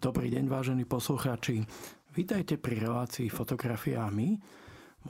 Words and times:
Dobrý 0.00 0.32
deň, 0.32 0.48
vážení 0.48 0.88
poslucháči. 0.88 1.60
Vítajte 2.16 2.56
pri 2.56 2.80
relácii 2.80 3.28
Fotografia 3.28 4.00
a 4.00 4.08
my. 4.08 4.32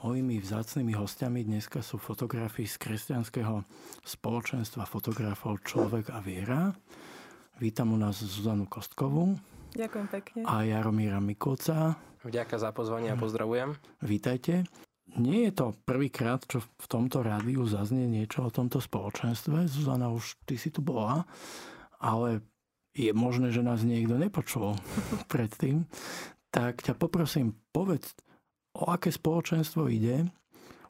Mojimi 0.03 0.43
vzácnými 0.43 0.91
hostiami 0.99 1.47
dneska 1.47 1.79
sú 1.79 1.95
fotografii 1.95 2.67
z 2.67 2.75
kresťanského 2.75 3.63
spoločenstva 4.03 4.83
fotografov 4.83 5.63
Človek 5.63 6.11
a 6.11 6.19
viera. 6.19 6.75
Vítam 7.63 7.95
u 7.95 7.97
nás 8.03 8.19
Zuzanu 8.19 8.67
Kostkovú. 8.67 9.39
Ďakujem 9.79 10.07
pekne. 10.11 10.39
A 10.43 10.67
Jaromíra 10.67 11.23
Mikulca. 11.23 11.95
Vďaka 12.27 12.59
za 12.59 12.75
pozvanie 12.75 13.15
a 13.15 13.15
pozdravujem. 13.15 13.79
Vítajte. 14.03 14.67
Nie 15.15 15.47
je 15.47 15.53
to 15.55 15.65
prvýkrát, 15.87 16.43
čo 16.51 16.59
v 16.59 16.87
tomto 16.91 17.23
rádiu 17.23 17.63
zaznie 17.63 18.11
niečo 18.11 18.43
o 18.43 18.51
tomto 18.51 18.83
spoločenstve. 18.83 19.71
Zuzana, 19.71 20.11
už 20.11 20.35
ty 20.43 20.59
si 20.59 20.67
tu 20.67 20.83
bola, 20.83 21.23
ale 21.95 22.43
je 22.91 23.11
možné, 23.15 23.55
že 23.55 23.63
nás 23.63 23.83
niekto 23.83 24.19
nepočul 24.19 24.75
predtým, 25.33 25.87
tak 26.51 26.83
ťa 26.83 26.99
poprosím, 26.99 27.55
povedz, 27.71 28.11
o 28.75 28.91
aké 28.91 29.11
spoločenstvo 29.11 29.87
ide, 29.87 30.27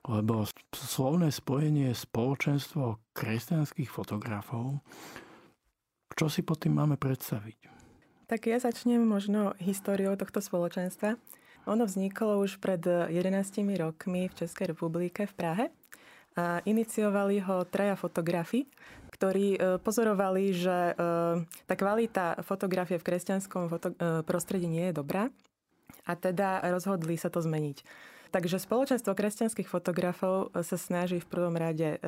lebo 0.09 0.49
slovné 0.73 1.29
spojenie 1.29 1.93
je 1.93 2.01
spoločenstvo 2.05 3.13
kresťanských 3.13 3.89
fotografov. 3.89 4.81
Čo 6.17 6.25
si 6.27 6.41
pod 6.41 6.65
tým 6.65 6.73
máme 6.81 6.97
predstaviť? 6.97 7.69
Tak 8.25 8.47
ja 8.49 8.57
začnem 8.57 9.03
možno 9.03 9.53
históriou 9.61 10.17
tohto 10.17 10.41
spoločenstva. 10.41 11.19
Ono 11.69 11.83
vzniklo 11.85 12.41
už 12.41 12.57
pred 12.57 12.81
11 12.81 13.13
rokmi 13.77 14.25
v 14.25 14.33
Českej 14.33 14.73
republike 14.73 15.29
v 15.29 15.33
Prahe 15.37 15.65
a 16.33 16.63
iniciovali 16.63 17.43
ho 17.43 17.67
traja 17.67 17.93
fotografi, 17.99 18.65
ktorí 19.21 19.53
e, 19.53 19.77
pozorovali, 19.77 20.49
že 20.49 20.73
e, 20.73 20.93
tá 21.69 21.77
kvalita 21.77 22.41
fotografie 22.41 22.97
v 22.97 23.05
kresťanskom 23.05 23.69
e, 23.69 23.77
prostredí 24.25 24.65
nie 24.65 24.89
je 24.89 24.97
dobrá 24.97 25.29
a 26.09 26.17
teda 26.17 26.65
rozhodli 26.73 27.21
sa 27.21 27.29
to 27.29 27.37
zmeniť. 27.37 27.85
Takže 28.33 28.57
spoločenstvo 28.57 29.13
kresťanských 29.13 29.69
fotografov 29.69 30.49
sa 30.65 30.77
snaží 30.79 31.19
v 31.19 31.29
prvom 31.29 31.51
rade 31.51 31.99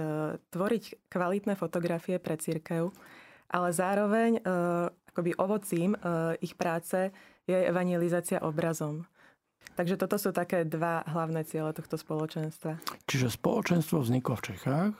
tvoriť 0.56 1.12
kvalitné 1.12 1.60
fotografie 1.60 2.16
pre 2.16 2.40
církev, 2.40 2.96
ale 3.52 3.70
zároveň 3.76 4.40
akoby 5.12 5.36
ovocím 5.36 6.00
ich 6.40 6.56
práce 6.56 7.12
je 7.44 7.60
evangelizácia 7.68 8.40
obrazom. 8.40 9.04
Takže 9.76 10.00
toto 10.00 10.16
sú 10.16 10.32
také 10.32 10.64
dva 10.64 11.04
hlavné 11.12 11.44
ciele 11.44 11.76
tohto 11.76 12.00
spoločenstva. 12.00 12.80
Čiže 13.04 13.28
spoločenstvo 13.28 14.00
vzniklo 14.00 14.40
v 14.40 14.46
Čechách 14.56 14.96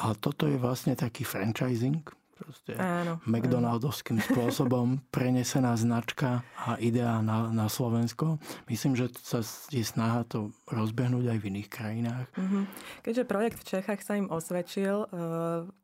a 0.00 0.16
toto 0.16 0.48
je 0.48 0.56
vlastne 0.56 0.96
taký 0.96 1.28
franchising, 1.28 2.00
proste 2.40 2.72
áno, 2.80 3.20
McDonaldovským 3.28 4.16
áno. 4.16 4.24
spôsobom 4.32 4.86
prenesená 5.12 5.76
značka 5.76 6.40
a 6.56 6.80
idea 6.80 7.20
na, 7.20 7.52
na 7.52 7.68
Slovensko. 7.68 8.40
Myslím, 8.72 8.96
že 8.96 9.12
sa 9.20 9.44
je 9.68 9.84
snaha 9.84 10.24
to 10.24 10.48
rozbehnúť 10.72 11.36
aj 11.36 11.38
v 11.38 11.48
iných 11.52 11.68
krajinách. 11.68 12.26
Mm-hmm. 12.32 12.64
Keďže 13.04 13.28
projekt 13.28 13.58
v 13.60 13.68
Čechách 13.76 14.00
sa 14.00 14.16
im 14.16 14.32
osvedčil, 14.32 15.04
e, 15.04 15.06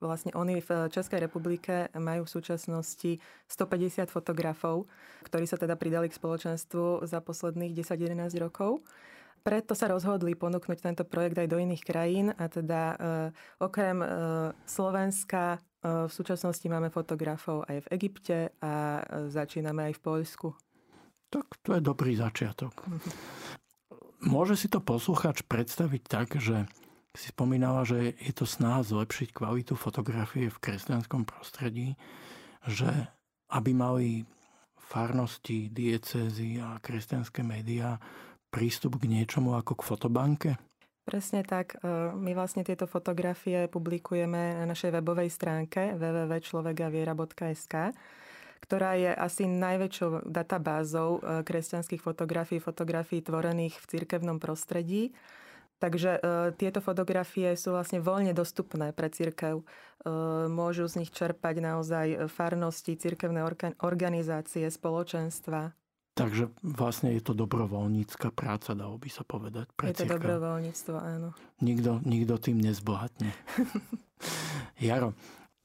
vlastne 0.00 0.33
oni 0.33 0.64
v 0.64 0.89
Českej 0.89 1.28
republike 1.28 1.92
majú 1.92 2.25
v 2.25 2.33
súčasnosti 2.33 3.20
150 3.53 4.09
fotografov, 4.09 4.89
ktorí 5.28 5.44
sa 5.44 5.61
teda 5.61 5.77
pridali 5.77 6.09
k 6.09 6.17
spoločenstvu 6.17 7.05
za 7.05 7.20
posledných 7.20 7.77
10-11 7.77 8.33
rokov 8.41 8.81
preto 9.47 9.78
sa 9.78 9.86
rozhodli 9.86 10.34
ponúknuť 10.34 10.78
tento 10.83 11.05
projekt 11.06 11.39
aj 11.39 11.47
do 11.47 11.62
iných 11.62 11.83
krajín 11.86 12.34
a 12.34 12.50
teda 12.50 12.83
e, 12.83 12.97
okrem 13.62 14.03
e, 14.03 14.08
Slovenska 14.66 15.62
v 15.86 16.11
súčasnosti 16.11 16.66
máme 16.66 16.91
fotografov 16.91 17.62
aj 17.70 17.86
v 17.86 17.91
Egypte 17.94 18.50
a 18.58 18.98
začíname 19.30 19.86
aj 19.86 19.94
v 19.94 20.03
Poľsku. 20.03 20.48
Tak 21.30 21.47
to 21.62 21.78
je 21.78 21.83
dobrý 21.84 22.19
začiatok. 22.19 22.75
Môže 24.34 24.58
si 24.58 24.66
to 24.66 24.83
posluchač 24.83 25.47
predstaviť 25.47 26.03
tak, 26.10 26.42
že 26.42 26.66
si 27.14 27.31
spomínala, 27.31 27.87
že 27.87 28.19
je 28.19 28.32
to 28.34 28.44
snaha 28.44 28.82
zlepšiť 28.82 29.31
kvalitu 29.31 29.78
fotografie 29.78 30.50
v 30.50 30.59
kresťanskom 30.59 31.22
prostredí, 31.22 31.94
že 32.66 32.91
aby 33.54 33.70
mali 33.72 34.09
farnosti, 34.76 35.70
diecézy 35.70 36.59
a 36.59 36.82
kresťanské 36.82 37.47
médiá 37.47 37.99
prístup 38.56 38.97
k 38.97 39.05
niečomu 39.12 39.53
ako 39.61 39.77
k 39.77 39.83
fotobanke? 39.84 40.56
Presne 41.05 41.44
tak. 41.44 41.77
E, 41.77 42.17
my 42.17 42.33
vlastne 42.33 42.65
tieto 42.65 42.89
fotografie 42.89 43.69
publikujeme 43.69 44.56
na 44.56 44.65
našej 44.65 44.97
webovej 44.97 45.28
stránke 45.28 45.93
www.človekaviera.sk 46.00 47.93
ktorá 48.67 48.99
je 48.99 49.15
asi 49.15 49.47
najväčšou 49.47 50.27
databázou 50.27 51.22
e, 51.22 51.47
kresťanských 51.47 52.03
fotografií, 52.03 52.59
fotografií 52.59 53.22
tvorených 53.22 53.78
v 53.78 53.87
cirkevnom 53.87 54.43
prostredí. 54.43 55.15
Takže 55.78 56.19
e, 56.19 56.21
tieto 56.56 56.83
fotografie 56.83 57.53
sú 57.55 57.77
vlastne 57.77 58.03
voľne 58.03 58.34
dostupné 58.34 58.91
pre 58.91 59.06
církev. 59.06 59.61
E, 59.61 59.65
môžu 60.50 60.91
z 60.91 61.05
nich 61.05 61.15
čerpať 61.15 61.62
naozaj 61.62 62.27
farnosti, 62.27 62.99
církevné 62.99 63.44
organizácie, 63.78 64.67
spoločenstva. 64.67 65.71
Takže 66.16 66.49
vlastne 66.65 67.12
je 67.12 67.21
to 67.21 67.37
dobrovoľnícka 67.37 68.32
práca, 68.32 68.72
dalo 68.72 68.97
by 68.97 69.12
sa 69.12 69.21
povedať. 69.21 69.69
Pre 69.77 69.93
je 69.93 70.00
to 70.00 70.09
církev. 70.09 70.16
dobrovoľníctvo, 70.16 70.97
áno. 70.97 71.28
Nikto, 71.60 72.00
nikto 72.09 72.41
tým 72.41 72.56
nezbohatne. 72.65 73.37
Jaro, 74.88 75.12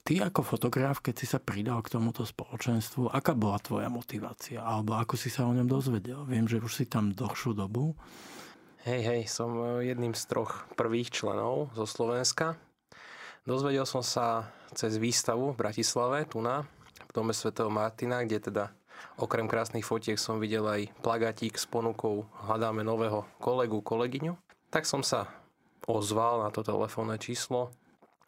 ty 0.04 0.20
ako 0.20 0.44
fotograf, 0.44 1.00
keď 1.00 1.16
si 1.16 1.24
sa 1.24 1.40
pridal 1.40 1.80
k 1.80 1.96
tomuto 1.96 2.28
spoločenstvu, 2.28 3.16
aká 3.16 3.32
bola 3.32 3.64
tvoja 3.64 3.88
motivácia? 3.88 4.60
Alebo 4.60 5.00
ako 5.00 5.16
si 5.16 5.32
sa 5.32 5.48
o 5.48 5.56
ňom 5.56 5.72
dozvedel? 5.72 6.28
Viem, 6.28 6.52
že 6.52 6.60
už 6.60 6.84
si 6.84 6.86
tam 6.86 7.16
dlhšiu 7.16 7.56
dobu. 7.56 7.96
Hej, 8.84 9.02
hej, 9.08 9.22
som 9.32 9.56
jedným 9.80 10.12
z 10.12 10.24
troch 10.28 10.68
prvých 10.76 11.16
členov 11.16 11.72
zo 11.80 11.88
Slovenska. 11.88 12.60
Dozvedel 13.48 13.88
som 13.88 14.04
sa 14.04 14.52
cez 14.76 15.00
výstavu 15.00 15.56
v 15.56 15.60
Bratislave, 15.64 16.28
tu 16.28 16.44
na, 16.44 16.68
v 17.08 17.12
dome 17.16 17.32
svätého 17.32 17.72
Martina, 17.72 18.20
kde 18.28 18.52
teda 18.52 18.76
Okrem 19.20 19.46
krásnych 19.46 19.86
fotiek 19.86 20.18
som 20.18 20.42
videl 20.42 20.66
aj 20.66 20.90
plagatík 21.06 21.58
s 21.60 21.70
ponukou 21.70 22.26
hľadáme 22.48 22.82
nového 22.82 23.28
kolegu, 23.38 23.84
kolegyňu. 23.84 24.38
Tak 24.72 24.88
som 24.88 25.04
sa 25.04 25.30
ozval 25.86 26.46
na 26.46 26.50
to 26.50 26.64
telefónne 26.64 27.20
číslo 27.20 27.74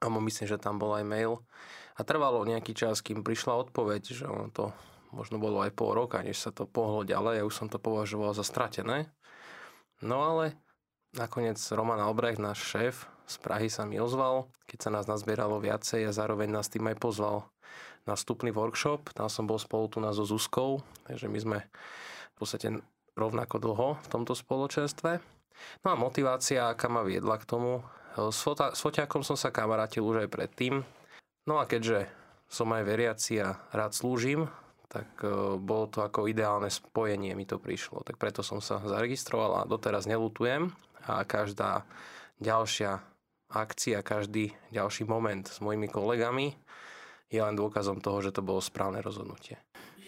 a 0.03 0.11
myslím, 0.11 0.47
že 0.49 0.59
tam 0.59 0.77
bol 0.81 0.93
aj 0.97 1.05
mail. 1.07 1.39
A 1.95 2.01
trvalo 2.03 2.43
nejaký 2.43 2.73
čas, 2.73 2.99
kým 2.99 3.21
prišla 3.21 3.69
odpoveď, 3.69 4.01
že 4.03 4.25
ono 4.25 4.49
to 4.49 4.73
možno 5.13 5.37
bolo 5.37 5.61
aj 5.61 5.71
pol 5.77 5.93
roka, 5.93 6.25
než 6.25 6.41
sa 6.41 6.49
to 6.49 6.65
pohlo 6.65 7.05
ďalej. 7.05 7.39
Ja 7.39 7.47
už 7.47 7.55
som 7.55 7.67
to 7.69 7.77
považoval 7.77 8.33
za 8.33 8.41
stratené. 8.41 9.13
No 10.01 10.25
ale 10.25 10.57
nakoniec 11.13 11.61
Roman 11.69 12.01
Albrecht, 12.01 12.41
náš 12.41 12.65
šéf 12.65 13.07
z 13.29 13.35
Prahy 13.39 13.69
sa 13.71 13.87
mi 13.87 14.01
ozval, 14.01 14.51
keď 14.67 14.79
sa 14.83 14.89
nás 14.91 15.05
nazbieralo 15.07 15.61
viacej 15.61 16.09
a 16.09 16.11
zároveň 16.11 16.49
nás 16.51 16.67
tým 16.67 16.83
aj 16.89 16.97
pozval 16.99 17.47
na 18.03 18.13
vstupný 18.19 18.51
workshop. 18.51 19.11
Tam 19.15 19.31
som 19.31 19.47
bol 19.47 19.59
spolu 19.59 19.87
tu 19.87 19.97
na 20.03 20.11
so 20.11 20.27
Zuzkou, 20.27 20.83
takže 21.07 21.27
my 21.31 21.39
sme 21.39 21.57
v 22.33 22.35
podstate 22.35 22.67
rovnako 23.13 23.55
dlho 23.61 23.89
v 24.01 24.07
tomto 24.09 24.33
spoločenstve. 24.33 25.21
No 25.85 25.87
a 25.93 25.95
motivácia, 25.95 26.73
aká 26.73 26.89
ma 26.89 27.05
viedla 27.05 27.37
k 27.37 27.47
tomu, 27.47 27.85
s, 28.17 28.41
fota- 28.41 28.73
s 28.73 28.81
foťákom 28.81 29.21
som 29.21 29.37
sa 29.37 29.53
kamarátil 29.53 30.03
už 30.03 30.25
aj 30.25 30.29
predtým. 30.33 30.81
No 31.45 31.61
a 31.61 31.69
keďže 31.69 32.09
som 32.49 32.69
aj 32.73 32.83
veriaci 32.85 33.41
a 33.41 33.57
rád 33.73 33.93
slúžim, 33.93 34.49
tak 34.89 35.09
e, 35.25 35.57
bolo 35.57 35.89
to 35.89 36.05
ako 36.05 36.29
ideálne 36.29 36.69
spojenie 36.69 37.33
mi 37.33 37.49
to 37.49 37.57
prišlo. 37.57 38.05
Tak 38.05 38.21
preto 38.21 38.45
som 38.45 38.61
sa 38.61 38.77
zaregistroval 38.77 39.61
a 39.63 39.69
doteraz 39.69 40.05
nelutujem. 40.05 40.69
A 41.03 41.25
každá 41.25 41.83
ďalšia 42.37 43.01
akcia, 43.49 44.05
každý 44.05 44.53
ďalší 44.69 45.05
moment 45.09 45.45
s 45.45 45.59
mojimi 45.61 45.89
kolegami 45.89 46.53
je 47.33 47.41
len 47.41 47.57
dôkazom 47.57 47.97
toho, 47.97 48.21
že 48.21 48.29
to 48.29 48.45
bolo 48.45 48.61
správne 48.61 49.01
rozhodnutie. 49.01 49.57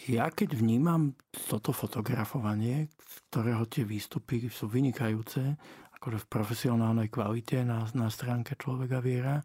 Ja 0.06 0.30
keď 0.30 0.54
vnímam 0.54 1.18
toto 1.50 1.74
fotografovanie, 1.74 2.94
ktorého 3.34 3.66
tie 3.66 3.82
výstupy 3.82 4.46
sú 4.54 4.70
vynikajúce, 4.70 5.58
akože 5.98 6.22
v 6.22 6.30
profesionálnej 6.30 7.10
kvalite 7.10 7.66
na, 7.66 7.90
na 7.98 8.14
stránke 8.14 8.54
Človeka 8.54 9.02
viera, 9.02 9.42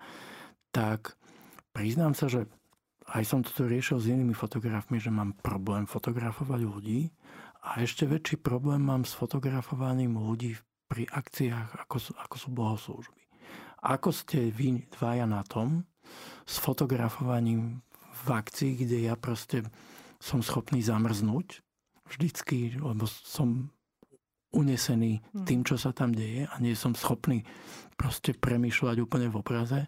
tak 0.69 1.17
priznám 1.73 2.12
sa, 2.12 2.29
že 2.29 2.44
aj 3.11 3.25
som 3.25 3.41
toto 3.41 3.65
riešil 3.65 3.99
s 3.99 4.12
inými 4.12 4.37
fotografmi, 4.37 5.00
že 5.00 5.09
mám 5.09 5.32
problém 5.41 5.88
fotografovať 5.88 6.61
ľudí 6.61 7.09
a 7.65 7.81
ešte 7.81 8.05
väčší 8.05 8.44
problém 8.44 8.85
mám 8.85 9.09
s 9.09 9.17
fotografovaním 9.17 10.21
ľudí 10.21 10.61
pri 10.85 11.09
akciách, 11.09 11.88
ako 11.88 11.97
sú, 11.97 12.12
ako 12.21 12.37
sú 12.37 12.49
bohoslúžby. 12.53 13.23
Ako 13.81 14.12
ste 14.12 14.53
vy 14.53 14.85
dvaja 14.93 15.25
na 15.25 15.41
tom, 15.41 15.88
s 16.50 16.58
fotografovaním 16.58 17.79
v 18.26 18.29
akcii, 18.35 18.82
kde 18.82 19.06
ja 19.06 19.14
proste 19.14 19.62
som 20.19 20.43
schopný 20.43 20.82
zamrznúť 20.82 21.62
vždycky, 22.11 22.75
lebo 22.82 23.06
som 23.06 23.70
unesený 24.50 25.23
hmm. 25.23 25.47
tým, 25.47 25.62
čo 25.62 25.79
sa 25.79 25.94
tam 25.94 26.11
deje 26.11 26.50
a 26.50 26.55
nie 26.58 26.75
som 26.75 26.99
schopný 26.99 27.47
proste 27.94 28.35
premýšľať 28.35 28.99
úplne 28.99 29.31
v 29.31 29.38
obraze. 29.38 29.87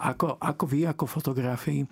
Ako, 0.00 0.40
ako 0.40 0.64
vy, 0.64 0.88
ako 0.88 1.04
fotografii, 1.04 1.84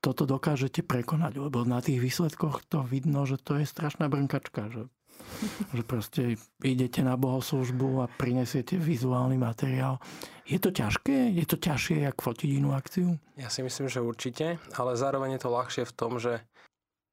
toto 0.00 0.24
dokážete 0.24 0.80
prekonať, 0.80 1.36
lebo 1.36 1.68
na 1.68 1.84
tých 1.84 2.00
výsledkoch 2.00 2.64
to 2.70 2.86
vidno, 2.86 3.28
že 3.28 3.36
to 3.36 3.60
je 3.60 3.68
strašná 3.68 4.08
brnkačka, 4.08 4.72
že, 4.72 4.88
že 5.76 5.82
proste 5.84 6.22
idete 6.62 7.00
na 7.04 7.14
bohoslužbu 7.14 8.04
a 8.04 8.10
prinesiete 8.10 8.76
vizuálny 8.76 9.38
materiál. 9.38 10.02
Je 10.48 10.56
to 10.56 10.72
ťažké? 10.72 11.34
Je 11.36 11.44
to 11.44 11.60
ťažšie, 11.60 12.08
jak 12.08 12.16
fotiť 12.18 12.50
inú 12.56 12.72
akciu? 12.72 13.20
Ja 13.36 13.52
si 13.52 13.60
myslím, 13.60 13.86
že 13.92 14.00
určite, 14.00 14.56
ale 14.74 14.96
zároveň 14.96 15.36
je 15.36 15.42
to 15.44 15.50
ľahšie 15.52 15.84
v 15.84 15.96
tom, 15.96 16.16
že 16.16 16.42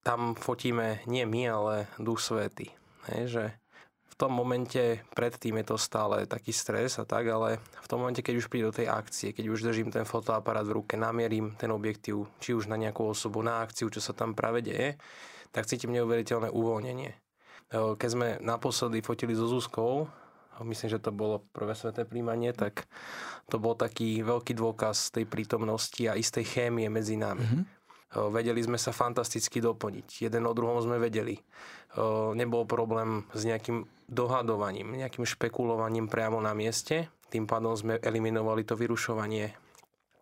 tam 0.06 0.38
fotíme 0.38 1.02
nie 1.10 1.25
my, 1.25 1.42
ale 1.50 1.74
Duch 1.98 2.22
Svety. 2.22 2.69
Že 3.10 3.54
v 4.16 4.16
tom 4.16 4.31
momente 4.31 5.04
predtým 5.12 5.60
je 5.60 5.75
to 5.75 5.78
stále 5.81 6.24
taký 6.24 6.56
stres 6.56 6.96
a 7.01 7.04
tak, 7.04 7.28
ale 7.28 7.60
v 7.60 7.88
tom 7.92 8.00
momente, 8.00 8.24
keď 8.24 8.40
už 8.40 8.48
príde 8.48 8.72
do 8.72 8.78
tej 8.78 8.88
akcie, 8.88 9.36
keď 9.36 9.51
už 9.51 9.68
držím 9.68 9.92
ten 9.92 10.08
fotoaparát 10.08 10.63
v 10.63 10.80
ruke, 10.80 10.96
namierím 10.96 11.60
ten 11.60 11.68
objektív, 11.68 12.31
či 12.40 12.56
už 12.56 12.72
na 12.72 12.80
nejakú 12.80 13.04
osobu, 13.04 13.44
na 13.44 13.60
akciu, 13.60 13.92
čo 13.92 14.00
sa 14.00 14.16
tam 14.16 14.31
práve 14.31 14.63
deje, 14.63 14.96
tak 15.51 15.68
cítim 15.68 15.92
neuveriteľné 15.92 16.48
uvoľnenie. 16.48 17.25
Keď 17.74 18.10
sme 18.10 18.28
naposledy 18.42 19.02
fotili 19.02 19.34
so 19.34 19.50
Zuzkou, 19.50 20.06
myslím, 20.62 20.90
že 20.90 21.04
to 21.04 21.12
bolo 21.12 21.44
prvé 21.52 21.76
sveté 21.76 22.06
príjmanie, 22.06 22.54
tak 22.56 22.88
to 23.52 23.60
bol 23.60 23.76
taký 23.76 24.24
veľký 24.24 24.56
dôkaz 24.56 25.12
tej 25.12 25.28
prítomnosti 25.28 26.06
a 26.08 26.16
istej 26.16 26.46
chémie 26.46 26.88
medzi 26.88 27.20
nami. 27.20 27.44
Mm-hmm 27.44 27.76
Vedeli 28.16 28.64
sme 28.64 28.80
sa 28.80 28.96
fantasticky 28.96 29.60
doplniť. 29.60 30.24
Jeden 30.24 30.48
o 30.48 30.56
druhom 30.56 30.80
sme 30.80 30.96
vedeli. 30.96 31.36
Nebol 32.32 32.64
problém 32.64 33.28
s 33.36 33.44
nejakým 33.44 33.84
dohadovaním, 34.08 34.96
nejakým 34.96 35.28
špekulovaním 35.28 36.08
priamo 36.08 36.40
na 36.40 36.56
mieste. 36.56 37.12
Tým 37.28 37.44
pádom 37.44 37.76
sme 37.76 38.00
eliminovali 38.00 38.64
to 38.64 38.80
vyrušovanie 38.80 39.52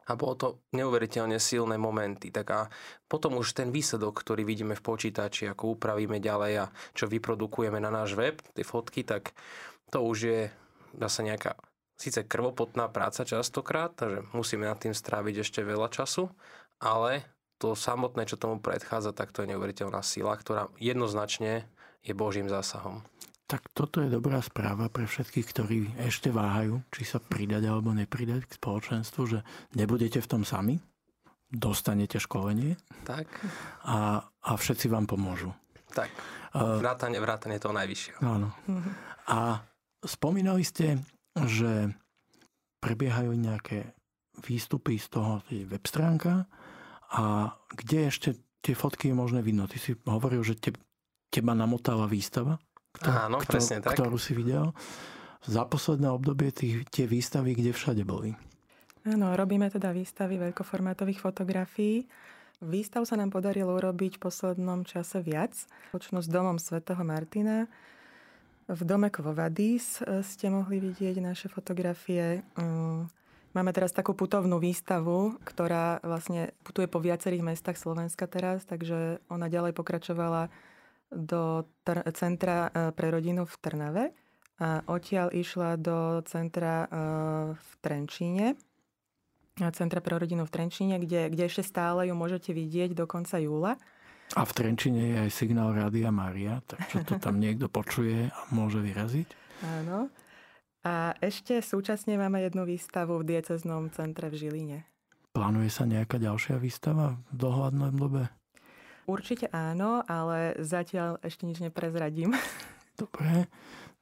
a 0.07 0.11
bolo 0.19 0.33
to 0.35 0.47
neuveriteľne 0.75 1.39
silné 1.39 1.79
momenty. 1.79 2.29
Tak 2.29 2.47
a 2.51 2.61
potom 3.07 3.39
už 3.39 3.55
ten 3.55 3.71
výsledok, 3.71 4.19
ktorý 4.23 4.43
vidíme 4.43 4.75
v 4.75 4.85
počítači, 4.85 5.47
ako 5.47 5.79
upravíme 5.79 6.19
ďalej 6.19 6.53
a 6.63 6.65
čo 6.91 7.07
vyprodukujeme 7.07 7.79
na 7.79 7.91
náš 7.91 8.15
web, 8.19 8.39
tie 8.53 8.65
fotky, 8.65 9.07
tak 9.07 9.31
to 9.93 10.03
už 10.03 10.17
je 10.19 10.41
zase 10.99 11.21
nejaká 11.25 11.55
síce 11.97 12.25
krvopotná 12.25 12.89
práca 12.89 13.23
častokrát, 13.23 13.93
takže 13.95 14.25
musíme 14.35 14.67
nad 14.67 14.81
tým 14.81 14.91
stráviť 14.91 15.45
ešte 15.45 15.61
veľa 15.63 15.87
času, 15.87 16.27
ale 16.81 17.23
to 17.61 17.79
samotné, 17.79 18.27
čo 18.27 18.35
tomu 18.35 18.59
predchádza, 18.59 19.15
tak 19.15 19.31
to 19.31 19.45
je 19.45 19.55
neuveriteľná 19.55 20.03
sila, 20.03 20.35
ktorá 20.35 20.67
jednoznačne 20.83 21.63
je 22.03 22.11
Božím 22.11 22.51
zásahom. 22.51 23.07
Tak 23.43 23.69
toto 23.75 23.99
je 23.99 24.07
dobrá 24.07 24.39
správa 24.39 24.87
pre 24.87 25.03
všetkých, 25.03 25.47
ktorí 25.51 25.77
ešte 25.99 26.31
váhajú, 26.31 26.79
či 26.95 27.03
sa 27.03 27.19
pridať 27.19 27.67
alebo 27.67 27.91
nepridať 27.91 28.47
k 28.47 28.57
spoločenstvu, 28.57 29.21
že 29.27 29.39
nebudete 29.75 30.23
v 30.23 30.29
tom 30.31 30.43
sami, 30.47 30.79
dostanete 31.51 32.17
školenie 32.17 32.79
tak. 33.05 33.27
A, 33.85 34.23
a 34.25 34.51
všetci 34.55 34.89
vám 34.89 35.05
pomôžu. 35.05 35.53
Tak, 35.93 36.09
vrátane, 36.55 37.21
vrátane 37.21 37.61
toho 37.61 37.75
najvyššieho. 37.77 38.19
Áno. 38.25 38.49
A 39.29 39.61
spomínali 40.01 40.65
ste, 40.65 40.97
že 41.37 41.93
prebiehajú 42.81 43.37
nejaké 43.37 43.93
výstupy 44.41 44.97
z 44.97 45.07
toho 45.13 45.45
web 45.45 45.83
stránka 45.85 46.49
a 47.13 47.53
kde 47.69 48.09
ešte 48.09 48.29
tie 48.65 48.73
fotky 48.73 49.13
je 49.13 49.15
možné 49.15 49.45
vidno? 49.45 49.69
Ty 49.69 49.77
si 49.77 49.93
hovoril, 50.09 50.41
že 50.41 50.57
te, 50.57 50.73
teba 51.29 51.53
namotala 51.53 52.09
výstava, 52.09 52.57
ktorú, 52.97 53.13
Áno, 53.29 53.37
presne 53.43 53.81
tak. 53.81 53.97
ktorú 53.97 54.17
si 54.21 54.37
videl. 54.37 54.73
Za 55.43 55.67
posledné 55.67 56.07
obdobie 56.07 56.55
tých, 56.55 56.87
tie 56.87 57.03
výstavy, 57.03 57.57
kde 57.57 57.75
všade 57.75 58.03
boli? 58.07 58.31
Áno, 59.03 59.35
robíme 59.35 59.67
teda 59.67 59.91
výstavy 59.91 60.39
veľkoformátových 60.39 61.19
fotografií. 61.19 62.07
Výstav 62.63 63.03
sa 63.03 63.19
nám 63.19 63.35
podarilo 63.35 63.75
urobiť 63.75 64.15
v 64.15 64.23
poslednom 64.23 64.87
čase 64.87 65.19
viac. 65.19 65.51
Počnú 65.91 66.23
s 66.23 66.31
domom 66.31 66.55
svätého 66.55 67.03
Martina. 67.03 67.67
V 68.71 68.81
dome 68.87 69.11
Kvovadis 69.11 69.99
ste 70.23 70.47
mohli 70.47 70.79
vidieť 70.79 71.19
naše 71.19 71.51
fotografie. 71.51 72.47
Mm, 72.55 73.11
Máme 73.53 73.69
teraz 73.69 73.93
takú 73.93 74.17
putovnú 74.17 74.57
výstavu, 74.57 75.37
ktorá 75.45 76.01
vlastne 76.01 76.57
putuje 76.65 76.89
po 76.89 76.97
viacerých 76.97 77.45
mestách 77.45 77.77
Slovenska 77.77 78.25
teraz, 78.25 78.65
takže 78.65 79.21
ona 79.29 79.45
ďalej 79.45 79.77
pokračovala 79.77 80.49
do 81.15 81.69
tr- 81.85 82.03
centra 82.17 82.69
e, 82.69 82.91
pre 82.91 83.13
rodinu 83.13 83.45
v 83.45 83.55
Trnave 83.61 84.05
a 84.61 84.85
odtiaľ 84.85 85.33
išla 85.33 85.77
do 85.79 86.21
centra 86.25 86.85
e, 86.85 86.87
v 87.57 87.69
Trenčíne, 87.81 88.57
centra 89.73 90.01
pre 90.01 90.17
rodinu 90.17 90.49
v 90.49 90.53
Trenčíne, 90.53 90.97
kde, 90.97 91.29
kde 91.29 91.43
ešte 91.45 91.61
stále 91.61 92.09
ju 92.09 92.15
môžete 92.17 92.53
vidieť 92.53 92.97
do 92.97 93.05
konca 93.05 93.37
júla. 93.37 93.77
A 94.33 94.41
v 94.41 94.51
Trenčine 94.57 95.01
je 95.13 95.17
aj 95.29 95.31
signál 95.31 95.77
Rádia 95.77 96.09
Maria, 96.09 96.57
takže 96.65 97.05
to 97.05 97.13
tam 97.21 97.37
niekto 97.37 97.69
počuje 97.69 98.33
a 98.33 98.39
môže 98.49 98.81
vyraziť. 98.81 99.29
Áno. 99.61 100.09
A 100.83 101.15
ešte 101.21 101.63
súčasne 101.63 102.17
máme 102.19 102.43
jednu 102.43 102.65
výstavu 102.67 103.21
v 103.21 103.37
dieceznom 103.37 103.93
centre 103.93 104.27
v 104.27 104.35
Žiline. 104.35 104.79
Plánuje 105.31 105.69
sa 105.71 105.87
nejaká 105.87 106.19
ďalšia 106.19 106.59
výstava 106.59 107.15
v 107.31 107.33
dohľadnom 107.33 107.93
dobe? 107.95 108.27
Určite 109.03 109.51
áno, 109.51 110.03
ale 110.07 110.55
zatiaľ 110.63 111.19
ešte 111.19 111.43
nič 111.43 111.59
neprezradím. 111.59 112.33
Dobre, 113.01 113.51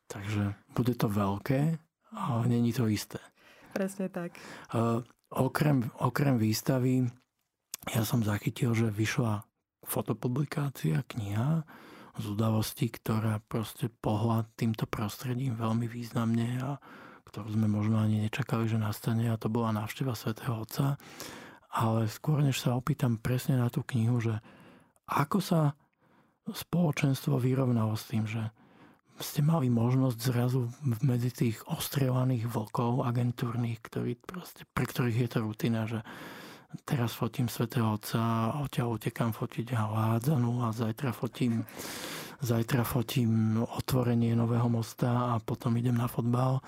takže 0.06 0.54
bude 0.76 0.94
to 0.94 1.08
veľké, 1.08 1.80
ale 2.14 2.42
není 2.46 2.76
to 2.76 2.86
isté. 2.92 3.18
Presne 3.72 4.12
tak. 4.12 4.36
Uh, 4.76 5.00
okrem, 5.32 5.88
okrem 5.98 6.36
výstavy 6.36 7.08
ja 7.90 8.06
som 8.06 8.22
zachytil, 8.22 8.78
že 8.78 8.94
vyšla 8.94 9.42
fotopublikácia, 9.82 11.02
kniha 11.10 11.66
z 12.14 12.26
udalosti, 12.30 12.94
ktorá 12.94 13.42
proste 13.50 13.90
pohľad 13.90 14.54
týmto 14.54 14.86
prostredím 14.86 15.58
veľmi 15.58 15.90
významne 15.90 16.62
a 16.62 16.70
ktorú 17.26 17.58
sme 17.58 17.66
možno 17.66 17.98
ani 17.98 18.22
nečakali, 18.28 18.70
že 18.70 18.78
nastane 18.78 19.32
a 19.34 19.40
to 19.40 19.50
bola 19.50 19.74
návšteva 19.74 20.14
svätého 20.14 20.62
Otca. 20.62 21.02
Ale 21.72 22.06
skôr 22.12 22.44
než 22.44 22.60
sa 22.60 22.76
opýtam 22.76 23.16
presne 23.16 23.56
na 23.56 23.72
tú 23.72 23.82
knihu, 23.96 24.20
že 24.20 24.44
ako 25.12 25.38
sa 25.44 25.76
spoločenstvo 26.48 27.38
vyrovnalo 27.38 27.94
s 27.94 28.08
tým, 28.08 28.24
že 28.26 28.50
ste 29.22 29.46
mali 29.46 29.70
možnosť 29.70 30.18
zrazu 30.18 30.66
medzi 31.06 31.30
tých 31.30 31.62
ostrelaných 31.70 32.50
vlkov 32.50 33.06
agentúrnych, 33.06 33.78
ktorí 33.86 34.18
proste, 34.18 34.66
pre 34.74 34.90
ktorých 34.90 35.18
je 35.22 35.30
to 35.30 35.40
rutina, 35.46 35.86
že 35.86 36.02
teraz 36.90 37.14
fotím 37.14 37.46
svätého 37.46 37.94
Otca, 37.94 38.56
odtiaľ 38.58 38.98
utekám 38.98 39.36
fotiť 39.36 39.78
hádzanú 39.78 40.66
a 40.66 40.74
zajtra 40.74 41.14
fotím, 41.14 41.62
zajtra 42.42 42.82
fotím 42.82 43.62
otvorenie 43.62 44.34
nového 44.34 44.66
mosta 44.66 45.38
a 45.38 45.40
potom 45.40 45.78
idem 45.78 45.96
na 45.96 46.10
fotbal. 46.10 46.60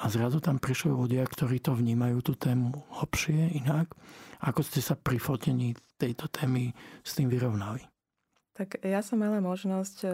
A 0.00 0.08
zrazu 0.08 0.40
tam 0.40 0.56
prišli 0.56 0.88
ľudia, 0.88 1.22
ktorí 1.28 1.60
to 1.60 1.76
vnímajú 1.76 2.24
tú 2.24 2.32
tému 2.34 2.72
hlbšie, 3.00 3.60
inak. 3.60 3.92
Ako 4.40 4.64
ste 4.64 4.80
sa 4.80 4.96
pri 4.96 5.20
fotení 5.20 5.76
tejto 6.00 6.32
témy 6.32 6.72
s 7.04 7.12
tým 7.18 7.28
vyrovnali? 7.28 7.84
Tak 8.58 8.82
ja 8.82 9.06
som 9.06 9.22
mala 9.22 9.38
možnosť 9.38 9.96
e, 10.02 10.08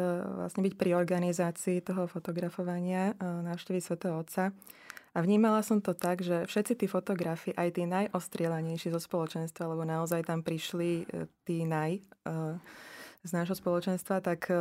vlastne 0.45 0.61
byť 0.69 0.75
pri 0.77 0.91
organizácii 0.93 1.81
toho 1.81 2.05
fotografovania 2.05 3.17
e, 3.17 3.25
návštevy 3.25 3.81
svätého 3.81 4.21
Otca. 4.21 4.53
A 5.17 5.19
vnímala 5.25 5.65
som 5.65 5.81
to 5.81 5.97
tak, 5.97 6.21
že 6.21 6.45
všetci 6.45 6.85
tí 6.85 6.87
fotografi, 6.91 7.57
aj 7.57 7.81
tí 7.81 7.89
najostrielanejší 7.89 8.93
zo 8.93 9.01
spoločenstva, 9.01 9.73
lebo 9.73 9.89
naozaj 9.89 10.29
tam 10.29 10.45
prišli 10.45 11.09
e, 11.09 11.31
tí 11.49 11.65
naj 11.65 12.05
z 13.25 13.31
nášho 13.33 13.57
spoločenstva, 13.57 14.21
tak 14.21 14.53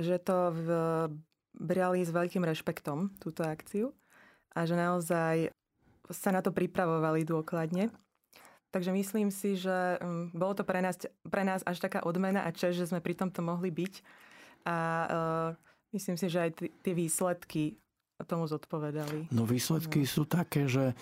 že 0.00 0.16
to 0.18 0.50
v, 0.56 0.66
brali 1.54 2.00
s 2.02 2.10
veľkým 2.10 2.42
rešpektom, 2.42 3.20
túto 3.20 3.44
akciu. 3.44 3.92
A 4.56 4.66
že 4.66 4.74
naozaj 4.74 5.54
sa 6.10 6.34
na 6.34 6.42
to 6.42 6.50
pripravovali 6.50 7.22
dôkladne. 7.22 7.92
Takže 8.70 8.94
myslím 8.94 9.34
si, 9.34 9.58
že 9.58 9.98
mm, 9.98 10.34
bolo 10.34 10.54
to 10.54 10.62
pre 10.62 10.78
nás, 10.82 10.98
pre 11.26 11.42
nás 11.42 11.62
až 11.66 11.82
taká 11.82 12.06
odmena 12.06 12.46
a 12.46 12.54
čest, 12.54 12.78
že 12.78 12.86
sme 12.90 13.02
pri 13.02 13.18
tomto 13.18 13.42
mohli 13.42 13.70
byť. 13.70 13.94
A 14.66 14.76
uh, 14.76 15.50
myslím 15.94 16.14
si, 16.14 16.26
že 16.30 16.38
aj 16.38 16.50
t- 16.54 16.72
tie 16.82 16.94
výsledky 16.94 17.78
tomu 18.28 18.46
zodpovedali. 18.46 19.32
No 19.32 19.48
výsledky 19.48 20.04
no. 20.04 20.10
sú 20.10 20.22
také, 20.28 20.70
že, 20.70 20.92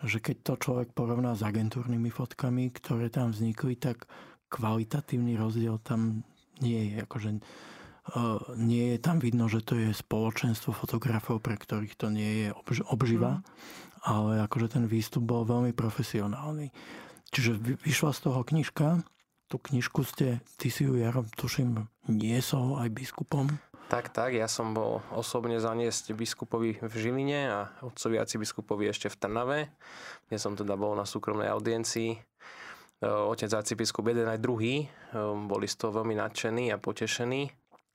že 0.00 0.22
keď 0.22 0.36
to 0.40 0.54
človek 0.56 0.88
porovná 0.94 1.34
s 1.34 1.42
agentúrnymi 1.42 2.08
fotkami, 2.08 2.70
ktoré 2.72 3.10
tam 3.12 3.34
vznikli, 3.34 3.76
tak 3.76 4.06
kvalitatívny 4.48 5.36
rozdiel 5.36 5.76
tam 5.82 6.24
nie 6.64 6.94
je. 6.94 7.04
Akože, 7.04 7.28
nie 8.56 8.96
je 8.96 8.98
tam 9.02 9.20
vidno, 9.20 9.50
že 9.50 9.60
to 9.60 9.76
je 9.76 9.92
spoločenstvo 9.92 10.72
fotografov, 10.72 11.44
pre 11.44 11.60
ktorých 11.60 11.94
to 11.98 12.08
nie 12.08 12.46
je 12.46 12.48
obž- 12.56 12.86
obživa, 12.88 13.40
mm. 13.40 13.42
ale 14.08 14.32
akože 14.48 14.78
ten 14.78 14.84
výstup 14.88 15.26
bol 15.26 15.44
veľmi 15.44 15.76
profesionálny. 15.76 16.72
Čiže 17.28 17.80
vyšla 17.84 18.16
z 18.16 18.20
toho 18.24 18.40
knižka, 18.40 19.04
tú 19.48 19.56
knižku 19.56 20.04
ste, 20.04 20.40
ty 20.60 20.68
si 20.68 20.84
ju, 20.84 20.96
ja 20.96 21.12
tuším, 21.12 21.88
niesol 22.08 22.80
aj 22.80 22.88
biskupom. 22.92 23.48
Tak, 23.88 24.12
tak, 24.12 24.36
ja 24.36 24.44
som 24.52 24.76
bol 24.76 25.00
osobne 25.16 25.56
zaniesť 25.56 26.12
biskupovi 26.12 26.76
v 26.84 26.92
Žiline 26.92 27.40
a 27.48 27.72
otcovi 27.80 28.20
biskupovi 28.20 28.84
ešte 28.92 29.08
v 29.08 29.16
Trnave, 29.16 29.60
kde 30.28 30.36
som 30.36 30.52
teda 30.52 30.76
bol 30.76 30.92
na 30.92 31.08
súkromnej 31.08 31.48
audiencii. 31.48 32.20
otec 33.00 33.48
arcibiskup 33.48 34.12
jeden 34.12 34.28
aj 34.28 34.44
druhý 34.44 34.92
boli 35.48 35.64
z 35.64 35.76
toho 35.80 36.04
veľmi 36.04 36.20
nadšení 36.20 36.68
a 36.68 36.76
potešení. 36.76 37.48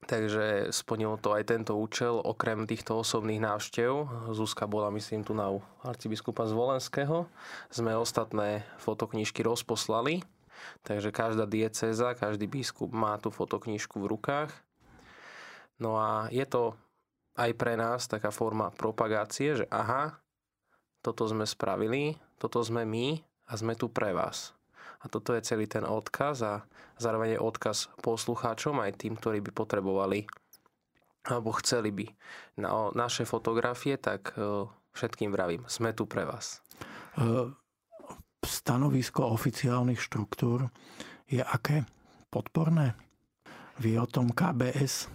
Takže 0.03 0.75
splnilo 0.75 1.15
to 1.15 1.31
aj 1.31 1.48
tento 1.48 1.79
účel, 1.79 2.19
okrem 2.19 2.67
týchto 2.67 3.00
osobných 3.00 3.39
návštev. 3.39 4.07
Zuzka 4.36 4.67
bola, 4.67 4.91
myslím, 4.91 5.24
tu 5.24 5.31
na 5.31 5.48
arcibiskupa 5.79 6.43
z 6.43 6.53
Volenského. 6.53 7.31
Sme 7.72 7.95
ostatné 7.95 8.67
fotoknižky 8.83 9.48
rozposlali, 9.48 10.22
takže 10.83 11.15
každá 11.15 11.48
diecéza, 11.48 12.19
každý 12.19 12.51
biskup 12.51 12.91
má 12.91 13.15
tú 13.15 13.31
fotoknižku 13.31 14.03
v 14.03 14.10
rukách. 14.12 14.51
No 15.79 15.95
a 15.95 16.27
je 16.29 16.43
to 16.43 16.75
aj 17.39 17.51
pre 17.57 17.79
nás 17.79 18.05
taká 18.05 18.29
forma 18.29 18.69
propagácie, 18.75 19.63
že 19.63 19.65
aha, 19.72 20.19
toto 21.01 21.25
sme 21.27 21.48
spravili, 21.48 22.19
toto 22.38 22.60
sme 22.62 22.83
my 22.83 23.19
a 23.50 23.53
sme 23.55 23.74
tu 23.74 23.89
pre 23.89 24.12
vás. 24.12 24.55
A 25.03 25.12
toto 25.12 25.36
je 25.36 25.43
celý 25.43 25.67
ten 25.67 25.83
odkaz 25.83 26.39
a 26.41 26.53
zároveň 26.95 27.36
je 27.36 27.43
odkaz 27.43 27.91
poslucháčom 28.00 28.79
aj 28.79 29.03
tým, 29.03 29.19
ktorí 29.19 29.43
by 29.43 29.51
potrebovali 29.51 30.24
alebo 31.24 31.55
chceli 31.63 31.91
by 31.95 32.05
na 32.60 32.91
naše 32.91 33.24
fotografie, 33.24 33.95
tak 33.95 34.36
e, 34.36 34.67
všetkým 34.91 35.31
vravím, 35.31 35.63
sme 35.72 35.95
tu 35.95 36.03
pre 36.03 36.27
vás. 36.27 36.60
E, 37.15 37.48
stanovisko 38.43 39.31
oficiálnych 39.31 40.03
štruktúr 40.03 40.67
je 41.31 41.39
aké? 41.39 41.88
Podporné? 42.27 42.98
Vie 43.79 43.95
o 43.95 44.07
tom 44.10 44.36
KBS? 44.36 45.07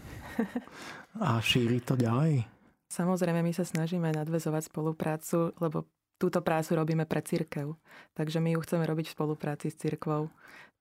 A 1.19 1.43
šíri 1.43 1.83
to 1.85 1.99
ďalej? 1.99 2.47
Samozrejme, 2.89 3.45
my 3.45 3.53
sa 3.53 3.69
snažíme 3.69 4.09
nadvezovať 4.09 4.73
spoluprácu, 4.73 5.53
lebo 5.61 5.85
túto 6.19 6.43
prácu 6.43 6.75
robíme 6.75 7.07
pre 7.07 7.23
církev. 7.23 7.79
Takže 8.19 8.43
my 8.43 8.59
ju 8.59 8.61
chceme 8.67 8.85
robiť 8.85 9.07
v 9.09 9.17
spolupráci 9.17 9.71
s 9.71 9.79
církvou. 9.79 10.29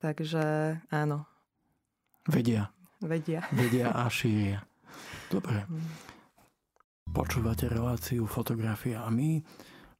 Takže 0.02 0.78
áno. 0.90 1.30
Vedia. 2.28 2.74
Vedia. 3.00 3.46
Vedia 3.54 3.94
a 3.94 4.10
šíria. 4.18 4.66
Dobre. 5.30 5.64
Mm. 5.70 6.18
Počúvate 7.08 7.72
reláciu 7.72 8.28
fotografia 8.28 9.06
a 9.06 9.10
my 9.14 9.40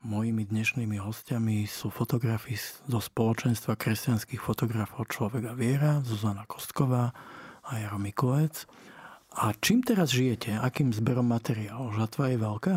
mojimi 0.04 0.44
dnešnými 0.44 1.00
hostiami 1.00 1.64
sú 1.66 1.88
fotografi 1.90 2.60
zo 2.60 3.00
spoločenstva 3.00 3.80
kresťanských 3.80 4.42
fotografov 4.44 5.08
Človeka 5.10 5.56
Viera, 5.56 6.04
Zuzana 6.04 6.44
Kostková 6.46 7.16
a 7.64 7.72
Jaro 7.80 7.98
Mikulec. 7.98 8.68
A 9.38 9.54
čím 9.54 9.86
teraz 9.86 10.18
žijete? 10.18 10.58
Akým 10.58 10.90
zberom 10.90 11.30
materiálu? 11.30 11.94
Žatva 11.94 12.34
je 12.34 12.38
veľká? 12.42 12.76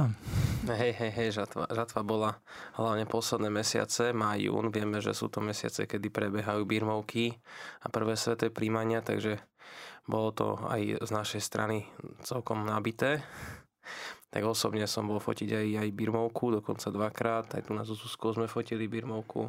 Hej, 0.69 0.93
hej, 0.93 1.12
hej, 1.17 1.29
žatva, 1.33 1.64
žatva 1.73 2.05
bola 2.05 2.37
hlavne 2.76 3.09
posledné 3.09 3.49
mesiace, 3.49 4.12
má 4.12 4.37
jún. 4.37 4.69
Vieme, 4.69 5.00
že 5.00 5.17
sú 5.17 5.33
to 5.33 5.40
mesiace, 5.40 5.88
kedy 5.88 6.12
prebiehajú 6.12 6.69
birmovky 6.69 7.33
a 7.81 7.88
prvé 7.88 8.12
sveté 8.12 8.52
príjmania, 8.52 9.00
takže 9.00 9.40
bolo 10.05 10.37
to 10.37 10.61
aj 10.69 11.00
z 11.00 11.11
našej 11.11 11.40
strany 11.40 11.88
celkom 12.29 12.69
nabité. 12.69 13.25
Tak 14.29 14.45
osobne 14.45 14.85
som 14.85 15.09
bol 15.09 15.17
fotiť 15.17 15.49
aj, 15.57 15.67
aj 15.81 15.97
birmovku, 15.97 16.61
dokonca 16.61 16.93
dvakrát. 16.93 17.57
Aj 17.57 17.64
tu 17.64 17.73
na 17.73 17.88
Zuzusku 17.88 18.37
sme 18.37 18.52
fotili 18.52 18.85
birmovku 18.85 19.49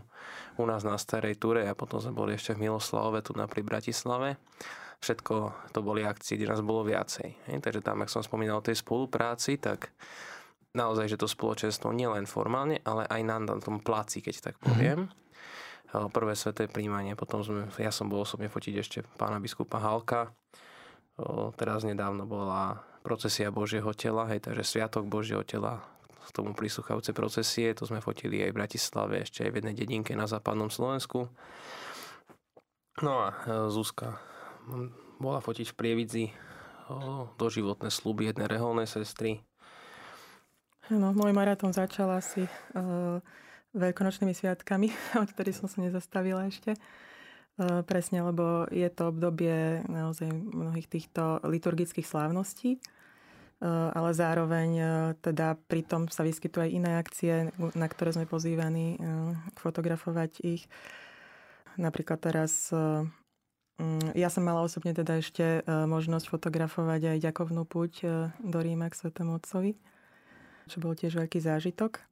u 0.56 0.64
nás 0.64 0.88
na 0.88 0.96
Starej 0.96 1.36
Ture 1.44 1.68
a 1.68 1.76
potom 1.76 2.00
sme 2.00 2.16
boli 2.16 2.40
ešte 2.40 2.56
v 2.56 2.72
Miloslavove, 2.72 3.20
tu 3.20 3.36
na 3.36 3.52
pri 3.52 3.68
Bratislave 3.68 4.40
všetko 5.02 5.36
to 5.74 5.80
boli 5.82 6.06
akcie, 6.06 6.38
kde 6.38 6.54
nás 6.54 6.62
bolo 6.62 6.86
viacej. 6.86 7.30
Hej? 7.50 7.58
Takže 7.60 7.82
tam, 7.82 8.06
ak 8.06 8.14
som 8.14 8.22
spomínal 8.22 8.62
o 8.62 8.66
tej 8.66 8.78
spolupráci, 8.78 9.58
tak 9.58 9.90
naozaj, 10.78 11.10
že 11.10 11.20
to 11.20 11.28
spoločenstvo 11.28 11.90
nielen 11.92 12.30
formálne, 12.30 12.80
ale 12.86 13.10
aj 13.10 13.22
na, 13.26 13.38
na 13.42 13.58
tom 13.58 13.82
pláci, 13.82 14.22
keď 14.22 14.54
tak 14.54 14.56
mhm. 14.62 14.64
poviem. 14.64 15.00
Mm-hmm. 15.10 15.20
Prvé 15.92 16.40
sveté 16.40 16.72
príjmanie, 16.72 17.20
potom 17.20 17.44
sme, 17.44 17.68
ja 17.76 17.92
som 17.92 18.08
bol 18.08 18.24
osobne 18.24 18.48
fotiť 18.48 18.74
ešte 18.80 18.98
pána 19.20 19.44
biskupa 19.44 19.76
Halka. 19.76 20.32
Teraz 21.60 21.84
nedávno 21.84 22.24
bola 22.24 22.80
procesia 23.04 23.52
Božieho 23.52 23.92
tela, 23.92 24.24
hej, 24.32 24.40
takže 24.40 24.64
Sviatok 24.64 25.04
Božieho 25.12 25.44
tela, 25.44 25.84
k 26.24 26.32
tomu 26.32 26.56
prísluchavce 26.56 27.12
procesie, 27.12 27.76
to 27.76 27.84
sme 27.84 28.00
fotili 28.00 28.40
aj 28.40 28.56
v 28.56 28.60
Bratislave, 28.64 29.28
ešte 29.28 29.44
aj 29.44 29.52
v 29.52 29.58
jednej 29.60 29.76
dedinke 29.76 30.16
na 30.16 30.32
západnom 30.32 30.72
Slovensku. 30.72 31.28
No 33.04 33.28
a 33.28 33.36
e, 33.36 33.68
Zuzka 33.68 34.31
bola 35.22 35.40
fotiť 35.40 35.72
v 35.72 35.78
Prievidzi 35.78 36.26
doživotné 37.40 37.88
sluby 37.88 38.28
jednej 38.30 38.48
reholnej 38.50 38.90
sestry. 38.90 39.40
No, 40.92 41.16
môj 41.16 41.32
maratón 41.32 41.72
začal 41.72 42.12
asi 42.12 42.44
uh, 42.76 43.24
veľkonočnými 43.72 44.36
sviatkami, 44.36 44.92
od 45.24 45.30
ktorých 45.32 45.56
som 45.64 45.68
sa 45.72 45.80
nezastavila 45.80 46.52
ešte. 46.52 46.76
Uh, 47.56 47.80
presne, 47.86 48.20
lebo 48.26 48.68
je 48.68 48.88
to 48.92 49.12
obdobie 49.14 49.86
naozaj 49.88 50.28
mnohých 50.32 50.92
týchto 50.92 51.40
liturgických 51.48 52.04
slávností, 52.04 52.76
uh, 52.76 53.94
ale 53.96 54.12
zároveň 54.12 54.70
uh, 54.82 54.90
teda 55.24 55.56
pritom 55.72 56.12
sa 56.12 56.28
vyskytujú 56.28 56.68
aj 56.68 56.76
iné 56.76 56.92
akcie, 57.00 57.34
na 57.78 57.88
ktoré 57.88 58.12
sme 58.12 58.28
pozývaní 58.28 59.00
uh, 59.00 59.38
fotografovať 59.64 60.44
ich. 60.44 60.68
Napríklad 61.80 62.20
teraz 62.20 62.68
ja 64.14 64.30
som 64.30 64.46
mala 64.46 64.62
osobne 64.62 64.94
teda 64.94 65.18
ešte 65.18 65.62
e, 65.62 65.62
možnosť 65.66 66.30
fotografovať 66.30 67.18
aj 67.18 67.18
ďakovnú 67.32 67.64
púť 67.66 67.94
e, 68.04 68.06
do 68.44 68.60
Ríma 68.62 68.92
k 68.92 69.00
Svetému 69.00 69.42
Otcovi, 69.42 69.74
čo 70.70 70.78
bol 70.84 70.94
tiež 70.94 71.18
veľký 71.18 71.40
zážitok. 71.42 72.04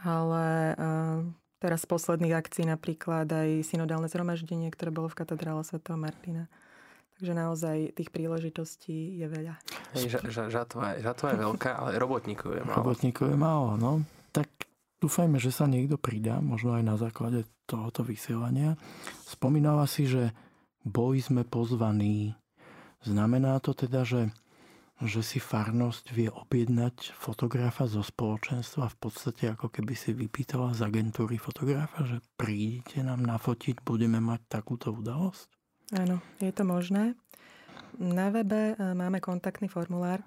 Ale 0.00 0.44
e, 0.46 0.74
teraz 1.60 1.84
z 1.84 1.88
posledných 1.90 2.36
akcií 2.36 2.64
napríklad 2.68 3.28
aj 3.28 3.68
synodálne 3.68 4.08
zhromaždenie, 4.08 4.72
ktoré 4.72 4.88
bolo 4.92 5.12
v 5.12 5.18
katedrále 5.18 5.60
svätého 5.66 5.98
Martina. 6.00 6.48
Takže 7.16 7.32
naozaj 7.32 7.76
tých 7.96 8.12
príležitostí 8.12 9.16
je 9.16 9.26
veľa. 9.28 9.56
Hej, 9.96 10.20
ža, 10.20 10.52
žatva, 10.52 11.00
žatva 11.00 11.32
je 11.32 11.38
veľká, 11.40 11.70
ale 11.72 11.96
robotníkov 11.96 12.60
je 12.60 12.62
málo. 12.64 12.76
Robotníkov 12.84 13.32
je 13.32 13.38
málo, 13.40 13.80
no. 13.80 14.04
Tak 14.36 14.48
dúfajme, 15.00 15.40
že 15.40 15.48
sa 15.48 15.64
niekto 15.64 15.96
pridá, 15.96 16.44
možno 16.44 16.76
aj 16.76 16.84
na 16.84 17.00
základe 17.00 17.48
tohoto 17.66 18.06
vysielania. 18.06 18.78
Spomínala 19.26 19.84
si, 19.90 20.06
že 20.06 20.30
boli 20.86 21.18
sme 21.18 21.42
pozvaní. 21.42 22.38
Znamená 23.02 23.58
to 23.58 23.74
teda, 23.74 24.06
že, 24.06 24.30
že 25.02 25.20
si 25.26 25.42
farnosť 25.42 26.14
vie 26.14 26.30
objednať 26.30 27.18
fotografa 27.18 27.90
zo 27.90 28.06
spoločenstva 28.06 28.86
v 28.86 28.96
podstate 28.96 29.50
ako 29.50 29.68
keby 29.68 29.98
si 29.98 30.14
vypýtala 30.14 30.72
z 30.78 30.86
agentúry 30.86 31.42
fotografa, 31.42 32.06
že 32.06 32.22
prídete 32.38 33.02
nám 33.02 33.26
nafotiť, 33.26 33.82
budeme 33.82 34.22
mať 34.22 34.46
takúto 34.46 34.94
udalosť? 34.94 35.50
Áno, 35.98 36.22
je 36.38 36.50
to 36.50 36.62
možné. 36.66 37.14
Na 37.98 38.28
webe 38.34 38.74
e, 38.74 38.94
máme 38.94 39.22
kontaktný 39.22 39.70
formulár, 39.70 40.22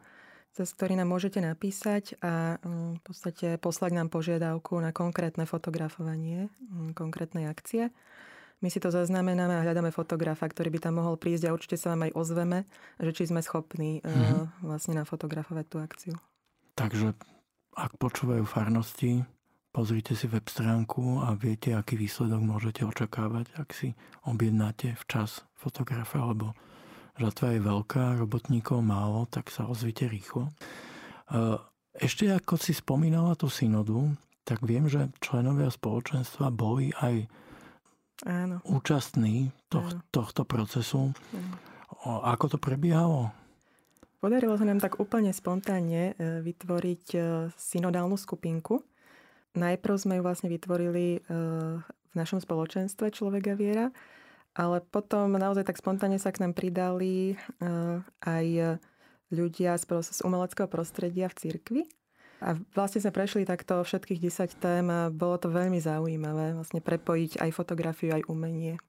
cez 0.59 0.75
ktorý 0.75 0.99
nám 0.99 1.15
môžete 1.15 1.39
napísať 1.39 2.19
a 2.19 2.59
mm, 2.59 2.99
v 2.99 3.01
podstate 3.07 3.47
poslať 3.63 3.95
nám 3.95 4.11
požiadavku 4.11 4.75
na 4.83 4.91
konkrétne 4.91 5.47
fotografovanie 5.47 6.51
mm, 6.51 6.91
konkrétnej 6.99 7.47
akcie. 7.47 7.95
My 8.59 8.67
si 8.67 8.83
to 8.83 8.91
zaznamenáme 8.91 9.55
a 9.55 9.63
hľadáme 9.63 9.95
fotografa, 9.95 10.43
ktorý 10.43 10.67
by 10.75 10.79
tam 10.83 10.99
mohol 10.99 11.15
prísť 11.15 11.47
a 11.47 11.55
určite 11.55 11.79
sa 11.79 11.95
vám 11.95 12.11
aj 12.11 12.15
ozveme, 12.19 12.59
že 12.99 13.15
či 13.15 13.31
sme 13.31 13.39
schopní 13.39 14.03
mm-hmm. 14.03 14.67
vlastne 14.67 14.99
nafotografovať 14.99 15.65
tú 15.71 15.79
akciu. 15.79 16.15
Takže 16.75 17.15
ak 17.79 17.95
počúvajú 17.95 18.43
farnosti, 18.43 19.23
pozrite 19.71 20.11
si 20.11 20.27
web 20.27 20.43
stránku 20.43 21.23
a 21.23 21.39
viete, 21.39 21.71
aký 21.71 21.95
výsledok 21.95 22.43
môžete 22.43 22.83
očakávať, 22.83 23.47
ak 23.55 23.71
si 23.71 23.95
objednáte 24.27 24.99
včas 25.07 25.47
fotografa, 25.55 26.19
lebo 26.19 26.51
žatva 27.19 27.53
je 27.53 27.61
veľká, 27.61 28.03
robotníkov 28.17 28.79
málo, 28.79 29.27
tak 29.27 29.51
sa 29.51 29.67
ozvite 29.67 30.07
rýchlo. 30.07 30.49
Eh, 31.29 31.57
ešte 31.99 32.31
ako 32.31 32.55
si 32.55 32.71
spomínala 32.71 33.35
tú 33.35 33.51
synodu, 33.51 34.15
tak 34.47 34.65
viem, 34.65 34.89
že 34.89 35.11
členovia 35.21 35.69
spoločenstva 35.69 36.49
boli 36.49 36.89
aj 37.03 37.29
Áno. 38.25 38.63
účastní 38.65 39.53
toh, 39.69 39.85
Áno. 39.85 40.01
tohto 40.09 40.41
procesu. 40.47 41.13
Áno. 41.13 41.55
O, 42.07 42.23
ako 42.23 42.55
to 42.55 42.57
prebiehalo? 42.57 43.29
Podarilo 44.19 44.55
sa 44.59 44.67
nám 44.67 44.83
tak 44.83 44.99
úplne 44.99 45.31
spontánne 45.31 46.11
e, 46.11 46.43
vytvoriť 46.43 47.05
e, 47.15 47.19
synodálnu 47.55 48.19
skupinku. 48.19 48.83
Najprv 49.55 49.95
sme 49.95 50.13
ju 50.19 50.21
vlastne 50.23 50.51
vytvorili 50.51 51.19
e, 51.19 51.19
v 51.83 52.13
našom 52.15 52.43
spoločenstve 52.43 53.15
Človeka 53.15 53.55
viera, 53.55 53.91
ale 54.57 54.81
potom 54.81 55.35
naozaj 55.35 55.65
tak 55.67 55.77
spontánne 55.77 56.17
sa 56.17 56.33
k 56.33 56.41
nám 56.45 56.53
pridali 56.57 57.37
aj 58.23 58.79
ľudia 59.29 59.77
z 59.77 60.19
umeleckého 60.25 60.65
prostredia 60.65 61.29
v 61.29 61.37
cirkvi. 61.37 61.81
A 62.39 62.55
vlastne 62.71 63.03
sme 63.03 63.11
prešli 63.11 63.43
takto 63.43 63.83
všetkých 63.83 64.19
10 64.31 64.63
tém 64.63 64.85
a 64.87 65.11
bolo 65.11 65.35
to 65.35 65.51
veľmi 65.51 65.75
zaujímavé 65.83 66.55
vlastne 66.55 66.79
prepojiť 66.79 67.43
aj 67.43 67.49
fotografiu, 67.51 68.15
aj 68.15 68.23
umenie. 68.31 68.79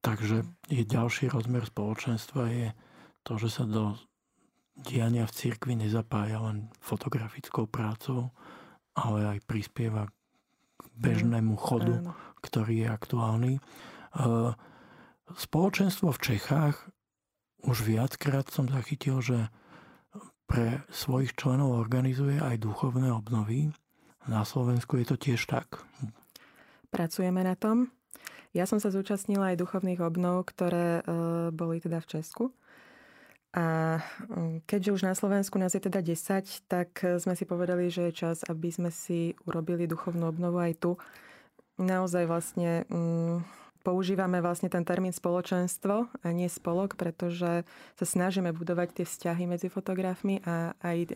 Takže 0.00 0.48
je 0.72 0.82
ďalší 0.86 1.28
rozmer 1.28 1.68
spoločenstva 1.68 2.48
je 2.48 2.68
to, 3.20 3.36
že 3.36 3.52
sa 3.52 3.64
do 3.68 3.92
diania 4.80 5.28
v 5.28 5.36
cirkvi 5.36 5.76
nezapája 5.76 6.40
len 6.40 6.72
fotografickou 6.80 7.68
prácou, 7.68 8.32
ale 8.96 9.36
aj 9.36 9.44
prispieva 9.44 10.08
k 10.08 10.84
bežnému 10.96 11.58
chodu, 11.60 12.00
Áno. 12.00 12.16
ktorý 12.40 12.86
je 12.86 12.88
aktuálny. 12.88 13.52
E, 14.14 14.54
spoločenstvo 15.36 16.14
v 16.14 16.22
Čechách 16.22 16.76
už 17.66 17.82
viackrát 17.82 18.46
som 18.48 18.70
zachytil, 18.70 19.18
že 19.18 19.50
pre 20.48 20.80
svojich 20.88 21.36
členov 21.36 21.76
organizuje 21.76 22.40
aj 22.40 22.62
duchovné 22.62 23.12
obnovy. 23.12 23.68
Na 24.24 24.48
Slovensku 24.48 24.96
je 24.96 25.06
to 25.12 25.16
tiež 25.20 25.44
tak. 25.44 25.84
Pracujeme 26.88 27.44
na 27.44 27.52
tom. 27.52 27.92
Ja 28.56 28.64
som 28.64 28.80
sa 28.80 28.88
zúčastnila 28.88 29.52
aj 29.52 29.60
duchovných 29.60 30.00
obnov, 30.00 30.48
ktoré 30.48 31.00
e, 31.00 31.12
boli 31.52 31.84
teda 31.84 32.00
v 32.00 32.08
Česku. 32.08 32.44
A 33.52 33.98
mm, 34.28 34.64
keďže 34.64 34.94
už 34.96 35.02
na 35.04 35.12
Slovensku 35.12 35.60
nás 35.60 35.76
je 35.76 35.84
teda 35.84 36.00
10, 36.00 36.64
tak 36.68 36.96
sme 37.20 37.36
si 37.36 37.44
povedali, 37.44 37.92
že 37.92 38.08
je 38.08 38.18
čas, 38.24 38.40
aby 38.48 38.72
sme 38.72 38.88
si 38.88 39.36
urobili 39.44 39.84
duchovnú 39.84 40.32
obnovu 40.32 40.64
aj 40.64 40.72
tu. 40.80 40.90
Naozaj 41.76 42.24
vlastne 42.24 42.88
mm, 42.88 43.44
používame 43.88 44.44
vlastne 44.44 44.68
ten 44.68 44.84
termín 44.84 45.16
spoločenstvo 45.16 46.12
a 46.12 46.26
nie 46.28 46.52
spolok, 46.52 47.00
pretože 47.00 47.64
sa 47.96 48.04
snažíme 48.04 48.52
budovať 48.52 49.00
tie 49.00 49.04
vzťahy 49.08 49.48
medzi 49.48 49.72
fotografmi 49.72 50.44
a 50.44 50.76
aj 50.84 50.98
e, 51.08 51.10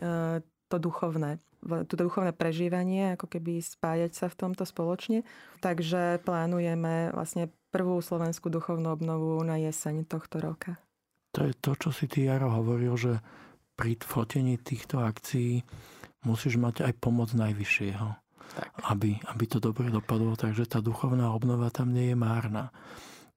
to 0.73 0.77
duchovné 0.81 1.37
to 1.63 1.95
duchovné 1.95 2.35
prežívanie, 2.35 3.15
ako 3.15 3.31
keby 3.31 3.63
spájať 3.63 4.11
sa 4.11 4.27
v 4.27 4.35
tomto 4.35 4.67
spoločne. 4.67 5.23
Takže 5.63 6.19
plánujeme 6.27 7.15
vlastne 7.15 7.47
prvú 7.71 8.03
slovenskú 8.03 8.51
duchovnú 8.51 8.91
obnovu 8.91 9.39
na 9.47 9.55
jeseň 9.55 10.03
tohto 10.03 10.43
roka. 10.43 10.75
To 11.39 11.47
je 11.47 11.55
to, 11.55 11.71
čo 11.79 11.89
si 11.95 12.11
ty, 12.11 12.27
Jaro, 12.27 12.51
hovoril, 12.51 12.93
že 12.99 13.23
pri 13.79 13.95
fotení 14.03 14.59
týchto 14.59 15.01
akcií 15.01 15.63
musíš 16.27 16.59
mať 16.59 16.83
aj 16.83 16.93
pomoc 16.99 17.31
najvyššieho. 17.31 18.22
Tak. 18.53 18.69
Aby, 18.85 19.17
aby 19.25 19.45
to 19.49 19.57
dobre 19.57 19.89
dopadlo, 19.89 20.37
takže 20.37 20.69
tá 20.69 20.79
duchovná 20.83 21.33
obnova 21.33 21.73
tam 21.73 21.89
nie 21.89 22.13
je 22.13 22.17
márna. 22.17 22.69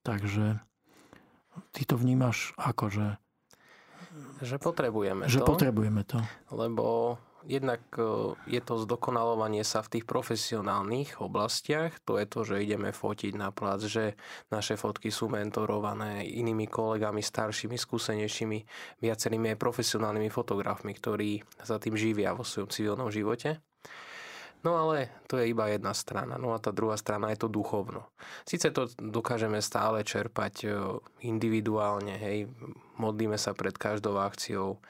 Takže 0.04 0.60
ty 1.72 1.82
to 1.88 1.96
vnímaš 1.96 2.52
ako, 2.60 2.92
že... 2.92 3.06
Že 4.44 4.60
potrebujeme 4.60 5.28
že 5.28 5.40
to. 5.40 5.44
Že 5.44 5.48
potrebujeme 5.48 6.02
to. 6.04 6.20
Lebo 6.52 7.16
jednak 7.48 7.80
e, 7.96 8.34
je 8.50 8.60
to 8.60 8.82
zdokonalovanie 8.82 9.62
sa 9.62 9.80
v 9.80 9.96
tých 9.98 10.04
profesionálnych 10.04 11.22
oblastiach. 11.22 11.96
To 12.04 12.18
je 12.20 12.26
to, 12.28 12.40
že 12.44 12.64
ideme 12.66 12.90
fotiť 12.90 13.32
na 13.38 13.54
plac, 13.54 13.86
že 13.86 14.18
naše 14.50 14.74
fotky 14.76 15.08
sú 15.08 15.30
mentorované 15.30 16.26
inými 16.26 16.66
kolegami, 16.66 17.22
staršími, 17.22 17.78
skúsenejšími, 17.78 18.58
viacerými 19.00 19.54
aj 19.54 19.62
profesionálnymi 19.62 20.28
fotografmi, 20.28 20.92
ktorí 20.92 21.30
sa 21.62 21.80
tým 21.80 21.96
živia 21.96 22.34
vo 22.34 22.44
svojom 22.44 22.68
civilnom 22.68 23.08
živote. 23.08 23.62
No 24.66 24.74
ale 24.74 25.14
to 25.30 25.38
je 25.38 25.46
iba 25.54 25.70
jedna 25.70 25.94
strana. 25.94 26.34
No 26.34 26.50
a 26.50 26.58
tá 26.58 26.74
druhá 26.74 26.98
strana 26.98 27.30
je 27.30 27.46
to 27.46 27.48
duchovno. 27.48 28.10
Sice 28.42 28.74
to 28.74 28.90
dokážeme 28.98 29.62
stále 29.62 30.02
čerpať 30.02 30.54
e, 30.66 30.68
individuálne, 31.22 32.18
hej, 32.18 32.50
modlíme 32.98 33.38
sa 33.38 33.54
pred 33.54 33.78
každou 33.78 34.18
akciou, 34.18 34.82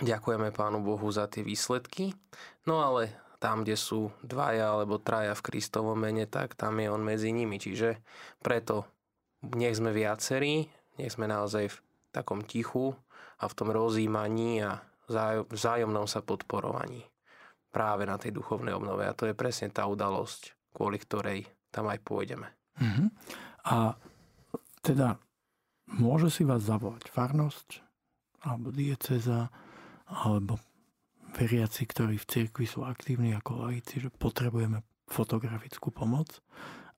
Ďakujeme 0.00 0.56
Pánu 0.56 0.80
Bohu 0.80 1.04
za 1.12 1.28
tie 1.28 1.44
výsledky. 1.44 2.16
No 2.64 2.80
ale 2.80 3.12
tam, 3.36 3.60
kde 3.60 3.76
sú 3.76 4.08
dvaja 4.24 4.72
alebo 4.72 4.96
traja 4.96 5.36
v 5.36 5.44
Kristovom 5.52 6.00
mene, 6.00 6.24
tak 6.24 6.56
tam 6.56 6.80
je 6.80 6.88
On 6.88 7.02
medzi 7.02 7.28
nimi. 7.28 7.60
Čiže 7.60 8.00
preto 8.40 8.88
nech 9.44 9.76
sme 9.76 9.92
viacerí, 9.92 10.64
nech 10.96 11.12
sme 11.12 11.28
naozaj 11.28 11.76
v 11.76 11.76
takom 12.08 12.40
tichu 12.40 12.96
a 13.36 13.44
v 13.44 13.56
tom 13.56 13.68
rozímaní 13.68 14.64
a 14.64 14.80
vzájomnom 15.52 16.08
sa 16.08 16.24
podporovaní 16.24 17.11
práve 17.72 18.04
na 18.04 18.20
tej 18.20 18.36
duchovnej 18.36 18.76
obnove. 18.76 19.08
A 19.08 19.16
to 19.16 19.24
je 19.24 19.34
presne 19.34 19.72
tá 19.72 19.88
udalosť, 19.88 20.52
kvôli 20.76 21.00
ktorej 21.00 21.48
tam 21.72 21.88
aj 21.88 21.98
pôjdeme. 22.04 22.46
Uh-huh. 22.76 23.08
A 23.64 23.96
teda 24.84 25.16
môže 25.88 26.28
si 26.28 26.44
vás 26.44 26.62
zavolať 26.68 27.08
farnosť 27.08 27.80
alebo 28.44 28.74
dieceza, 28.74 29.48
alebo 30.10 30.58
veriaci, 31.32 31.88
ktorí 31.88 32.20
v 32.20 32.28
cirkvi 32.28 32.66
sú 32.68 32.84
aktívni 32.84 33.32
ako 33.32 33.70
laici, 33.70 34.02
že 34.02 34.12
potrebujeme 34.12 34.84
fotografickú 35.08 35.94
pomoc, 35.94 36.42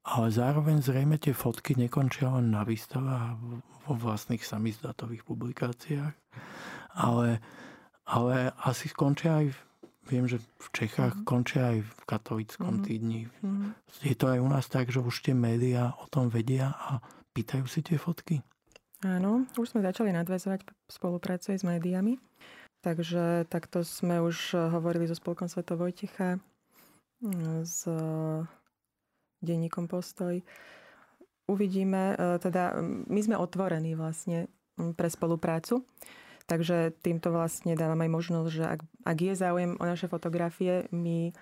ale 0.05 0.33
zároveň 0.33 0.83
zrejme 0.85 1.17
tie 1.17 1.33
fotky 1.33 1.79
nekončia 1.79 2.33
len 2.33 2.53
na 2.53 2.67
výstavách 2.67 3.41
vo 3.85 3.95
vlastných 3.95 4.43
samizdatových 4.43 5.23
publikáciách, 5.25 6.15
ale, 6.97 7.41
ale 8.09 8.53
asi 8.65 8.89
skončia 8.89 9.45
aj, 9.45 9.47
viem, 10.09 10.25
že 10.29 10.41
v 10.41 10.69
Čechách 10.73 11.21
mm-hmm. 11.21 11.29
končia 11.29 11.63
aj 11.75 11.79
v 11.85 12.01
katolickom 12.05 12.81
mm-hmm. 12.81 12.87
týdni. 12.87 13.21
Mm-hmm. 13.41 13.71
Je 14.05 14.17
to 14.17 14.27
aj 14.29 14.39
u 14.41 14.49
nás 14.49 14.67
tak, 14.69 14.93
že 14.93 15.01
už 15.01 15.25
tie 15.25 15.35
médiá 15.37 15.97
o 16.01 16.07
tom 16.09 16.29
vedia 16.29 16.73
a 16.77 17.01
pýtajú 17.33 17.65
si 17.67 17.81
tie 17.81 17.97
fotky? 17.97 18.41
Áno, 19.05 19.45
už 19.61 19.77
sme 19.77 19.85
začali 19.85 20.17
nadväzovať 20.17 20.65
spoluprácu 20.89 21.53
s 21.53 21.61
médiami. 21.61 22.17
Takže 22.81 23.49
takto 23.49 23.81
sme 23.81 24.21
už 24.21 24.57
hovorili 24.77 25.09
so 25.09 25.17
Spolkom 25.17 25.49
Sveto 25.49 25.77
Vojticha, 25.77 26.37
mm, 27.25 27.65
s 27.65 27.89
denníkom 29.45 29.89
Postoj. 29.89 30.41
Uvidíme, 31.45 32.17
eh, 32.17 32.37
teda 32.41 32.81
mm, 32.81 33.09
my 33.13 33.21
sme 33.21 33.37
otvorení 33.37 33.93
vlastne 33.93 34.49
mm, 34.81 34.97
pre 34.97 35.13
spoluprácu, 35.13 35.85
takže 36.45 36.93
týmto 37.01 37.33
vlastne 37.33 37.77
dávam 37.77 38.01
aj 38.01 38.11
možnosť, 38.11 38.51
že 38.51 38.65
ak, 38.65 38.81
ak 39.05 39.19
je 39.19 39.35
záujem 39.35 39.73
o 39.81 39.85
naše 39.85 40.07
fotografie, 40.07 40.89
my, 40.93 41.33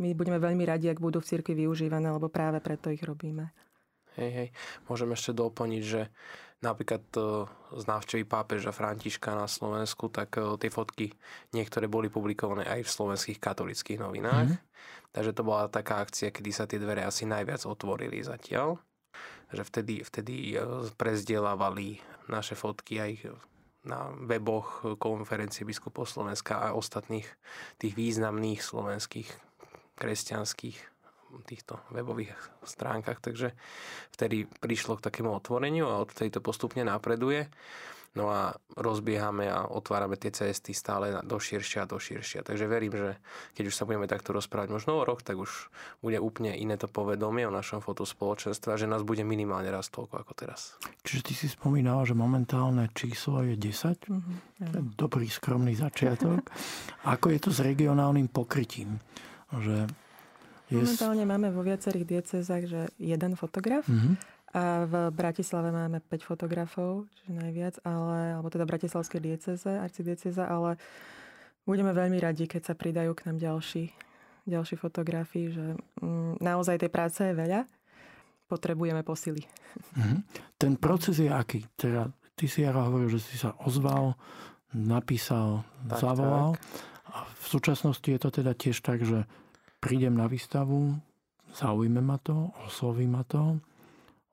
my 0.00 0.08
budeme 0.12 0.38
veľmi 0.40 0.64
radi, 0.64 0.88
ak 0.88 1.00
budú 1.00 1.20
v 1.20 1.28
cirkvi 1.28 1.66
využívané, 1.66 2.08
lebo 2.12 2.28
práve 2.28 2.60
preto 2.60 2.92
ich 2.92 3.00
robíme. 3.00 3.52
Hej, 4.18 4.30
hej. 4.30 4.48
Môžem 4.90 5.10
ešte 5.14 5.30
doplniť, 5.30 5.82
že 5.86 6.10
napríklad 6.60 7.04
e, 7.14 7.46
z 7.78 7.84
návštevy 7.86 8.24
pápeža 8.26 8.74
Františka 8.74 9.32
na 9.32 9.46
Slovensku, 9.46 10.10
tak 10.10 10.36
e, 10.36 10.58
tie 10.60 10.70
fotky 10.70 11.14
niektoré 11.54 11.86
boli 11.86 12.10
publikované 12.10 12.66
aj 12.66 12.84
v 12.84 12.94
slovenských 13.00 13.38
katolických 13.38 14.02
novinách. 14.02 14.56
Mm-hmm. 14.56 15.12
Takže 15.14 15.32
to 15.34 15.42
bola 15.42 15.70
taká 15.70 16.02
akcia, 16.02 16.34
kedy 16.34 16.50
sa 16.50 16.66
tie 16.66 16.78
dvere 16.78 17.02
asi 17.02 17.26
najviac 17.26 17.64
otvorili 17.66 18.22
zatiaľ. 18.22 18.78
Že 19.50 19.62
vtedy, 19.66 19.94
vtedy 20.02 20.34
e, 20.54 20.90
prezdielávali 20.94 22.02
naše 22.26 22.58
fotky 22.58 22.98
aj 22.98 23.12
na 23.84 24.12
weboch 24.28 24.96
konferencie 25.00 25.64
biskupov 25.64 26.04
Slovenska 26.04 26.60
a 26.60 26.76
ostatných 26.76 27.24
tých 27.80 27.96
významných 27.96 28.60
slovenských 28.60 29.28
kresťanských 29.96 30.78
týchto 31.46 31.78
webových 31.94 32.34
stránkach, 32.66 33.22
takže 33.22 33.54
vtedy 34.10 34.50
prišlo 34.50 34.98
k 34.98 35.06
takému 35.06 35.30
otvoreniu 35.30 35.86
a 35.86 36.02
od 36.02 36.10
to 36.10 36.42
postupne 36.42 36.82
napreduje. 36.82 37.46
No 38.10 38.26
a 38.26 38.58
rozbiehame 38.74 39.46
a 39.46 39.70
otvárame 39.70 40.18
tie 40.18 40.34
cesty 40.34 40.74
stále 40.74 41.22
do 41.22 41.38
širšia 41.38 41.86
a 41.86 41.90
do 41.90 41.94
širšia. 41.94 42.42
Takže 42.42 42.66
verím, 42.66 42.90
že 42.90 43.08
keď 43.54 43.64
už 43.70 43.74
sa 43.78 43.86
budeme 43.86 44.10
takto 44.10 44.34
rozprávať 44.34 44.74
možno 44.74 44.98
o 44.98 45.06
rok, 45.06 45.22
tak 45.22 45.38
už 45.38 45.70
bude 46.02 46.18
úplne 46.18 46.50
iné 46.58 46.74
to 46.74 46.90
povedomie 46.90 47.46
o 47.46 47.54
našom 47.54 47.78
fotospoločenstve 47.78 48.74
a 48.74 48.80
že 48.82 48.90
nás 48.90 49.06
bude 49.06 49.22
minimálne 49.22 49.70
raz 49.70 49.94
toľko 49.94 50.26
ako 50.26 50.32
teraz. 50.34 50.74
Čiže 51.06 51.22
ty 51.22 51.32
si 51.38 51.46
spomínal, 51.46 52.02
že 52.02 52.18
momentálne 52.18 52.90
číslo 52.98 53.46
je 53.46 53.54
10. 53.54 54.10
Mm-hmm. 54.10 54.98
Dobrý, 54.98 55.30
skromný 55.30 55.78
začiatok. 55.78 56.50
ako 57.14 57.30
je 57.30 57.38
to 57.38 57.50
s 57.54 57.62
regionálnym 57.62 58.26
pokrytím? 58.26 58.98
Že 59.54 59.86
Momentálne 60.70 61.26
máme 61.26 61.50
vo 61.50 61.66
viacerých 61.66 62.06
diecezách, 62.06 62.64
že 62.70 62.80
jeden 63.02 63.34
fotograf. 63.34 63.82
Mm-hmm. 63.90 64.14
A 64.50 64.82
v 64.82 64.94
Bratislave 65.14 65.70
máme 65.70 66.02
5 66.02 66.26
fotografov, 66.26 67.06
čiže 67.22 67.38
najviac, 67.38 67.74
ale, 67.86 68.34
alebo 68.34 68.50
teda 68.50 68.66
Bratislavské 68.66 69.22
dieceze, 69.22 69.70
arcidieceza, 69.78 70.42
ale 70.50 70.74
budeme 71.62 71.94
veľmi 71.94 72.18
radi, 72.18 72.50
keď 72.50 72.62
sa 72.66 72.74
pridajú 72.74 73.14
k 73.14 73.30
nám 73.30 73.38
ďalší, 73.38 73.94
ďalší 74.50 74.74
fotografi, 74.74 75.54
že 75.54 75.78
mm, 76.02 76.42
naozaj 76.42 76.82
tej 76.82 76.90
práce 76.90 77.22
je 77.22 77.30
veľa, 77.30 77.62
potrebujeme 78.50 79.06
posily. 79.06 79.46
Mm-hmm. 79.94 80.18
Ten 80.58 80.74
proces 80.74 81.22
je 81.22 81.30
aký? 81.30 81.62
Teda, 81.78 82.10
ty 82.34 82.50
si 82.50 82.66
Jara 82.66 82.90
hovoril, 82.90 83.06
že 83.06 83.22
si 83.22 83.38
sa 83.38 83.54
ozval, 83.62 84.18
napísal, 84.74 85.62
tak, 85.86 86.02
zavolal. 86.02 86.58
Tak. 86.58 86.62
A 87.10 87.18
v 87.26 87.46
súčasnosti 87.46 88.06
je 88.10 88.18
to 88.18 88.30
teda 88.34 88.50
tiež 88.58 88.82
tak, 88.82 89.06
že 89.06 89.30
prídem 89.78 90.18
na 90.18 90.26
výstavu, 90.26 90.98
zaujme 91.54 92.02
ma 92.02 92.18
to, 92.18 92.50
osloví 92.66 93.06
ma 93.06 93.22
to, 93.22 93.62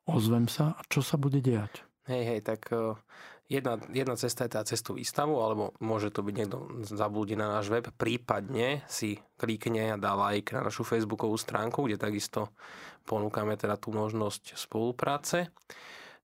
ozvem 0.08 0.48
sa 0.48 0.74
a 0.74 0.82
čo 0.88 1.04
sa 1.04 1.20
bude 1.20 1.44
diať? 1.44 1.84
Hej, 2.08 2.24
hej, 2.24 2.40
tak 2.40 2.72
e, 2.72 2.96
jedna, 3.52 3.76
jedna 3.92 4.16
cesta 4.16 4.48
je 4.48 4.56
tá 4.56 4.64
cestu 4.64 4.96
výstavu, 4.96 5.36
alebo 5.44 5.76
môže 5.84 6.08
to 6.08 6.24
byť 6.24 6.36
niekto 6.36 6.58
zablúdi 6.88 7.36
na 7.36 7.52
náš 7.52 7.68
web, 7.68 7.92
prípadne 8.00 8.88
si 8.88 9.20
klikne 9.36 9.92
a 9.92 10.00
dá 10.00 10.16
like 10.16 10.56
na 10.56 10.64
našu 10.64 10.88
facebookovú 10.88 11.36
stránku, 11.36 11.84
kde 11.84 12.00
takisto 12.00 12.56
ponúkame 13.04 13.60
teda 13.60 13.76
tú 13.76 13.92
možnosť 13.92 14.56
spolupráce. 14.56 15.52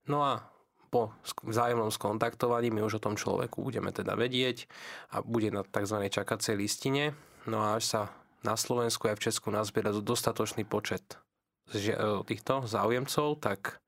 No 0.08 0.24
a 0.24 0.40
po 0.88 1.10
vzájomnom 1.42 1.90
skontaktovaní 1.90 2.70
my 2.70 2.86
už 2.86 3.02
o 3.02 3.04
tom 3.04 3.18
človeku 3.18 3.66
budeme 3.66 3.90
teda 3.90 4.14
vedieť 4.14 4.70
a 5.10 5.26
bude 5.26 5.50
na 5.50 5.66
tzv. 5.66 6.06
čakacej 6.06 6.54
listine. 6.54 7.18
No 7.50 7.60
a 7.60 7.76
až 7.76 7.84
sa 7.84 8.00
na 8.46 8.54
Slovensku 8.54 9.10
aj 9.10 9.18
v 9.18 9.24
Česku 9.26 9.48
nazbiera 9.50 9.90
dostatočný 9.90 10.62
počet 10.62 11.18
týchto 12.28 12.68
záujemcov, 12.68 13.40
tak 13.40 13.80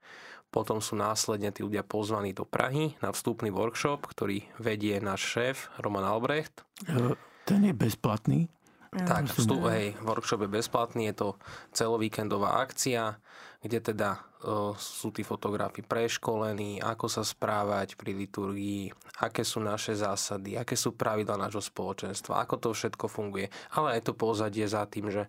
potom 0.50 0.80
sú 0.80 0.96
následne 0.96 1.52
tí 1.52 1.60
ľudia 1.60 1.84
pozvaní 1.84 2.32
do 2.32 2.48
Prahy 2.48 2.96
na 3.04 3.12
vstupný 3.12 3.52
workshop, 3.52 4.08
ktorý 4.08 4.46
vedie 4.56 4.96
náš 5.02 5.36
šéf 5.36 5.68
Roman 5.82 6.06
Albrecht. 6.06 6.64
E, 6.88 7.12
ten 7.44 7.60
je 7.66 7.74
bezplatný. 7.76 8.48
Tak, 8.96 9.28
vstup, 9.28 9.68
hej, 9.68 9.92
workshop 10.00 10.48
je 10.48 10.56
bezplatný, 10.56 11.12
je 11.12 11.16
to 11.20 11.28
celovíkendová 11.76 12.64
akcia, 12.64 13.20
kde 13.60 13.92
teda 13.92 14.24
uh, 14.40 14.72
sú 14.72 15.12
tí 15.12 15.20
fotografi 15.20 15.84
preškolení, 15.84 16.80
ako 16.80 17.04
sa 17.04 17.20
správať 17.20 18.00
pri 18.00 18.16
liturgii, 18.16 18.88
aké 19.20 19.44
sú 19.44 19.60
naše 19.60 19.92
zásady, 19.92 20.56
aké 20.56 20.80
sú 20.80 20.96
pravidla 20.96 21.36
nášho 21.36 21.60
spoločenstva, 21.60 22.40
ako 22.40 22.54
to 22.56 22.68
všetko 22.72 23.04
funguje. 23.04 23.52
Ale 23.76 24.00
aj 24.00 24.08
to 24.08 24.12
pozadie 24.16 24.64
za 24.64 24.88
tým, 24.88 25.12
že 25.12 25.28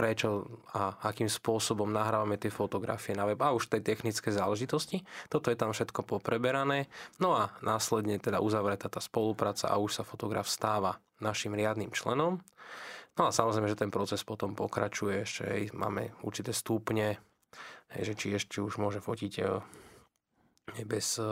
prečo 0.00 0.48
a 0.72 0.96
akým 1.12 1.28
spôsobom 1.28 1.92
nahrávame 1.92 2.40
tie 2.40 2.48
fotografie 2.48 3.12
na 3.12 3.28
web 3.28 3.36
a 3.44 3.52
už 3.52 3.68
tej 3.68 3.84
technické 3.84 4.32
záležitosti. 4.32 5.04
Toto 5.28 5.52
je 5.52 5.60
tam 5.60 5.76
všetko 5.76 6.08
popreberané. 6.08 6.88
No 7.20 7.36
a 7.36 7.52
následne 7.60 8.16
teda 8.16 8.40
uzavretá 8.40 8.88
tá 8.88 9.04
spolupráca 9.04 9.68
a 9.68 9.76
už 9.76 10.00
sa 10.00 10.02
fotograf 10.08 10.48
stáva 10.48 10.96
našim 11.20 11.52
riadnym 11.52 11.92
členom. 11.92 12.40
No 13.20 13.22
a 13.28 13.30
samozrejme, 13.36 13.68
že 13.68 13.76
ten 13.76 13.92
proces 13.92 14.24
potom 14.24 14.56
pokračuje, 14.56 15.20
ešte 15.20 15.68
máme 15.76 16.16
určité 16.24 16.56
stupne, 16.56 17.20
že 17.92 18.16
či 18.16 18.32
ešte 18.32 18.64
už 18.64 18.80
môže 18.80 19.04
fotiť 19.04 19.44
e, 20.76 20.84
bez 20.84 21.18
e, 21.18 21.24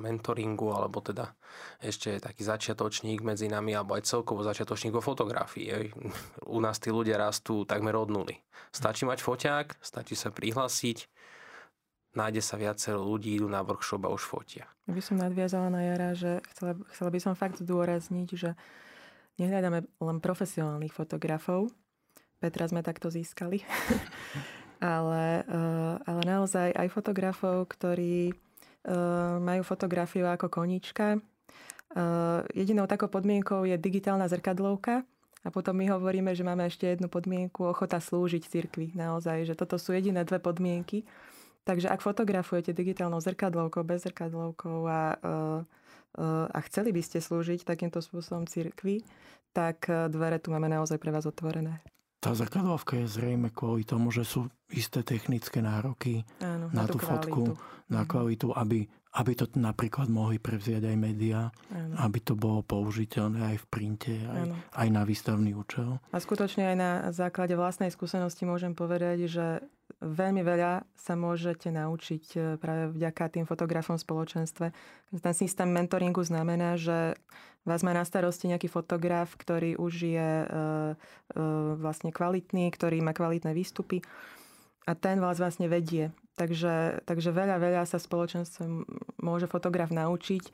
mentoringu, 0.00 0.72
alebo 0.72 1.02
teda 1.02 1.32
ešte 1.80 2.20
taký 2.20 2.46
začiatočník 2.46 3.20
medzi 3.20 3.48
nami, 3.50 3.76
alebo 3.76 3.96
aj 3.98 4.08
celkovo 4.08 4.44
začiatočník 4.46 4.94
vo 4.94 5.02
fotografii. 5.04 5.92
U 6.56 6.58
nás 6.62 6.80
tí 6.80 6.88
ľudia 6.92 7.20
rastú 7.20 7.66
takmer 7.68 7.96
od 7.96 8.08
nuly. 8.08 8.36
Stačí 8.70 9.04
mať 9.04 9.20
foťák, 9.20 9.66
stačí 9.80 10.14
sa 10.16 10.32
prihlásiť, 10.32 11.08
nájde 12.16 12.40
sa 12.40 12.56
viacero 12.56 13.04
ľudí, 13.04 13.36
idú 13.36 13.46
na 13.46 13.60
workshop 13.60 14.08
a 14.08 14.10
už 14.10 14.24
fotia. 14.24 14.64
By 14.88 15.02
som 15.04 15.20
nadviazala 15.20 15.68
na 15.68 15.84
Jara, 15.84 16.10
že 16.16 16.40
chcela, 16.54 16.72
chcela 16.94 17.10
by 17.12 17.20
som 17.20 17.34
fakt 17.36 17.60
zdôrazniť, 17.60 18.28
že 18.32 18.56
nehľadáme 19.36 19.84
len 19.84 20.18
profesionálnych 20.24 20.96
fotografov. 20.96 21.68
Petra 22.40 22.68
sme 22.68 22.80
takto 22.80 23.12
získali. 23.12 23.60
ale, 24.80 25.44
eh, 25.44 25.94
ale 26.04 26.22
naozaj 26.24 26.72
aj 26.72 26.88
fotografov, 26.92 27.68
ktorí 27.68 28.32
eh, 28.32 28.36
majú 29.42 29.62
fotografiu 29.66 30.30
ako 30.30 30.46
konička. 30.46 31.18
Eh, 31.96 32.40
jedinou 32.52 32.84
takou 32.84 33.08
podmienkou 33.08 33.64
je 33.64 33.78
digitálna 33.80 34.28
zrkadlovka, 34.28 35.06
a 35.46 35.48
potom 35.54 35.78
my 35.78 35.86
hovoríme, 35.94 36.34
že 36.34 36.42
máme 36.42 36.66
ešte 36.66 36.90
jednu 36.90 37.06
podmienku, 37.06 37.70
ochota 37.70 38.02
slúžiť 38.02 38.50
cirkvi. 38.50 38.90
Naozaj, 38.98 39.46
že 39.46 39.54
toto 39.54 39.78
sú 39.78 39.94
jediné 39.94 40.26
dve 40.26 40.42
podmienky. 40.42 41.06
Takže 41.62 41.86
ak 41.86 42.02
fotografujete 42.02 42.74
digitálnou 42.74 43.22
zrkadlovkou, 43.22 43.86
bez 43.86 44.02
zrkadlovkou 44.02 44.90
a 44.90 45.14
a 46.48 46.58
chceli 46.64 46.96
by 46.96 47.02
ste 47.04 47.20
slúžiť 47.20 47.68
takýmto 47.68 48.00
spôsobom 48.00 48.48
cirkvi, 48.48 49.04
tak 49.52 49.84
dvere 50.08 50.40
tu 50.40 50.48
máme 50.48 50.64
naozaj 50.64 50.96
pre 50.96 51.12
vás 51.12 51.28
otvorené. 51.28 51.84
Tá 52.26 52.34
zrkadlovka 52.34 52.98
je 52.98 53.06
zrejme 53.06 53.54
kvôli 53.54 53.86
tomu, 53.86 54.10
že 54.10 54.26
sú 54.26 54.50
isté 54.74 55.06
technické 55.06 55.62
nároky 55.62 56.26
Áno, 56.42 56.66
na, 56.74 56.82
na 56.82 56.90
tú, 56.90 56.98
tú 56.98 57.06
fotku, 57.06 57.42
na 57.86 58.02
mhm. 58.02 58.08
kvalitu, 58.10 58.50
aby, 58.50 58.82
aby 59.14 59.32
to 59.38 59.46
napríklad 59.54 60.10
mohli 60.10 60.42
prevziať 60.42 60.90
aj 60.90 60.96
médiá, 60.98 61.54
aby 62.02 62.18
to 62.18 62.34
bolo 62.34 62.66
použiteľné 62.66 63.54
aj 63.54 63.56
v 63.62 63.66
printe, 63.70 64.14
aj, 64.26 64.42
aj 64.74 64.88
na 64.90 65.06
výstavný 65.06 65.54
účel. 65.54 66.02
A 66.10 66.18
skutočne 66.18 66.74
aj 66.74 66.76
na 66.76 66.90
základe 67.14 67.54
vlastnej 67.54 67.94
skúsenosti 67.94 68.42
môžem 68.42 68.74
povedať, 68.74 69.30
že 69.30 69.62
veľmi 70.00 70.42
veľa 70.44 70.84
sa 70.92 71.14
môžete 71.16 71.72
naučiť 71.72 72.24
e, 72.36 72.38
práve 72.60 72.92
vďaka 72.92 73.32
tým 73.32 73.44
fotografom 73.48 73.96
v 73.96 74.04
spoločenstve. 74.04 74.66
Ten 75.16 75.34
systém 75.34 75.68
mentoringu 75.68 76.20
znamená, 76.20 76.76
že 76.76 77.16
vás 77.64 77.80
má 77.82 77.96
na 77.96 78.04
starosti 78.04 78.52
nejaký 78.52 78.68
fotograf, 78.68 79.34
ktorý 79.34 79.80
už 79.80 79.94
je 80.06 80.30
e, 80.44 80.46
e, 80.46 80.56
vlastne 81.80 82.12
kvalitný, 82.12 82.68
ktorý 82.70 83.00
má 83.00 83.16
kvalitné 83.16 83.56
výstupy 83.56 84.04
a 84.86 84.92
ten 84.94 85.18
vás 85.18 85.40
vlastne 85.40 85.66
vedie. 85.66 86.14
Takže, 86.36 87.02
takže 87.08 87.32
veľa, 87.32 87.56
veľa 87.56 87.82
sa 87.88 87.96
spoločenstve 87.96 88.68
môže 89.24 89.48
fotograf 89.48 89.88
naučiť, 89.88 90.44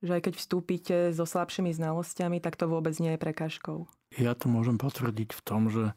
že 0.00 0.10
aj 0.16 0.22
keď 0.28 0.34
vstúpite 0.36 0.96
so 1.12 1.28
slabšími 1.28 1.72
znalosťami, 1.76 2.40
tak 2.40 2.56
to 2.56 2.68
vôbec 2.68 2.96
nie 2.98 3.14
je 3.14 3.20
prekažkou. 3.20 3.84
Ja 4.16 4.32
to 4.32 4.48
môžem 4.48 4.80
potvrdiť 4.80 5.36
v 5.36 5.40
tom, 5.44 5.68
že 5.68 5.92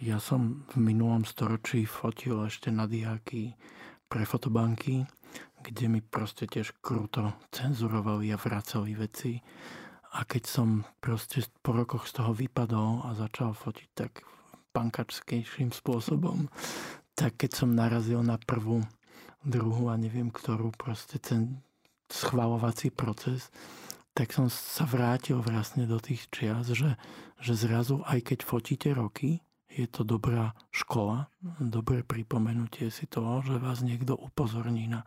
ja 0.00 0.16
som 0.22 0.64
v 0.72 0.76
minulom 0.80 1.26
storočí 1.26 1.84
fotil 1.84 2.46
ešte 2.48 2.72
na 2.72 2.88
diáky 2.88 3.52
pre 4.08 4.24
fotobanky, 4.24 5.04
kde 5.62 5.86
mi 5.88 6.00
proste 6.02 6.44
tiež 6.44 6.76
kruto 6.82 7.32
cenzurovali 7.54 8.32
a 8.34 8.40
vracali 8.40 8.92
veci. 8.98 9.38
A 10.12 10.28
keď 10.28 10.42
som 10.44 10.68
proste 11.00 11.40
po 11.64 11.72
rokoch 11.72 12.04
z 12.04 12.20
toho 12.20 12.36
vypadol 12.36 13.08
a 13.08 13.16
začal 13.16 13.56
fotiť 13.56 13.88
tak 13.96 14.26
pankačskejším 14.76 15.72
spôsobom, 15.72 16.48
tak 17.16 17.40
keď 17.40 17.50
som 17.64 17.76
narazil 17.76 18.20
na 18.24 18.36
prvú, 18.36 18.84
druhú 19.44 19.88
a 19.88 19.96
neviem 19.96 20.28
ktorú 20.28 20.72
proste 20.76 21.16
ten 21.20 21.60
schvalovací 22.12 22.92
proces, 22.92 23.48
tak 24.12 24.36
som 24.36 24.52
sa 24.52 24.84
vrátil 24.84 25.40
vlastne 25.40 25.88
do 25.88 25.96
tých 25.96 26.28
čias, 26.28 26.68
že, 26.68 27.00
že 27.40 27.56
zrazu 27.56 28.04
aj 28.04 28.20
keď 28.32 28.38
fotíte 28.44 28.92
roky, 28.92 29.40
je 29.72 29.88
to 29.88 30.04
dobrá 30.04 30.52
škola, 30.68 31.32
dobré 31.56 32.04
pripomenutie 32.04 32.92
si 32.92 33.08
toho, 33.08 33.40
že 33.40 33.56
vás 33.56 33.80
niekto 33.80 34.12
upozorní 34.12 34.88
na 34.88 35.02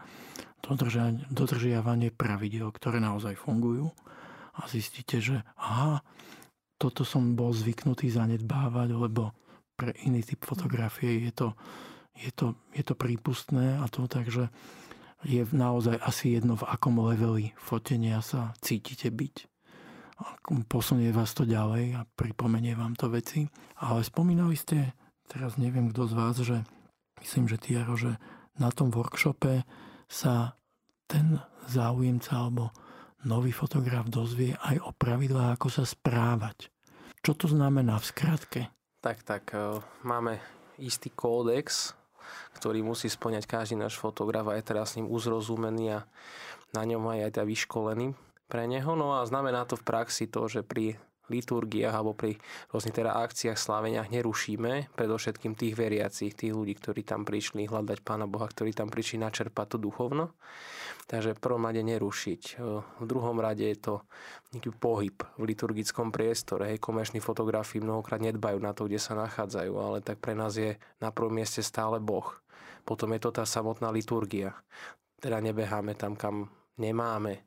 dodržiavanie 1.30 2.10
pravidel, 2.10 2.74
ktoré 2.74 2.98
naozaj 2.98 3.38
fungujú 3.38 3.94
a 4.58 4.66
zistíte, 4.66 5.22
že 5.22 5.46
aha, 5.62 6.02
toto 6.82 7.06
som 7.06 7.38
bol 7.38 7.54
zvyknutý 7.54 8.10
zanedbávať, 8.10 8.90
lebo 8.98 9.38
pre 9.78 9.94
iný 10.02 10.26
typ 10.26 10.42
fotografie 10.42 11.30
je 11.30 11.32
to, 11.36 11.48
je 12.18 12.32
to, 12.34 12.58
je 12.74 12.82
to 12.82 12.98
prípustné 12.98 13.78
a 13.78 13.86
to 13.92 14.10
takže 14.10 14.50
je 15.26 15.42
naozaj 15.54 16.02
asi 16.02 16.38
jedno, 16.38 16.58
v 16.58 16.66
akom 16.70 16.98
leveli 17.02 17.54
fotenia 17.58 18.22
sa 18.26 18.54
cítite 18.62 19.10
byť 19.14 19.55
posunie 20.70 21.12
vás 21.12 21.36
to 21.36 21.44
ďalej 21.44 21.98
a 22.00 22.02
pripomenie 22.16 22.76
vám 22.76 22.96
to 22.96 23.12
veci. 23.12 23.48
Ale 23.82 24.02
spomínali 24.06 24.56
ste, 24.56 24.96
teraz 25.28 25.60
neviem 25.60 25.92
kto 25.92 26.08
z 26.08 26.14
vás, 26.16 26.36
že 26.40 26.64
myslím, 27.22 27.46
že 27.52 27.60
Tiaro, 27.60 27.96
že 28.00 28.16
na 28.56 28.72
tom 28.72 28.92
workshope 28.92 29.68
sa 30.08 30.56
ten 31.06 31.40
záujemca 31.68 32.32
alebo 32.34 32.72
nový 33.26 33.52
fotograf 33.52 34.08
dozvie 34.08 34.54
aj 34.56 34.80
o 34.86 34.92
pravidlách, 34.94 35.58
ako 35.58 35.68
sa 35.68 35.84
správať. 35.84 36.70
Čo 37.26 37.34
to 37.34 37.48
znamená 37.50 37.98
v 37.98 38.06
skratke? 38.06 38.62
Tak, 39.02 39.26
tak, 39.26 39.50
e, 39.54 39.82
máme 40.06 40.38
istý 40.78 41.10
kódex, 41.10 41.98
ktorý 42.58 42.86
musí 42.86 43.10
splňať 43.10 43.50
každý 43.50 43.76
náš 43.78 43.98
fotograf 43.98 44.46
a 44.50 44.58
je 44.58 44.64
teraz 44.66 44.94
s 44.94 44.98
ním 45.02 45.10
uzrozumený 45.10 46.02
a 46.02 46.06
na 46.74 46.84
ňom 46.86 47.02
aj 47.10 47.34
aj 47.34 47.46
vyškolený 47.46 48.14
pre 48.46 48.70
neho. 48.70 48.94
No 48.94 49.18
a 49.18 49.26
znamená 49.26 49.66
to 49.66 49.78
v 49.80 49.88
praxi 49.88 50.30
to, 50.30 50.46
že 50.50 50.62
pri 50.62 50.98
liturgiách 51.30 51.96
alebo 51.96 52.14
pri 52.14 52.38
rôznych 52.70 53.02
teda 53.02 53.18
akciách, 53.18 53.58
sláveniach 53.58 54.14
nerušíme 54.14 54.94
predovšetkým 54.94 55.58
tých 55.58 55.74
veriacich, 55.74 56.38
tých 56.38 56.54
ľudí, 56.54 56.78
ktorí 56.78 57.02
tam 57.02 57.26
prišli 57.26 57.66
hľadať 57.66 58.06
Pána 58.06 58.30
Boha, 58.30 58.46
ktorí 58.46 58.78
tam 58.78 58.94
prišli 58.94 59.26
načerpať 59.26 59.76
to 59.76 59.78
duchovno. 59.82 60.38
Takže 61.06 61.38
v 61.38 61.42
prvom 61.42 61.66
rade 61.66 61.82
nerušiť. 61.86 62.58
V 63.02 63.06
druhom 63.06 63.38
rade 63.38 63.66
je 63.66 63.78
to 63.78 63.94
nejaký 64.54 64.74
pohyb 64.74 65.18
v 65.38 65.44
liturgickom 65.54 66.10
priestore. 66.10 66.74
Hej, 66.74 66.82
komerční 66.82 67.22
fotografi 67.22 67.78
mnohokrát 67.78 68.22
nedbajú 68.22 68.58
na 68.58 68.74
to, 68.74 68.90
kde 68.90 68.98
sa 68.98 69.14
nachádzajú, 69.14 69.74
ale 69.78 70.02
tak 70.02 70.18
pre 70.18 70.34
nás 70.34 70.58
je 70.58 70.78
na 70.98 71.14
prvom 71.14 71.38
mieste 71.38 71.62
stále 71.62 72.02
Boh. 72.02 72.26
Potom 72.86 73.14
je 73.14 73.22
to 73.22 73.30
tá 73.34 73.46
samotná 73.46 73.90
liturgia. 73.94 74.54
Teda 75.22 75.42
nebeháme 75.42 75.98
tam, 75.98 76.18
kam 76.18 76.50
nemáme 76.78 77.46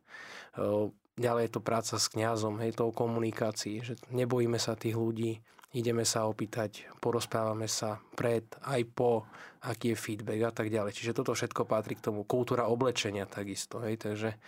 Ďalej 1.18 1.50
je 1.50 1.52
to 1.58 1.60
práca 1.66 1.94
s 1.98 2.06
kňazom, 2.14 2.62
hej, 2.62 2.78
to 2.78 2.86
o 2.86 2.94
komunikácii, 2.94 3.82
že 3.82 3.98
nebojíme 4.14 4.54
sa 4.54 4.78
tých 4.78 4.94
ľudí, 4.94 5.42
ideme 5.74 6.06
sa 6.06 6.30
opýtať, 6.30 6.86
porozprávame 7.02 7.66
sa 7.66 7.98
pred, 8.14 8.46
aj 8.62 8.86
po, 8.94 9.26
aký 9.66 9.92
je 9.92 9.98
feedback 9.98 10.40
a 10.46 10.52
tak 10.54 10.70
ďalej. 10.70 10.94
Čiže 10.94 11.18
toto 11.18 11.34
všetko 11.34 11.66
patrí 11.66 11.98
k 11.98 12.06
tomu. 12.06 12.22
Kultúra 12.22 12.70
oblečenia 12.70 13.26
takisto, 13.26 13.82
hej, 13.82 13.98
takže 13.98 14.38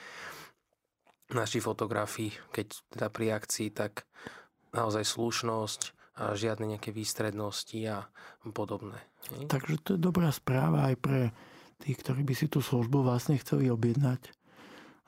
naši 1.34 1.58
fotografii, 1.58 2.30
keď 2.54 2.66
teda 2.94 3.06
pri 3.10 3.26
akcii, 3.34 3.68
tak 3.74 4.06
naozaj 4.70 5.02
slušnosť 5.02 5.80
a 6.22 6.38
žiadne 6.38 6.78
nejaké 6.78 6.94
výstrednosti 6.94 7.78
a 7.90 8.06
podobné. 8.54 9.02
Hej. 9.34 9.50
Takže 9.50 9.74
to 9.82 9.90
je 9.98 10.00
dobrá 10.06 10.30
správa 10.30 10.86
aj 10.86 10.96
pre 11.02 11.20
tých, 11.82 11.98
ktorí 11.98 12.22
by 12.22 12.34
si 12.38 12.46
tú 12.46 12.62
službu 12.62 13.02
vlastne 13.02 13.34
chceli 13.42 13.66
objednať 13.72 14.38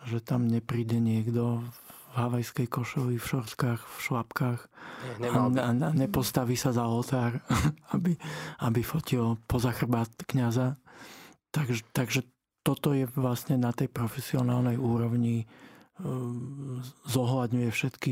že 0.07 0.19
tam 0.23 0.47
nepríde 0.47 0.99
niekto 0.99 1.63
v 1.63 1.77
havajskej 2.13 2.69
košovi, 2.69 3.17
v 3.17 3.25
šorskách, 3.25 3.81
v 3.81 3.99
šlapkách 4.05 4.61
a, 5.25 5.39
a, 5.49 5.69
a 5.73 5.91
nepostaví 5.97 6.61
sa 6.61 6.75
za 6.75 6.85
oltár, 6.85 7.41
aby, 7.97 8.17
aby 8.61 8.81
fotil 8.85 9.41
poza 9.49 9.73
chrbát 9.73 10.13
kniaza. 10.29 10.77
Takže, 11.53 11.85
takže 11.93 12.21
toto 12.63 12.95
je 12.95 13.09
vlastne 13.17 13.59
na 13.59 13.75
tej 13.75 13.91
profesionálnej 13.91 14.77
úrovni 14.77 15.49
um, 16.01 16.79
zohľadňuje 17.09 17.69
všetky 17.73 18.11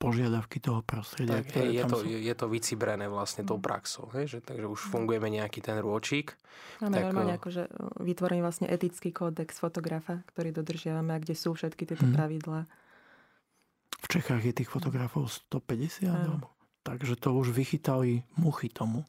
požiadavky 0.00 0.58
toho 0.58 0.80
prostredia. 0.80 1.38
Tak, 1.38 1.52
ktoré 1.52 1.66
hej, 1.66 1.74
je, 1.76 1.82
tam 1.82 1.90
to, 1.90 1.98
sú. 2.00 2.04
je 2.08 2.34
to 2.34 2.46
vycibrené 2.48 3.06
vlastne 3.06 3.44
tou 3.44 3.60
praxou. 3.60 4.08
Hej, 4.10 4.26
že, 4.26 4.38
takže 4.40 4.64
už 4.64 4.80
fungujeme 4.88 5.28
nejaký 5.28 5.60
ten 5.60 5.76
rôčik. 5.76 6.40
Máme 6.80 6.96
Tak, 6.96 7.04
normálne 7.04 7.34
eh, 7.34 7.38
akože 7.38 7.62
vytvorený 8.00 8.40
vlastne 8.40 8.66
etický 8.66 9.10
kódex 9.10 9.54
fotografa, 9.54 10.24
ktorý 10.26 10.50
dodržiavame 10.50 11.12
a 11.12 11.20
kde 11.20 11.34
sú 11.34 11.52
všetky 11.52 11.84
tieto 11.84 12.02
Mhm. 12.02 12.14
pravidlá. 12.14 12.60
V 14.00 14.06
Čechách 14.10 14.42
je 14.42 14.54
tých 14.54 14.66
fotografov 14.66 15.28
150, 15.28 16.08
Áno. 16.08 16.16
alebo, 16.40 16.46
takže 16.80 17.14
to 17.14 17.30
už 17.30 17.52
vychytali 17.52 18.24
muchy 18.34 18.66
tomu. 18.66 19.04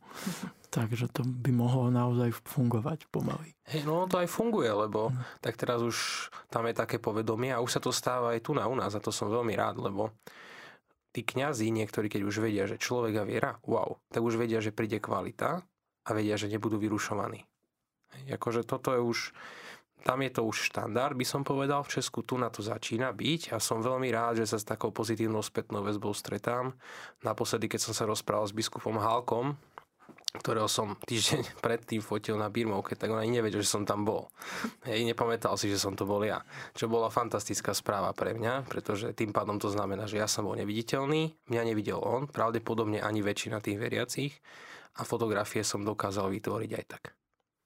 Takže 0.68 1.08
to 1.08 1.24
by 1.24 1.52
mohlo 1.52 1.88
naozaj 1.88 2.32
fungovať 2.46 3.08
pomaly. 3.08 3.56
Hej, 3.66 3.84
no 3.84 4.04
to 4.06 4.20
aj 4.20 4.28
funguje, 4.28 4.68
lebo 4.68 5.10
No. 5.10 5.20
tak 5.40 5.56
teraz 5.56 5.80
už 5.80 5.96
tam 6.48 6.64
je 6.64 6.74
také 6.74 6.96
povedomie 6.96 7.50
a 7.50 7.60
už 7.60 7.72
sa 7.72 7.82
to 7.82 7.92
stáva 7.92 8.36
aj 8.36 8.40
tu 8.42 8.52
na 8.52 8.68
u 8.68 8.76
nás 8.76 8.92
a 8.92 9.00
to 9.00 9.10
som 9.10 9.28
veľmi 9.28 9.52
rád, 9.54 9.80
lebo 9.82 10.12
tí 11.12 11.22
kňazi, 11.28 11.68
niektorí 11.72 12.08
keď 12.08 12.22
už 12.24 12.36
vedia, 12.44 12.66
že 12.68 12.80
človek 12.80 13.14
a 13.20 13.28
viera, 13.28 13.52
wow, 13.68 14.00
tak 14.12 14.24
už 14.24 14.40
vedia, 14.40 14.64
že 14.64 14.76
príde 14.76 15.04
kvalita 15.04 15.64
a 16.08 16.10
vedia, 16.16 16.40
že 16.40 16.48
nebudú 16.48 16.80
vyrušovaní. 16.80 17.44
Akože 18.32 18.68
toto 18.68 18.92
je 18.96 19.00
už, 19.00 19.36
tam 20.04 20.20
je 20.24 20.32
to 20.32 20.42
už 20.44 20.72
štandard, 20.72 21.16
by 21.16 21.24
som 21.28 21.44
povedal, 21.44 21.84
v 21.84 22.00
Česku 22.00 22.24
tu 22.24 22.36
na 22.36 22.52
to 22.52 22.64
začína 22.64 23.12
byť 23.16 23.56
a 23.56 23.58
som 23.60 23.84
veľmi 23.84 24.12
rád, 24.12 24.44
že 24.44 24.50
sa 24.52 24.58
s 24.60 24.68
takou 24.68 24.92
pozitívnou 24.92 25.44
spätnou 25.44 25.84
väzbou 25.84 26.12
stretám. 26.12 26.76
Naposledy, 27.24 27.72
keď 27.72 27.80
som 27.92 27.94
sa 27.96 28.08
rozprával 28.08 28.48
s 28.48 28.56
biskupom 28.56 29.00
Hálkom, 29.00 29.56
ktorého 30.38 30.66
som 30.72 30.96
týždeň 31.06 31.54
predtým 31.66 32.00
fotil 32.00 32.40
na 32.40 32.48
Birmovke, 32.48 32.96
tak 32.96 33.12
on 33.12 33.20
ani 33.20 33.40
nevedel, 33.42 33.62
že 33.62 33.72
som 33.72 33.84
tam 33.84 34.08
bol. 34.08 34.32
Hej, 34.88 35.04
nepamätal 35.04 35.60
si, 35.60 35.68
že 35.68 35.82
som 35.82 35.94
to 35.94 36.08
bol 36.08 36.24
ja. 36.24 36.42
Čo 36.74 36.88
bola 36.88 37.12
fantastická 37.12 37.76
správa 37.76 38.16
pre 38.16 38.32
mňa, 38.32 38.66
pretože 38.70 39.12
tým 39.12 39.36
pádom 39.36 39.60
to 39.60 39.68
znamená, 39.68 40.08
že 40.08 40.20
ja 40.20 40.28
som 40.28 40.48
bol 40.48 40.56
neviditeľný, 40.56 41.36
mňa 41.52 41.62
nevidel 41.68 42.00
on, 42.00 42.32
pravdepodobne 42.32 43.04
ani 43.04 43.20
väčšina 43.20 43.60
tých 43.60 43.78
veriacich 43.78 44.34
a 44.98 45.08
fotografie 45.08 45.64
som 45.64 45.84
dokázal 45.84 46.32
vytvoriť 46.32 46.72
aj 46.76 46.86
tak. 46.88 47.04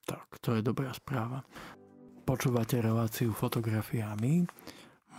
Tak, 0.06 0.38
to 0.38 0.54
je 0.54 0.62
dobrá 0.62 0.94
správa. 0.94 1.42
Počúvate 2.26 2.82
reláciu 2.82 3.34
fotografiami. 3.34 4.46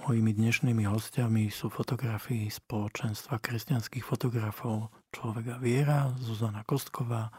Mojimi 0.07 0.31
dnešnými 0.39 0.87
hostiami 0.87 1.51
sú 1.51 1.67
fotografii 1.67 2.47
spoločenstva 2.47 3.43
kresťanských 3.43 4.07
fotografov 4.07 4.95
Človeka 5.17 5.57
Viera, 5.57 6.13
Zuzana 6.21 6.61
Kostková, 6.69 7.33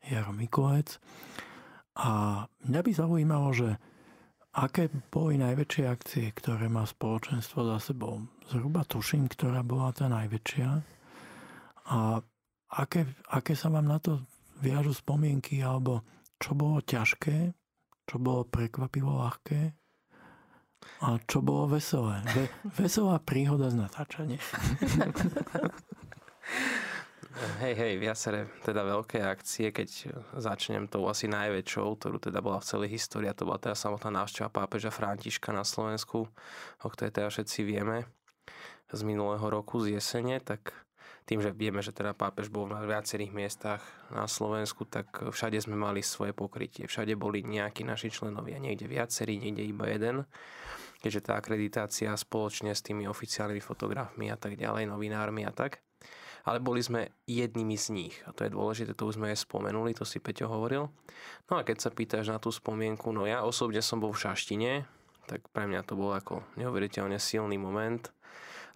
Jaro 0.00 0.32
Mikulec. 0.32 0.96
A 2.00 2.40
mňa 2.64 2.80
by 2.80 2.90
zaujímalo, 2.96 3.52
že 3.52 3.76
aké 4.56 4.88
boli 5.12 5.36
najväčšie 5.36 5.84
akcie, 5.84 6.32
ktoré 6.32 6.72
má 6.72 6.88
spoločenstvo 6.88 7.68
za 7.68 7.84
sebou. 7.84 8.24
Zhruba 8.48 8.88
tuším, 8.88 9.28
ktorá 9.28 9.60
bola 9.60 9.92
tá 9.92 10.08
najväčšia. 10.08 10.68
A 11.92 12.24
aké, 12.72 13.04
aké 13.28 13.52
sa 13.52 13.68
vám 13.68 13.92
na 13.92 14.00
to 14.00 14.24
viažu 14.64 14.96
spomienky, 14.96 15.60
alebo 15.60 16.00
čo 16.40 16.56
bolo 16.56 16.80
ťažké, 16.80 17.52
čo 18.08 18.16
bolo 18.16 18.48
prekvapivo 18.48 19.20
ľahké 19.20 19.76
a 21.04 21.20
čo 21.28 21.44
bolo 21.44 21.76
veselé. 21.76 22.24
Ve, 22.32 22.48
veselá 22.72 23.20
príhoda 23.20 23.68
z 23.68 23.84
natáčania. 23.84 24.40
Hej, 27.38 27.74
hej, 27.78 27.94
viaceré 28.02 28.50
teda 28.66 28.82
veľké 28.82 29.22
akcie, 29.22 29.70
keď 29.70 30.10
začnem 30.42 30.90
tou 30.90 31.06
asi 31.06 31.30
najväčšou, 31.30 31.94
ktorú 31.94 32.18
teda 32.18 32.42
bola 32.42 32.58
v 32.58 32.66
celej 32.66 32.98
histórii, 32.98 33.30
to 33.30 33.46
bola 33.46 33.62
teda 33.62 33.78
samotná 33.78 34.10
návšteva 34.10 34.50
pápeža 34.50 34.90
Františka 34.90 35.54
na 35.54 35.62
Slovensku, 35.62 36.26
o 36.82 36.88
ktorej 36.90 37.14
teda 37.14 37.30
všetci 37.30 37.60
vieme 37.62 38.10
z 38.90 39.00
minulého 39.06 39.46
roku, 39.46 39.78
z 39.78 39.94
jesene, 39.94 40.42
tak 40.42 40.74
tým, 41.30 41.38
že 41.38 41.54
vieme, 41.54 41.78
že 41.78 41.94
teda 41.94 42.10
pápež 42.10 42.50
bol 42.50 42.66
na 42.66 42.82
viacerých 42.82 43.30
miestach 43.30 43.86
na 44.10 44.26
Slovensku, 44.26 44.82
tak 44.90 45.30
všade 45.30 45.62
sme 45.62 45.78
mali 45.78 46.02
svoje 46.02 46.34
pokrytie. 46.34 46.90
Všade 46.90 47.14
boli 47.14 47.46
nejakí 47.46 47.86
naši 47.86 48.10
členovia, 48.10 48.58
niekde 48.58 48.90
viacerí, 48.90 49.38
niekde 49.38 49.62
iba 49.62 49.86
jeden 49.86 50.26
keďže 50.98 51.30
tá 51.30 51.38
akreditácia 51.38 52.10
spoločne 52.10 52.74
s 52.74 52.82
tými 52.82 53.06
oficiálnymi 53.06 53.62
fotografmi 53.62 54.34
a 54.34 54.36
tak 54.36 54.58
ďalej, 54.58 54.90
novinármi 54.90 55.46
a 55.46 55.54
tak. 55.54 55.78
Ale 56.48 56.64
boli 56.64 56.80
sme 56.80 57.12
jednými 57.28 57.76
z 57.76 57.92
nich. 57.92 58.16
A 58.24 58.32
to 58.32 58.48
je 58.48 58.56
dôležité, 58.56 58.96
to 58.96 59.04
už 59.04 59.20
sme 59.20 59.36
aj 59.36 59.44
spomenuli, 59.44 59.92
to 59.92 60.08
si 60.08 60.16
Peťo 60.16 60.48
hovoril. 60.48 60.88
No 61.52 61.60
a 61.60 61.60
keď 61.60 61.76
sa 61.84 61.92
pýtaš 61.92 62.32
na 62.32 62.40
tú 62.40 62.48
spomienku, 62.48 63.12
no 63.12 63.28
ja 63.28 63.44
osobne 63.44 63.84
som 63.84 64.00
bol 64.00 64.16
v 64.16 64.24
Šaštine, 64.24 64.88
tak 65.28 65.44
pre 65.52 65.68
mňa 65.68 65.84
to 65.84 65.92
bol 65.92 66.16
ako 66.16 66.40
neuveriteľne 66.56 67.20
silný 67.20 67.60
moment. 67.60 68.08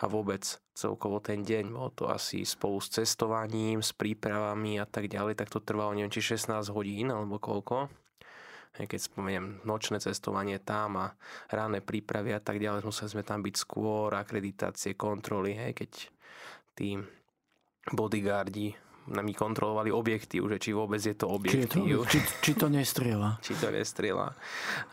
A 0.05 0.11
vôbec 0.11 0.45
celkovo 0.77 1.25
ten 1.25 1.41
deň, 1.41 1.73
bolo 1.73 1.89
to 1.97 2.05
asi 2.13 2.45
spolu 2.45 2.77
s 2.77 2.93
cestovaním, 2.93 3.81
s 3.81 3.97
prípravami 3.97 4.77
a 4.77 4.85
tak 4.85 5.09
ďalej, 5.09 5.41
tak 5.41 5.49
to 5.49 5.65
trvalo 5.65 5.97
neviem, 5.97 6.13
či 6.13 6.21
16 6.37 6.53
hodín 6.77 7.09
alebo 7.09 7.41
koľko. 7.41 7.89
Keď 8.77 9.01
spomeniem 9.01 9.65
nočné 9.65 9.97
cestovanie 10.01 10.61
tam 10.61 11.01
a 11.01 11.17
ranné 11.49 11.81
prípravy 11.81 12.37
a 12.37 12.41
tak 12.41 12.61
ďalej, 12.61 12.85
museli 12.85 13.17
sme 13.17 13.25
tam 13.25 13.41
byť 13.41 13.55
skôr, 13.57 14.13
akreditácie, 14.13 14.93
kontroly, 14.93 15.57
hej, 15.57 15.73
keď 15.73 15.91
tí 16.77 17.01
bodyguardi 17.90 18.79
nami 19.11 19.35
kontrolovali 19.35 19.90
objektív, 19.90 20.47
že 20.47 20.62
či 20.62 20.71
vôbec 20.71 21.03
je 21.03 21.14
to 21.16 21.27
Či, 21.27 21.27
je 21.27 21.35
to, 21.35 21.35
objektív, 21.35 22.07
či, 22.07 22.18
či 22.38 22.53
to 22.55 22.71
nestriela. 22.71 23.35
či 23.47 23.59
to 23.59 23.75
nestrieľa. 23.75 24.31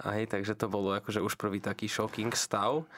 A 0.02 0.08
hej, 0.18 0.26
takže 0.26 0.58
to 0.58 0.66
bolo 0.66 0.98
akože 0.98 1.22
už 1.22 1.38
prvý 1.38 1.62
taký 1.62 1.86
shocking 1.86 2.34
stav. 2.34 2.90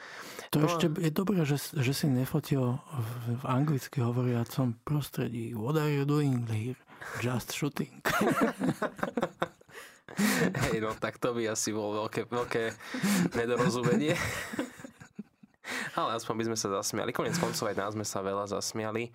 To 0.52 0.56
No 0.56 0.68
ešte 0.68 0.88
je 0.88 1.12
dobré, 1.12 1.44
že, 1.44 1.60
že 1.60 1.92
si 1.92 2.08
nefotil 2.08 2.80
v, 2.80 3.08
v 3.40 3.44
anglicky 3.44 4.00
hovoriacom 4.00 4.80
prostredí. 4.84 5.52
What 5.52 5.76
are 5.76 5.92
you 5.92 6.08
doing 6.08 6.48
here? 6.48 6.80
Just 7.20 7.52
shooting. 7.52 8.00
Hej, 10.68 10.84
no 10.84 10.92
tak 10.92 11.16
to 11.16 11.32
by 11.32 11.48
asi 11.48 11.72
bolo 11.72 12.04
veľké, 12.04 12.28
veľké 12.28 12.62
nedorozumenie. 13.38 14.12
Ale 15.92 16.16
aspoň 16.16 16.34
by 16.40 16.44
sme 16.48 16.58
sa 16.58 16.68
zasmiali. 16.80 17.12
Konec 17.12 17.36
koncov 17.36 17.68
aj 17.68 17.76
nás 17.76 17.92
sme 17.92 18.06
sa 18.06 18.24
veľa 18.24 18.48
zasmiali. 18.48 19.12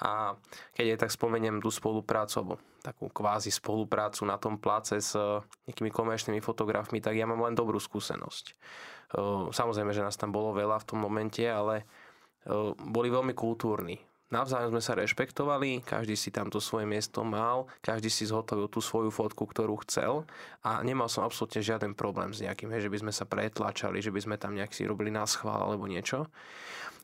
A 0.00 0.32
keď 0.72 0.84
je 0.84 1.00
tak 1.00 1.10
spomeniem 1.12 1.60
tú 1.60 1.68
spoluprácu, 1.68 2.34
alebo 2.40 2.54
takú 2.80 3.12
kvázi 3.12 3.52
spoluprácu 3.52 4.24
na 4.24 4.40
tom 4.40 4.56
place 4.56 5.00
s 5.00 5.12
eh, 5.16 5.40
nejakými 5.68 5.92
komerčnými 5.92 6.40
fotografmi, 6.40 7.04
tak 7.04 7.16
ja 7.16 7.28
mám 7.28 7.44
len 7.44 7.52
dobrú 7.52 7.76
skúsenosť. 7.76 8.44
Eh, 8.52 9.44
Samozrejme, 9.52 9.92
že 9.92 10.04
nás 10.04 10.16
tam 10.16 10.32
bolo 10.32 10.56
veľa 10.56 10.80
v 10.80 10.88
tom 10.88 11.04
momente, 11.04 11.44
ale 11.44 11.84
eh, 11.84 12.72
boli 12.72 13.12
veľmi 13.12 13.36
kultúrni. 13.36 14.00
Navzájom 14.32 14.72
sme 14.74 14.82
sa 14.82 14.96
rešpektovali, 14.96 15.84
každý 15.84 16.16
si 16.16 16.32
tam 16.32 16.48
to 16.48 16.58
svoje 16.58 16.88
miesto 16.88 17.22
mal, 17.22 17.68
každý 17.84 18.08
si 18.08 18.24
zhotovil 18.24 18.66
tú 18.72 18.80
svoju 18.80 19.12
fotku, 19.12 19.44
ktorú 19.44 19.84
chcel 19.84 20.24
a 20.64 20.80
nemal 20.80 21.12
som 21.12 21.22
absolútne 21.28 21.60
žiaden 21.60 21.92
problém 21.92 22.32
s 22.32 22.40
nejakým, 22.40 22.72
hej, 22.72 22.88
že 22.88 22.92
by 22.92 22.98
sme 23.04 23.12
sa 23.12 23.28
pretlačali, 23.28 24.00
že 24.00 24.10
by 24.10 24.20
sme 24.24 24.36
tam 24.40 24.56
nejak 24.56 24.72
si 24.72 24.88
robili 24.88 25.12
na 25.12 25.28
schvál 25.28 25.60
alebo 25.60 25.84
niečo. 25.86 26.26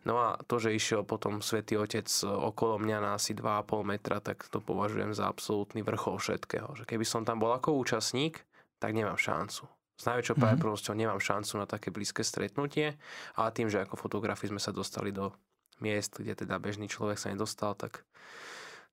No 0.08 0.16
a 0.16 0.40
to, 0.48 0.56
že 0.56 0.72
išiel 0.72 1.04
potom 1.04 1.44
svätý 1.44 1.76
Otec 1.76 2.08
okolo 2.24 2.80
mňa 2.80 2.98
na 3.04 3.10
asi 3.20 3.36
2,5 3.36 3.84
metra, 3.84 4.16
tak 4.24 4.48
to 4.48 4.64
považujem 4.64 5.12
za 5.12 5.28
absolútny 5.28 5.84
vrchol 5.84 6.16
všetkého. 6.16 6.72
Že 6.72 6.84
keby 6.88 7.04
som 7.04 7.28
tam 7.28 7.36
bol 7.36 7.52
ako 7.52 7.76
účastník, 7.76 8.40
tak 8.80 8.96
nemám 8.96 9.20
šancu. 9.20 9.68
S 10.00 10.08
najväčšou 10.08 10.40
Mhm. 10.40 10.40
pravdepodobnosťou 10.40 10.94
nemám 10.96 11.20
šancu 11.20 11.52
na 11.60 11.68
také 11.68 11.92
blízke 11.92 12.24
stretnutie, 12.24 12.96
ale 13.36 13.48
tým, 13.52 13.68
že 13.68 13.84
ako 13.84 14.00
fotografi 14.00 14.48
sme 14.48 14.56
sa 14.56 14.72
dostali 14.72 15.12
do 15.12 15.36
miest, 15.80 16.16
kde 16.16 16.36
teda 16.36 16.60
bežný 16.60 16.86
človek 16.86 17.16
sa 17.16 17.32
nedostal, 17.32 17.76
tak 17.76 18.04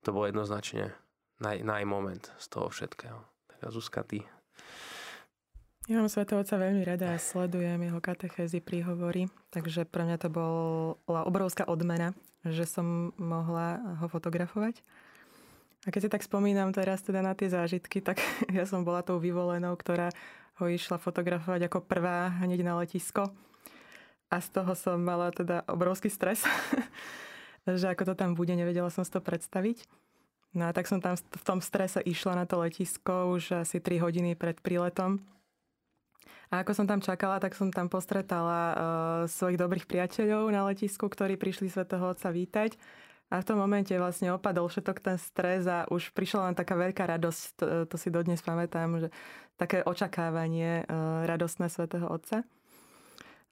to 0.02 0.16
bol 0.16 0.26
jednoznačne 0.26 0.96
naj, 1.44 1.62
naj 1.62 1.84
moment 1.86 2.24
z 2.40 2.46
toho 2.48 2.68
všetkého. 2.72 3.20
Tak 3.52 3.60
a 3.64 3.70
Zuzka, 3.70 4.02
ty. 4.04 4.26
Ja 5.88 6.04
mám 6.04 6.12
Svetého 6.12 6.44
Otca 6.44 6.60
veľmi 6.60 6.84
rada 6.84 7.16
a 7.16 7.22
sledujem 7.22 7.80
jeho 7.80 8.04
katechézy, 8.04 8.60
príhovory, 8.60 9.32
takže 9.56 9.88
pre 9.88 10.04
mňa 10.04 10.18
to 10.20 10.28
bola 10.28 11.24
obrovská 11.24 11.64
odmena, 11.64 12.12
že 12.44 12.68
som 12.68 13.16
mohla 13.16 13.80
ho 14.04 14.12
fotografovať. 14.12 14.84
A 15.88 15.92
keď 15.96 16.02
si 16.04 16.10
tak 16.12 16.28
spomínam 16.28 16.76
teraz 16.76 17.00
teda 17.00 17.24
na 17.24 17.32
tie 17.32 17.48
zážitky, 17.48 18.04
tak 18.04 18.20
ja 18.58 18.68
som 18.68 18.84
bola 18.84 19.00
tou 19.00 19.16
vyvolenou, 19.16 19.80
ktorá 19.80 20.12
ho 20.60 20.66
išla 20.68 21.00
fotografovať 21.00 21.72
ako 21.72 21.88
prvá 21.88 22.36
hneď 22.44 22.68
na 22.68 22.84
letisko. 22.84 23.32
A 24.28 24.44
z 24.44 24.48
toho 24.52 24.76
som 24.76 25.00
mala 25.00 25.32
teda 25.32 25.64
obrovský 25.72 26.12
stres, 26.12 26.44
že 27.64 27.88
ako 27.88 28.12
to 28.12 28.14
tam 28.16 28.36
bude, 28.36 28.52
nevedela 28.52 28.92
som 28.92 29.08
si 29.08 29.12
to 29.12 29.24
predstaviť. 29.24 29.88
No 30.56 30.68
a 30.68 30.72
tak 30.74 30.88
som 30.88 31.04
tam 31.04 31.16
v 31.16 31.44
tom 31.44 31.60
strese 31.60 32.00
išla 32.02 32.34
na 32.34 32.46
to 32.48 32.60
letisko 32.60 33.36
už 33.36 33.68
asi 33.68 33.78
3 33.78 34.04
hodiny 34.04 34.34
pred 34.34 34.58
príletom. 34.60 35.22
A 36.48 36.64
ako 36.64 36.72
som 36.72 36.88
tam 36.88 37.04
čakala, 37.04 37.44
tak 37.44 37.60
som 37.60 37.68
tam 37.76 37.92
postretala 37.92 38.60
uh, 38.64 38.78
svojich 39.28 39.60
dobrých 39.60 39.84
priateľov 39.84 40.48
na 40.48 40.64
letisku, 40.72 41.12
ktorí 41.12 41.36
prišli 41.36 41.68
Svetého 41.68 42.08
Otca 42.08 42.32
vítať. 42.32 42.80
A 43.28 43.44
v 43.44 43.48
tom 43.48 43.60
momente 43.60 43.92
vlastne 44.00 44.32
opadol 44.32 44.72
všetok 44.72 45.04
ten 45.04 45.20
stres 45.20 45.68
a 45.68 45.84
už 45.92 46.16
prišla 46.16 46.48
len 46.48 46.56
taká 46.56 46.80
veľká 46.80 47.04
radosť, 47.04 47.42
to, 47.60 47.66
to 47.92 47.96
si 48.00 48.08
dodnes 48.08 48.40
pamätám, 48.40 49.04
že 49.04 49.12
také 49.60 49.84
očakávanie 49.84 50.88
uh, 50.88 51.28
radostné 51.28 51.68
Svetého 51.68 52.08
Otca. 52.08 52.48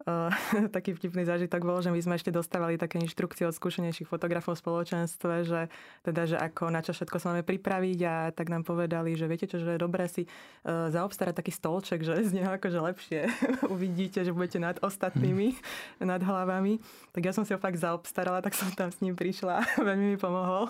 Uh, 0.04 0.28
taký 0.76 0.92
vtipný 0.92 1.24
zážitok 1.24 1.64
bol, 1.64 1.80
že 1.80 1.88
my 1.88 1.96
sme 2.04 2.20
ešte 2.20 2.28
dostávali 2.28 2.76
také 2.76 3.00
inštrukcie 3.00 3.48
od 3.48 3.56
skúšenejších 3.56 4.12
fotografov 4.12 4.60
v 4.60 4.62
spoločenstve, 4.68 5.34
že 5.48 5.72
teda, 6.04 6.22
že 6.28 6.36
ako 6.36 6.68
na 6.68 6.84
čo 6.84 6.92
všetko 6.92 7.16
sa 7.16 7.32
máme 7.32 7.48
pripraviť 7.48 8.00
a 8.04 8.16
tak 8.36 8.52
nám 8.52 8.68
povedali, 8.68 9.16
že 9.16 9.24
viete 9.32 9.48
čo, 9.48 9.56
že 9.56 9.80
je 9.80 9.80
dobré 9.80 10.12
si 10.12 10.28
uh, 10.28 10.92
zaobstarať 10.92 11.40
taký 11.40 11.56
stolček, 11.56 12.04
že 12.04 12.28
z 12.28 12.36
neho 12.36 12.52
akože 12.52 12.76
lepšie 12.76 13.20
uvidíte, 13.74 14.20
že 14.28 14.36
budete 14.36 14.60
nad 14.60 14.76
ostatnými, 14.84 15.56
hmm. 15.56 16.04
nad 16.04 16.20
hlavami. 16.20 16.84
Tak 17.16 17.24
ja 17.24 17.32
som 17.32 17.48
si 17.48 17.56
ho 17.56 17.60
fakt 17.64 17.80
zaobstarala, 17.80 18.44
tak 18.44 18.52
som 18.52 18.68
tam 18.76 18.92
s 18.92 19.00
ním 19.00 19.16
prišla 19.16 19.64
a 19.64 19.66
veľmi 19.88 20.12
mi 20.12 20.18
pomohol. 20.20 20.68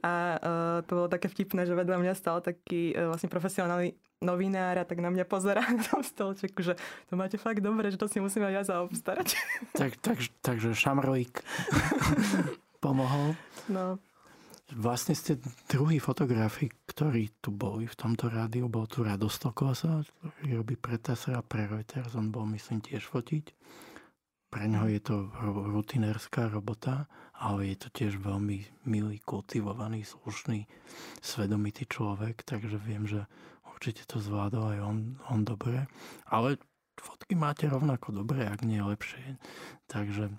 A 0.00 0.40
uh, 0.40 0.78
to 0.88 1.04
bolo 1.04 1.08
také 1.12 1.28
vtipné, 1.28 1.68
že 1.68 1.76
vedľa 1.76 2.00
mňa 2.00 2.16
stal 2.16 2.40
taký 2.40 2.96
uh, 2.96 3.12
vlastne 3.12 3.28
profesionálny 3.28 3.92
novinár 4.22 4.78
a 4.78 4.84
tak 4.86 5.02
na 5.02 5.10
mňa 5.10 5.26
pozerá 5.26 5.60
na 5.76 5.82
tom 5.82 6.00
stolčeku, 6.00 6.62
že 6.62 6.78
to 7.10 7.18
máte 7.18 7.36
fakt 7.36 7.60
dobre, 7.60 7.90
že 7.90 7.98
to 7.98 8.06
si 8.06 8.22
musím 8.22 8.46
aj 8.46 8.54
ja 8.54 8.62
zaobstarať. 8.64 9.28
Tak, 9.72 9.98
tak, 9.98 10.18
takže 10.44 10.78
šamroik 10.78 11.42
pomohol. 12.84 13.34
No. 13.66 13.98
Vlastne 14.72 15.12
ste 15.12 15.36
druhý 15.68 16.00
fotografi, 16.00 16.72
ktorí 16.88 17.44
tu 17.44 17.52
boli 17.52 17.84
v 17.84 17.98
tomto 17.98 18.32
rádiu. 18.32 18.72
Bol 18.72 18.88
tu 18.88 19.04
Radostokosa, 19.04 20.00
ktorý 20.00 20.64
robí 20.64 20.74
pre 20.80 20.96
TASR 20.96 21.36
a 21.36 21.44
pre 21.44 21.68
Reuters. 21.68 22.16
On 22.16 22.32
bol, 22.32 22.48
myslím, 22.48 22.80
tiež 22.80 23.04
fotiť. 23.04 23.52
Pre 24.52 24.64
ňoho 24.68 24.88
je 24.92 25.00
to 25.00 25.16
rutinérska 25.72 26.48
robota, 26.52 27.08
ale 27.36 27.72
je 27.72 27.76
to 27.84 27.88
tiež 27.88 28.20
veľmi 28.20 28.84
milý, 28.84 29.16
kultivovaný, 29.24 30.04
slušný, 30.04 30.68
svedomitý 31.24 31.88
človek, 31.88 32.44
takže 32.44 32.76
viem, 32.76 33.08
že 33.08 33.24
určite 33.82 34.06
to 34.06 34.22
zvládol 34.22 34.78
aj 34.78 34.80
on, 34.86 34.98
on 35.26 35.42
dobre. 35.42 35.90
Ale 36.30 36.54
fotky 36.94 37.34
máte 37.34 37.66
rovnako 37.66 38.14
dobre, 38.14 38.46
ak 38.46 38.62
nie 38.62 38.78
lepšie. 38.78 39.42
Takže 39.90 40.30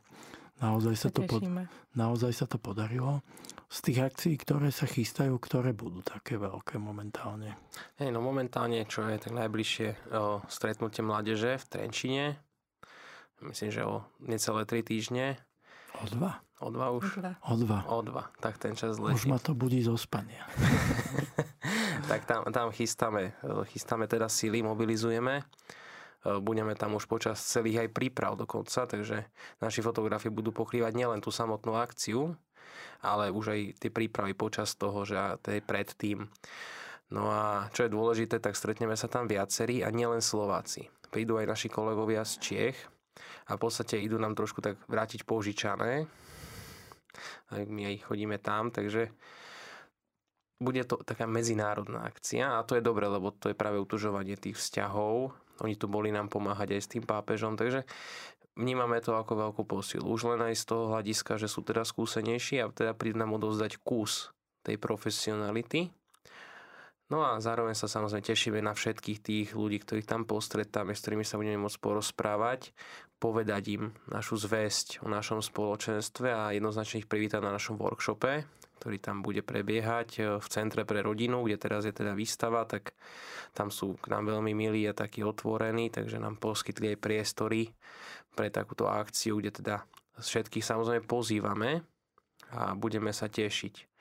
naozaj 0.64 0.96
sa, 0.96 1.12
to 1.12 1.28
pod, 1.28 1.44
naozaj 1.92 2.32
sa 2.32 2.48
to 2.48 2.56
podarilo. 2.56 3.20
Z 3.68 3.92
tých 3.92 4.00
akcií, 4.00 4.40
ktoré 4.40 4.72
sa 4.72 4.88
chystajú, 4.88 5.36
ktoré 5.44 5.76
budú 5.76 6.00
také 6.00 6.40
veľké 6.40 6.80
momentálne? 6.80 7.60
Hej, 8.00 8.16
no 8.16 8.24
momentálne, 8.24 8.88
čo 8.88 9.04
je 9.12 9.20
tak 9.20 9.36
najbližšie 9.36 10.16
o, 10.16 10.40
stretnutie 10.48 11.04
mládeže 11.04 11.60
v 11.60 11.66
Trenčine, 11.68 12.26
myslím, 13.44 13.76
že 13.76 13.84
o 13.84 14.08
necelé 14.24 14.64
3 14.64 14.88
týždne. 14.88 15.36
O 16.00 16.08
dva? 16.08 16.40
O 16.64 16.72
dva 16.72 16.96
už? 16.96 17.20
O 17.44 17.54
dva. 17.60 17.80
O 17.92 18.00
dva. 18.00 18.32
Tak 18.40 18.56
ten 18.56 18.72
čas 18.72 18.96
letí. 18.96 19.20
Už 19.20 19.28
ma 19.28 19.36
to 19.36 19.52
budí 19.52 19.84
zo 19.84 20.00
spania. 20.00 20.48
tak 22.12 22.24
tam, 22.24 22.48
tam 22.56 22.72
chystáme, 22.72 23.36
chystáme 23.68 24.08
teda 24.08 24.32
síly, 24.32 24.64
mobilizujeme. 24.64 25.44
Budeme 26.24 26.72
tam 26.80 26.96
už 26.96 27.04
počas 27.12 27.44
celých 27.44 27.84
aj 27.84 27.90
príprav 27.92 28.40
dokonca, 28.40 28.88
takže 28.88 29.28
naši 29.60 29.84
fotografi 29.84 30.32
budú 30.32 30.56
pokrývať 30.56 30.96
nielen 30.96 31.20
tú 31.20 31.36
samotnú 31.36 31.76
akciu, 31.76 32.32
ale 33.04 33.28
už 33.28 33.46
aj 33.52 33.60
tie 33.84 33.92
prípravy 33.92 34.32
počas 34.32 34.72
toho, 34.80 35.04
že 35.04 35.20
to 35.44 35.52
je 35.52 35.60
predtým. 35.60 36.32
No 37.12 37.28
a 37.28 37.68
čo 37.76 37.84
je 37.84 37.92
dôležité, 37.92 38.40
tak 38.40 38.56
stretneme 38.56 38.96
sa 38.96 39.12
tam 39.12 39.28
viacerí 39.28 39.84
a 39.84 39.92
nielen 39.92 40.24
Slováci. 40.24 40.88
Prídu 41.12 41.36
aj 41.36 41.60
naši 41.60 41.68
kolegovia 41.68 42.24
z 42.24 42.34
Čiech, 42.40 42.80
a 43.48 43.60
v 43.60 43.60
podstate 43.60 44.00
idú 44.00 44.18
nám 44.18 44.34
trošku 44.34 44.64
tak 44.64 44.80
vrátiť 44.88 45.28
požičané. 45.28 46.08
My 47.54 47.94
aj 47.94 48.10
chodíme 48.10 48.38
tam, 48.42 48.74
takže 48.74 49.14
bude 50.64 50.82
to 50.88 51.02
taká 51.04 51.28
medzinárodná 51.28 52.08
akcia 52.08 52.58
a 52.58 52.66
to 52.66 52.80
je 52.80 52.84
dobre, 52.84 53.04
lebo 53.06 53.36
to 53.36 53.52
je 53.52 53.58
práve 53.58 53.78
utužovanie 53.82 54.40
tých 54.40 54.56
vzťahov. 54.56 55.36
Oni 55.62 55.76
tu 55.76 55.92
boli 55.92 56.10
nám 56.10 56.32
pomáhať 56.32 56.80
aj 56.80 56.82
s 56.82 56.92
tým 56.98 57.04
pápežom, 57.04 57.60
takže 57.60 57.86
vnímame 58.58 58.98
to 59.04 59.14
ako 59.14 59.50
veľkú 59.50 59.64
posilu. 59.68 60.08
Už 60.10 60.34
len 60.34 60.42
aj 60.42 60.56
z 60.58 60.66
toho 60.66 60.94
hľadiska, 60.94 61.38
že 61.38 61.52
sú 61.52 61.62
teda 61.62 61.86
skúsenejší 61.86 62.64
a 62.64 62.72
teda 62.72 62.98
prídu 62.98 63.22
nám 63.22 63.38
odovzdať 63.38 63.82
kus 63.84 64.34
tej 64.64 64.80
profesionality 64.80 65.92
No 67.12 67.20
a 67.20 67.36
zároveň 67.44 67.76
sa 67.76 67.92
samozrejme 67.92 68.24
tešíme 68.24 68.60
na 68.64 68.72
všetkých 68.72 69.20
tých 69.20 69.48
ľudí, 69.54 69.84
ktorých 69.84 70.08
tam 70.08 70.24
postretáme, 70.24 70.96
s 70.96 71.04
ktorými 71.04 71.28
sa 71.28 71.36
budeme 71.36 71.60
môcť 71.60 71.80
porozprávať, 71.84 72.72
povedať 73.20 73.64
im 73.76 73.84
našu 74.08 74.40
zväzť 74.40 75.04
o 75.04 75.12
našom 75.12 75.44
spoločenstve 75.44 76.32
a 76.32 76.56
jednoznačne 76.56 77.04
ich 77.04 77.12
privítať 77.12 77.44
na 77.44 77.52
našom 77.52 77.76
workshope, 77.76 78.48
ktorý 78.80 78.98
tam 79.04 79.24
bude 79.24 79.44
prebiehať 79.44 80.10
e, 80.16 80.22
v 80.40 80.48
Centre 80.52 80.84
pre 80.84 81.00
rodinu, 81.00 81.44
kde 81.44 81.56
teraz 81.56 81.88
je 81.88 81.96
teda 81.96 82.12
výstava, 82.16 82.68
tak 82.68 82.92
tam 83.56 83.72
sú 83.72 83.96
k 83.96 84.12
nám 84.12 84.28
veľmi 84.28 84.52
milí 84.52 84.84
a 84.88 84.96
takí 84.96 85.24
otvorení, 85.24 85.88
takže 85.88 86.20
nám 86.20 86.36
poskytli 86.40 86.96
aj 86.96 87.04
priestory 87.04 87.72
pre 88.36 88.52
takúto 88.52 88.92
akciu, 88.92 89.40
kde 89.40 89.56
teda 89.56 89.76
všetkých 90.20 90.66
samozrejme 90.66 91.04
pozývame 91.08 91.80
a 92.52 92.76
budeme 92.76 93.16
sa 93.16 93.32
tešiť 93.32 93.93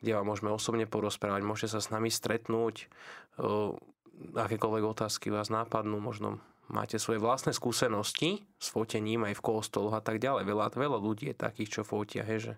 kde 0.00 0.16
vám 0.16 0.26
môžeme 0.26 0.50
osobne 0.52 0.88
porozprávať, 0.88 1.44
môžete 1.44 1.76
sa 1.76 1.80
s 1.80 1.92
nami 1.92 2.08
stretnúť, 2.08 2.88
akékoľvek 4.36 4.84
otázky 4.84 5.32
vás 5.32 5.48
nápadnú, 5.48 5.96
možno 6.00 6.40
máte 6.70 7.00
svoje 7.00 7.18
vlastné 7.18 7.50
skúsenosti 7.56 8.44
s 8.60 8.66
fotením 8.70 9.26
aj 9.26 9.36
v 9.36 9.44
kostoloch 9.44 9.96
a 9.96 10.02
tak 10.04 10.22
ďalej. 10.22 10.46
Veľa, 10.46 10.66
veľa 10.76 10.98
ľudí 11.00 11.32
je 11.32 11.36
takých, 11.36 11.80
čo 11.80 11.82
fotia, 11.82 12.22
hej, 12.22 12.52
že 12.52 12.54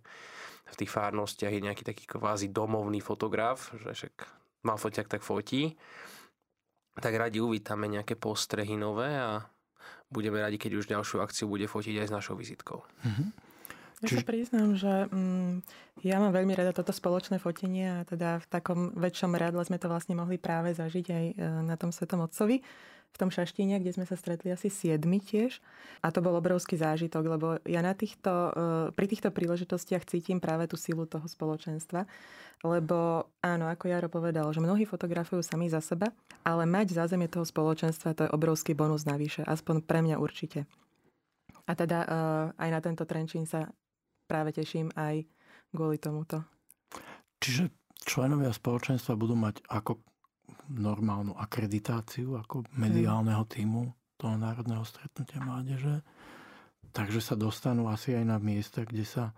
v 0.72 0.78
tých 0.84 0.90
fárnostiach 0.92 1.52
je 1.52 1.64
nejaký 1.64 1.82
taký 1.84 2.04
kvázi 2.06 2.52
domovný 2.52 3.00
fotograf, 3.00 3.72
že 3.82 3.92
však 3.92 4.14
má 4.64 4.78
foťak, 4.78 5.10
tak 5.10 5.22
fotí. 5.24 5.74
Tak 6.92 7.12
radi 7.16 7.40
uvítame 7.40 7.88
nejaké 7.88 8.20
postrehy 8.20 8.76
nové 8.76 9.16
a 9.16 9.48
budeme 10.12 10.38
radi, 10.44 10.60
keď 10.60 10.72
už 10.76 10.92
ďalšiu 10.92 11.24
akciu 11.24 11.48
bude 11.48 11.64
fotiť 11.64 12.04
aj 12.04 12.06
s 12.08 12.12
našou 12.12 12.36
vizitkou. 12.36 12.84
Mm-hmm. 12.84 13.28
Ja 14.02 14.10
Čiže... 14.10 14.18
sa 14.18 14.26
priznám, 14.26 14.68
že 14.74 14.92
mm, 15.14 15.62
ja 16.02 16.18
mám 16.18 16.34
veľmi 16.34 16.58
rada 16.58 16.74
toto 16.74 16.90
spoločné 16.90 17.38
fotenie 17.38 17.86
a 17.86 17.98
teda 18.02 18.42
v 18.42 18.46
takom 18.50 18.90
väčšom 18.98 19.38
radle 19.38 19.62
sme 19.62 19.78
to 19.78 19.86
vlastne 19.86 20.18
mohli 20.18 20.42
práve 20.42 20.74
zažiť 20.74 21.06
aj 21.06 21.24
e, 21.30 21.34
na 21.62 21.78
tom 21.78 21.94
Svetom 21.94 22.18
Otcovi 22.18 22.66
v 23.12 23.20
tom 23.20 23.28
Šaštine, 23.28 23.78
kde 23.78 23.92
sme 23.92 24.08
sa 24.08 24.16
stretli 24.16 24.50
asi 24.50 24.72
siedmi 24.72 25.20
tiež. 25.20 25.60
A 26.00 26.08
to 26.10 26.24
bol 26.24 26.32
obrovský 26.32 26.80
zážitok, 26.80 27.24
lebo 27.28 27.46
ja 27.62 27.84
na 27.84 27.94
týchto, 27.94 28.32
e, 28.32 28.50
pri 28.90 29.06
týchto 29.06 29.30
príležitostiach 29.30 30.02
cítim 30.08 30.42
práve 30.42 30.66
tú 30.66 30.74
silu 30.74 31.06
toho 31.06 31.28
spoločenstva. 31.28 32.08
Lebo 32.66 33.30
áno, 33.38 33.70
ako 33.70 33.86
Jaro 33.86 34.10
povedal, 34.10 34.50
že 34.50 34.64
mnohí 34.64 34.82
fotografujú 34.82 35.46
sami 35.46 35.70
za 35.70 35.78
seba, 35.78 36.10
ale 36.42 36.66
mať 36.66 36.98
zázemie 36.98 37.30
toho 37.30 37.46
spoločenstva 37.46 38.18
to 38.18 38.26
je 38.26 38.34
obrovský 38.34 38.74
bonus 38.74 39.06
navyše. 39.06 39.46
Aspoň 39.46 39.86
pre 39.86 40.02
mňa 40.02 40.16
určite. 40.18 40.66
A 41.62 41.78
teda 41.78 41.98
uh, 42.02 42.08
aj 42.58 42.70
na 42.74 42.80
tento 42.82 43.06
Trenčín 43.06 43.46
sa 43.46 43.70
práve 44.32 44.56
teším 44.56 44.88
aj 44.96 45.28
kvôli 45.76 46.00
tomuto. 46.00 46.40
Čiže 47.36 47.68
členovia 48.00 48.48
spoločenstva 48.48 49.12
budú 49.12 49.36
mať 49.36 49.60
ako 49.68 50.00
normálnu 50.72 51.36
akreditáciu 51.36 52.40
ako 52.40 52.64
mediálneho 52.80 53.44
týmu 53.44 53.92
toho 54.16 54.40
národného 54.40 54.80
stretnutia 54.88 55.44
mládeže. 55.44 56.00
Takže 56.96 57.20
sa 57.20 57.36
dostanú 57.36 57.92
asi 57.92 58.16
aj 58.16 58.24
na 58.24 58.40
miesta, 58.40 58.88
kde 58.88 59.04
sa 59.04 59.36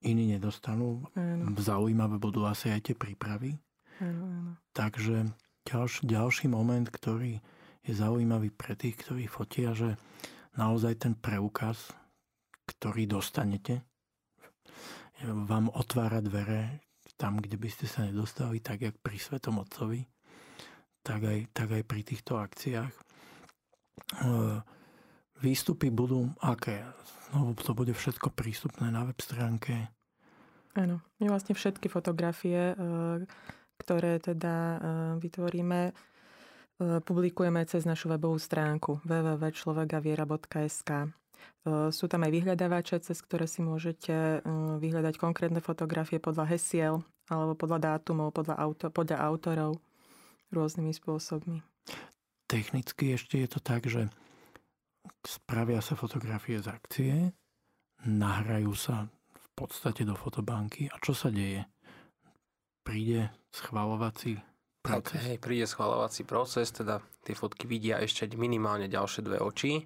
iní 0.00 0.32
nedostanú. 0.32 1.04
Áno. 1.12 1.52
Zaujímavé 1.60 2.16
budú 2.16 2.48
asi 2.48 2.72
aj 2.72 2.80
tie 2.88 2.96
prípravy. 2.96 3.52
Áno, 4.00 4.24
áno. 4.28 4.52
Takže 4.72 5.28
ďalší, 5.68 6.00
ďalší 6.08 6.46
moment, 6.48 6.88
ktorý 6.88 7.40
je 7.84 7.92
zaujímavý 7.92 8.48
pre 8.52 8.76
tých, 8.76 8.96
ktorí 9.02 9.28
fotia, 9.28 9.72
že 9.76 9.96
naozaj 10.56 11.04
ten 11.04 11.12
preukaz, 11.16 11.92
ktorý 12.68 13.08
dostanete, 13.08 13.84
vám 15.24 15.72
otvára 15.72 16.20
dvere 16.20 16.84
tam, 17.16 17.40
kde 17.40 17.56
by 17.56 17.68
ste 17.72 17.88
sa 17.88 18.04
nedostali, 18.04 18.60
tak 18.60 18.84
jak 18.84 18.96
pri 19.00 19.16
Svetom 19.16 19.64
Otcovi, 19.64 20.04
tak 21.00 21.24
aj, 21.24 21.48
tak 21.56 21.72
aj 21.72 21.82
pri 21.88 22.04
týchto 22.04 22.36
akciách. 22.36 22.92
E, 22.92 23.00
výstupy 25.40 25.88
budú 25.88 26.28
aké? 26.44 26.84
Znovu 27.32 27.56
to 27.56 27.72
bude 27.72 27.96
všetko 27.96 28.36
prístupné 28.36 28.92
na 28.92 29.08
web 29.08 29.16
stránke. 29.16 29.88
Áno, 30.76 31.00
my 31.22 31.32
vlastne 31.32 31.56
všetky 31.56 31.88
fotografie, 31.88 32.76
e, 32.76 33.24
ktoré 33.80 34.20
teda 34.20 34.54
e, 34.54 34.78
vytvoríme, 35.24 35.96
publikujeme 36.76 37.64
cez 37.64 37.88
našu 37.88 38.12
webovú 38.12 38.36
stránku 38.36 39.00
www.človekaviera.sk. 39.08 41.08
Sú 41.66 42.06
tam 42.06 42.22
aj 42.22 42.30
vyhľadávače, 42.30 43.02
cez 43.02 43.18
ktoré 43.22 43.50
si 43.50 43.58
môžete 43.58 44.40
vyhľadať 44.78 45.14
konkrétne 45.18 45.58
fotografie 45.58 46.22
podľa 46.22 46.46
hesiel 46.54 47.02
alebo 47.26 47.58
podľa 47.58 47.78
dátumov, 47.82 48.30
podľa, 48.30 48.54
auto, 48.54 48.86
podľa 48.94 49.18
autorov 49.18 49.82
rôznymi 50.54 50.94
spôsobmi. 50.94 51.58
technicky 52.46 53.18
ešte 53.18 53.42
je 53.42 53.48
to 53.50 53.58
tak, 53.58 53.90
že 53.90 54.06
spravia 55.26 55.82
sa 55.82 55.98
fotografie 55.98 56.62
z 56.62 56.70
akcie, 56.70 57.14
nahrajú 58.06 58.72
sa 58.78 59.10
v 59.34 59.46
podstate 59.58 60.06
do 60.06 60.14
fotobanky 60.14 60.86
a 60.86 60.96
čo 61.02 61.18
sa 61.18 61.34
deje? 61.34 61.66
Príde 62.86 63.34
schvalovací 63.50 64.38
proces? 64.78 65.18
Tak, 65.18 65.26
hej, 65.26 65.38
príde 65.42 65.66
schvalovací 65.66 66.22
proces, 66.22 66.70
teda 66.70 67.02
tie 67.26 67.34
fotky 67.34 67.66
vidia 67.66 67.98
ešte 67.98 68.30
minimálne 68.38 68.86
ďalšie 68.86 69.26
dve 69.26 69.42
oči, 69.42 69.82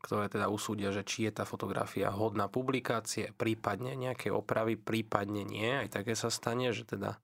ktoré 0.00 0.32
teda 0.32 0.48
usúdia, 0.48 0.90
že 0.90 1.04
či 1.04 1.28
je 1.28 1.32
tá 1.36 1.44
fotografia 1.44 2.08
hodná 2.08 2.48
publikácie, 2.48 3.36
prípadne 3.36 3.92
nejaké 3.94 4.32
opravy, 4.32 4.80
prípadne 4.80 5.44
nie. 5.44 5.68
Aj 5.68 5.88
také 5.92 6.16
sa 6.16 6.32
stane, 6.32 6.72
že 6.72 6.88
teda 6.88 7.20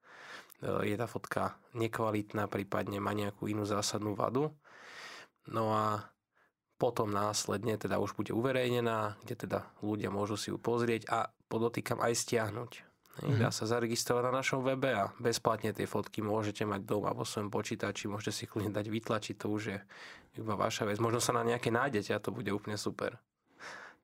e, 0.61 0.93
je 0.93 0.97
tá 1.01 1.09
fotka 1.09 1.57
nekvalitná, 1.73 2.47
prípadne 2.53 3.01
má 3.01 3.17
nejakú 3.17 3.49
inú 3.49 3.65
zásadnú 3.65 4.13
vadu. 4.13 4.53
No 5.49 5.73
a 5.73 6.05
potom 6.77 7.09
následne 7.09 7.81
teda 7.81 7.97
už 7.97 8.13
bude 8.13 8.37
uverejnená, 8.37 9.17
kde 9.25 9.35
teda 9.49 9.73
ľudia 9.81 10.13
môžu 10.13 10.37
si 10.37 10.53
ju 10.53 10.61
pozrieť 10.61 11.09
a 11.09 11.33
podotýkam 11.49 12.05
aj 12.05 12.13
stiahnuť. 12.13 12.86
Mm-hmm. 13.17 13.41
Dá 13.41 13.49
sa 13.49 13.65
zaregistrovať 13.65 14.23
na 14.29 14.33
našom 14.45 14.61
webe 14.61 14.93
a 14.93 15.09
bezplatne 15.17 15.73
tie 15.73 15.89
fotky 15.89 16.21
môžete 16.21 16.69
mať 16.69 16.85
doma 16.85 17.17
vo 17.17 17.25
svojom 17.25 17.49
počítači, 17.49 18.13
môžete 18.13 18.33
si 18.33 18.45
kľudne 18.45 18.77
dať 18.77 18.87
vytlačiť, 18.93 19.35
to 19.41 19.47
už 19.49 19.63
je 19.73 19.79
iba 20.37 20.53
vaša 20.53 20.85
vec. 20.85 21.01
Možno 21.01 21.25
sa 21.25 21.33
na 21.33 21.41
nejaké 21.41 21.73
nájdete 21.73 22.13
a 22.13 22.21
to 22.21 22.29
bude 22.29 22.53
úplne 22.53 22.77
super. 22.77 23.17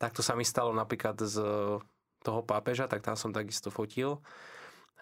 Takto 0.01 0.25
sa 0.25 0.33
mi 0.33 0.49
stalo 0.49 0.73
napríklad 0.73 1.21
z 1.21 1.37
toho 2.25 2.41
pápeža, 2.41 2.89
tak 2.89 3.05
tam 3.05 3.13
som 3.13 3.37
takisto 3.37 3.69
fotil 3.69 4.25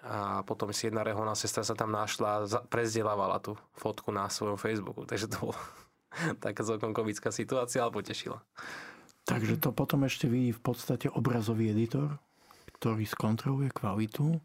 a 0.01 0.41
potom 0.49 0.73
si 0.73 0.89
jedna 0.89 1.05
reholná 1.05 1.37
sestra 1.37 1.61
sa 1.61 1.77
tam 1.77 1.93
našla 1.93 2.29
a 2.49 2.65
prezdielávala 2.67 3.37
tú 3.39 3.53
fotku 3.77 4.09
na 4.09 4.33
svojom 4.33 4.57
Facebooku, 4.57 5.05
takže 5.05 5.29
to 5.29 5.37
bolo 5.39 5.57
taká 6.45 6.65
celkom 6.65 6.97
komická 6.97 7.29
situácia, 7.29 7.85
ale 7.85 7.93
potešila. 7.93 8.41
Takže 9.29 9.61
to 9.61 9.71
potom 9.71 10.09
ešte 10.09 10.25
vidí 10.27 10.57
v 10.57 10.63
podstate 10.65 11.13
obrazový 11.13 11.71
editor, 11.71 12.17
ktorý 12.81 13.05
skontroluje 13.05 13.69
kvalitu. 13.77 14.41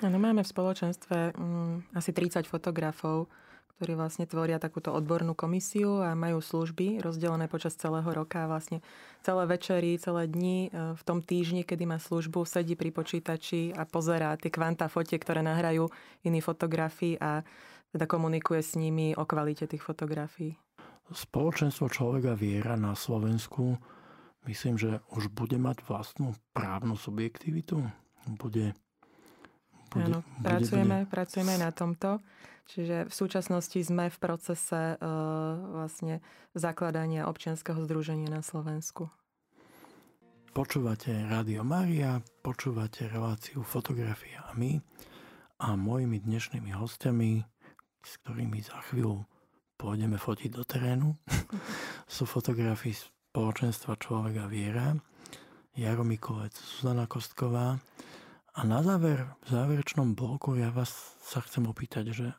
Áno, 0.00 0.16
máme 0.16 0.40
v 0.40 0.48
spoločenstve 0.48 1.36
um, 1.36 1.84
asi 1.92 2.10
30 2.16 2.48
fotografov, 2.48 3.28
ktorí 3.76 3.98
vlastne 3.98 4.24
tvoria 4.24 4.56
takúto 4.56 4.94
odbornú 4.94 5.36
komisiu 5.36 6.00
a 6.00 6.16
majú 6.16 6.40
služby 6.40 7.04
rozdelené 7.04 7.50
počas 7.52 7.76
celého 7.76 8.06
roka. 8.06 8.48
Vlastne 8.48 8.80
celé 9.20 9.44
večery, 9.50 9.98
celé 9.98 10.30
dni 10.30 10.70
e, 10.70 10.94
v 10.94 11.02
tom 11.02 11.18
týždni, 11.18 11.66
kedy 11.66 11.82
má 11.82 11.98
službu, 11.98 12.46
sedí 12.46 12.78
pri 12.78 12.94
počítači 12.94 13.74
a 13.74 13.82
pozerá 13.82 14.38
tie 14.38 14.54
kvanta 14.54 14.86
fotiek, 14.86 15.18
ktoré 15.18 15.42
nahrajú 15.42 15.90
iní 16.22 16.38
fotografii 16.38 17.18
a 17.18 17.42
teda 17.90 18.06
komunikuje 18.06 18.62
s 18.62 18.78
nimi 18.78 19.10
o 19.18 19.26
kvalite 19.26 19.66
tých 19.66 19.82
fotografií. 19.82 20.54
Spoločenstvo 21.10 21.90
človeka 21.90 22.38
viera 22.38 22.78
na 22.78 22.94
Slovensku 22.94 23.74
myslím, 24.46 24.78
že 24.78 25.00
už 25.12 25.32
bude 25.32 25.56
mať 25.56 25.84
vlastnú 25.84 26.36
právnu 26.52 26.96
subjektivitu. 26.96 27.84
Bude, 28.40 28.72
bude, 29.92 30.04
Áno, 30.04 30.20
bude, 30.40 30.44
pracujeme, 30.44 30.98
bude... 31.04 31.10
pracujeme 31.10 31.54
na 31.60 31.70
tomto. 31.72 32.20
Čiže 32.64 33.12
v 33.12 33.12
súčasnosti 33.12 33.76
sme 33.76 34.08
v 34.08 34.16
procese 34.16 34.96
uh, 34.96 35.04
vlastne 35.84 36.24
zakladania 36.56 37.28
občianského 37.28 37.76
združenia 37.84 38.32
na 38.32 38.40
Slovensku. 38.40 39.12
Počúvate 40.54 41.12
Rádio 41.28 41.60
Maria, 41.66 42.22
počúvate 42.40 43.10
reláciu 43.10 43.60
Fotografia 43.66 44.48
a 44.48 44.54
my 44.56 44.80
a 45.60 45.74
mojimi 45.74 46.22
dnešnými 46.22 46.72
hostiami, 46.72 47.42
s 48.00 48.12
ktorými 48.22 48.62
za 48.62 48.80
chvíľu 48.88 49.26
pôjdeme 49.76 50.16
fotiť 50.16 50.50
do 50.54 50.62
terénu. 50.64 51.08
Sú 52.14 52.24
fotografii 52.24 52.94
spoločenstva 53.34 53.98
Človeka 53.98 54.46
Viera, 54.46 54.94
Jaro 55.74 56.06
Mikolec, 56.06 56.54
Zuzana 56.54 57.10
Kostková. 57.10 57.82
A 58.54 58.60
na 58.62 58.78
záver, 58.78 59.26
v 59.42 59.48
záverečnom 59.50 60.14
bloku 60.14 60.54
ja 60.54 60.70
vás 60.70 61.18
sa 61.18 61.42
chcem 61.42 61.66
opýtať, 61.66 62.14
že 62.14 62.30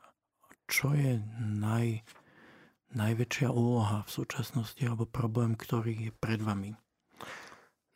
čo 0.71 0.95
je 0.95 1.19
naj, 1.43 1.99
najväčšia 2.95 3.51
úloha 3.51 4.07
v 4.07 4.09
súčasnosti 4.23 4.79
alebo 4.87 5.03
problém, 5.03 5.59
ktorý 5.59 5.99
je 5.99 6.11
pred 6.15 6.39
vami? 6.39 6.79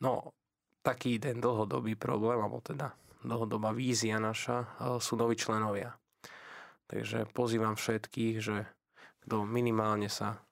No, 0.04 0.36
taký 0.84 1.16
ten 1.16 1.40
dlhodobý 1.40 1.96
problém, 1.96 2.36
alebo 2.36 2.60
teda 2.60 2.92
dlhodobá 3.24 3.72
vízia 3.72 4.20
naša, 4.20 4.68
e, 4.76 5.00
sú 5.00 5.16
noví 5.16 5.40
členovia. 5.40 5.96
Takže 6.92 7.32
pozývam 7.32 7.80
všetkých, 7.80 8.36
že 8.44 8.68
kto 9.24 9.48
minimálne 9.48 10.12
sa 10.12 10.44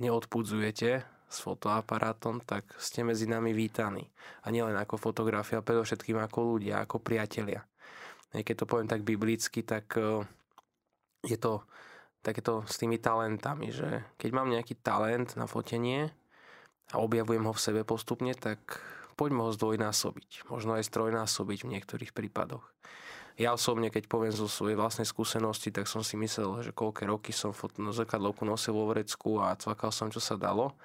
neodpudzujete 0.00 1.11
s 1.32 1.40
fotoaparátom, 1.40 2.44
tak 2.44 2.68
ste 2.76 3.00
medzi 3.00 3.24
nami 3.24 3.56
vítaní. 3.56 4.04
A 4.44 4.52
nielen 4.52 4.76
ako 4.76 5.00
fotografia, 5.00 5.58
ale 5.58 5.64
predovšetkým 5.64 6.20
ako 6.20 6.38
ľudia, 6.56 6.84
ako 6.84 7.00
priatelia. 7.00 7.64
Keď 8.32 8.64
to 8.64 8.68
poviem 8.68 8.88
tak 8.88 9.04
biblicky, 9.04 9.64
tak 9.64 9.96
e, 9.96 10.24
je 11.24 11.36
to 11.40 11.64
takéto 12.20 12.64
s 12.68 12.76
tými 12.76 13.00
talentami, 13.00 13.72
že 13.72 14.04
keď 14.20 14.30
mám 14.32 14.48
nejaký 14.52 14.78
talent 14.80 15.34
na 15.34 15.48
fotenie 15.48 16.12
a 16.92 17.00
objavujem 17.00 17.44
ho 17.48 17.52
v 17.52 17.64
sebe 17.64 17.82
postupne, 17.82 18.32
tak 18.36 18.80
poďme 19.16 19.44
ho 19.44 19.50
zdvojnásobiť, 19.52 20.48
možno 20.48 20.76
aj 20.76 20.88
strojnásobiť 20.88 21.58
v 21.64 21.70
niektorých 21.76 22.12
prípadoch. 22.16 22.64
Ja 23.40 23.56
osobne, 23.56 23.88
keď 23.88 24.08
poviem 24.08 24.32
zo 24.32 24.44
svojej 24.44 24.76
vlastnej 24.76 25.08
skúsenosti, 25.08 25.72
tak 25.72 25.88
som 25.88 26.04
si 26.04 26.20
myslel, 26.20 26.68
že 26.68 26.76
koľké 26.76 27.08
roky 27.08 27.32
som 27.32 27.56
no, 27.80 27.90
zrkadlovku 27.90 28.44
nosil 28.44 28.76
vo 28.76 28.88
vrecku 28.92 29.40
a 29.40 29.56
cvakal 29.56 29.88
som, 29.88 30.12
čo 30.12 30.20
sa 30.20 30.36
dalo. 30.36 30.76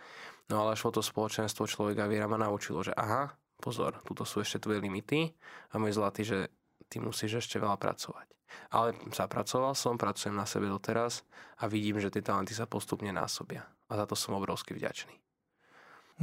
No 0.48 0.64
ale 0.64 0.80
až 0.80 0.88
to 0.88 1.04
spoločenstvo 1.04 1.68
človeka 1.68 2.08
viera 2.08 2.24
ma 2.24 2.40
naučilo, 2.40 2.80
že 2.80 2.96
aha, 2.96 3.36
pozor, 3.60 4.00
tuto 4.08 4.24
sú 4.24 4.40
ešte 4.40 4.64
tvoje 4.64 4.80
limity 4.80 5.28
a 5.72 5.76
môj 5.76 6.00
zlatý, 6.00 6.24
že 6.24 6.48
ty 6.88 7.04
musíš 7.04 7.44
ešte 7.44 7.60
veľa 7.60 7.76
pracovať. 7.76 8.28
Ale 8.72 8.96
zapracoval 9.12 9.76
som, 9.76 10.00
pracujem 10.00 10.32
na 10.32 10.48
sebe 10.48 10.72
doteraz 10.72 11.28
a 11.60 11.68
vidím, 11.68 12.00
že 12.00 12.08
tie 12.08 12.24
talenty 12.24 12.56
sa 12.56 12.64
postupne 12.64 13.12
násobia. 13.12 13.68
A 13.92 14.00
za 14.00 14.08
to 14.08 14.16
som 14.16 14.40
obrovsky 14.40 14.72
vďačný. 14.72 15.12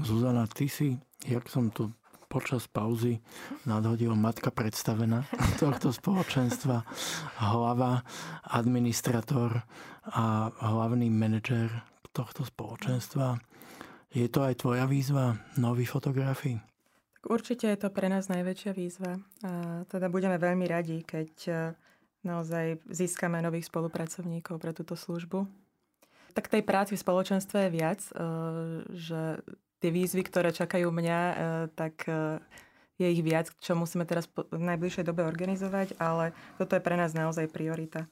Zuzana, 0.01 0.49
ty 0.49 0.67
si, 0.67 0.97
jak 1.29 1.47
som 1.53 1.69
tu 1.69 1.93
počas 2.35 2.67
pauzy 2.67 3.23
nadhodil 3.63 4.11
matka 4.19 4.51
predstavená 4.51 5.23
tohto 5.63 5.95
spoločenstva, 5.95 6.83
hlava, 7.39 8.03
administrator 8.51 9.63
a 10.11 10.51
hlavný 10.51 11.07
manažer 11.15 11.71
tohto 12.11 12.43
spoločenstva. 12.43 13.39
Je 14.11 14.27
to 14.27 14.43
aj 14.43 14.59
tvoja 14.59 14.91
výzva, 14.91 15.39
nový 15.55 15.87
fotografii? 15.87 16.59
Určite 17.31 17.71
je 17.71 17.79
to 17.79 17.89
pre 17.95 18.11
nás 18.11 18.27
najväčšia 18.27 18.73
výzva. 18.75 19.15
Teda 19.87 20.11
budeme 20.11 20.37
veľmi 20.37 20.67
radi, 20.69 21.01
keď 21.07 21.31
e, 21.49 21.53
naozaj 22.21 22.85
získame 22.85 23.41
nových 23.41 23.73
spolupracovníkov 23.73 24.61
pre 24.61 24.77
túto 24.77 24.93
službu. 24.93 25.49
Tak 26.37 26.53
tej 26.53 26.67
práci 26.67 26.99
v 26.99 27.05
spoločenstve 27.07 27.59
je 27.65 27.71
viac, 27.73 28.01
e, 28.05 28.13
že 28.93 29.41
tie 29.85 29.93
výzvy, 29.93 30.25
ktoré 30.25 30.49
čakajú 30.49 30.89
mňa, 30.89 31.21
e, 31.21 31.35
tak 31.77 32.09
e, 32.09 32.41
je 32.97 33.09
ich 33.13 33.21
viac, 33.21 33.53
čo 33.61 33.77
musíme 33.77 34.09
teraz 34.09 34.25
v 34.33 34.57
najbližšej 34.57 35.05
dobe 35.05 35.29
organizovať, 35.29 36.01
ale 36.01 36.33
toto 36.57 36.73
je 36.73 36.81
pre 36.81 36.97
nás 36.97 37.13
naozaj 37.13 37.53
priorita. 37.53 38.09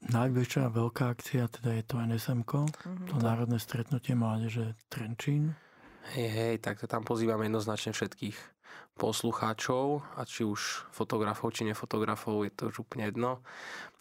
Najväčšia 0.00 0.72
veľká 0.72 1.12
akcia 1.12 1.44
teda 1.52 1.76
je 1.76 1.84
to 1.84 2.00
nsm 2.00 2.40
uh-huh. 2.40 3.04
to 3.04 3.14
Národné 3.20 3.60
stretnutie 3.60 4.16
mládeže 4.16 4.72
Trenčín. 4.88 5.52
Hej, 6.16 6.28
hej, 6.32 6.54
tak 6.64 6.80
to 6.80 6.88
tam 6.88 7.04
pozývame 7.04 7.44
jednoznačne 7.44 7.92
všetkých 7.92 8.40
poslucháčov, 8.96 10.00
a 10.16 10.24
či 10.24 10.48
už 10.48 10.88
fotografov, 10.88 11.52
či 11.52 11.68
nefotografov, 11.68 12.48
je 12.48 12.52
to 12.56 12.72
už 12.72 12.88
úplne 12.88 13.12
jedno. 13.12 13.44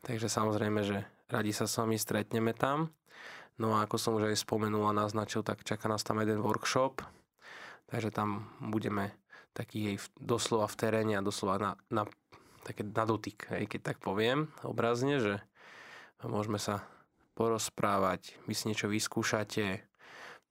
Takže 0.08 0.32
samozrejme, 0.32 0.80
že 0.88 1.04
radi 1.28 1.52
sa 1.52 1.68
s 1.68 1.76
vami 1.76 2.00
stretneme 2.00 2.56
tam. 2.56 2.88
No 3.60 3.76
a 3.76 3.84
ako 3.84 3.96
som 4.00 4.16
už 4.16 4.32
aj 4.32 4.40
spomenul 4.40 4.88
a 4.88 4.96
naznačil, 4.96 5.44
tak 5.44 5.68
čaká 5.68 5.92
nás 5.92 6.02
tam 6.02 6.24
jeden 6.24 6.40
workshop, 6.40 7.04
takže 7.92 8.10
tam 8.10 8.48
budeme 8.64 9.12
taký 9.52 9.94
jej 9.94 9.98
doslova 10.16 10.72
v 10.72 10.80
teréne 10.80 11.14
a 11.20 11.26
doslova 11.26 11.60
na, 11.60 11.72
na, 11.92 12.04
také 12.64 12.88
na 12.88 13.04
dotyk, 13.04 13.52
hej, 13.52 13.68
keď 13.68 13.94
tak 13.94 13.98
poviem 14.00 14.48
obrazne, 14.64 15.20
že 15.20 15.34
môžeme 16.24 16.56
sa 16.56 16.88
porozprávať, 17.36 18.40
vy 18.48 18.54
si 18.56 18.72
niečo 18.72 18.88
vyskúšate, 18.88 19.84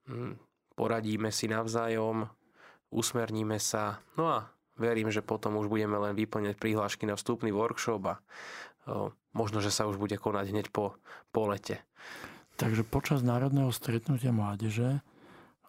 hm, 0.08 0.36
poradíme 0.76 1.32
si 1.32 1.48
navzájom, 1.48 2.28
usmerníme 2.92 3.56
sa, 3.56 4.04
no 4.20 4.28
a 4.28 4.38
verím, 4.76 5.12
že 5.12 5.24
potom 5.24 5.56
už 5.60 5.68
budeme 5.68 5.96
len 5.96 6.16
vyplňať 6.16 6.56
prihlášky 6.56 7.04
na 7.04 7.16
vstupný 7.16 7.52
workshop 7.52 8.02
a 8.08 8.14
o, 8.88 9.12
možno, 9.36 9.60
že 9.60 9.72
sa 9.72 9.84
už 9.84 10.00
bude 10.00 10.16
konať 10.16 10.52
hneď 10.52 10.66
po, 10.72 10.96
po 11.32 11.48
lete. 11.48 11.84
Takže 12.58 12.82
počas 12.82 13.22
národného 13.22 13.70
stretnutia 13.70 14.34
mládeže 14.34 14.98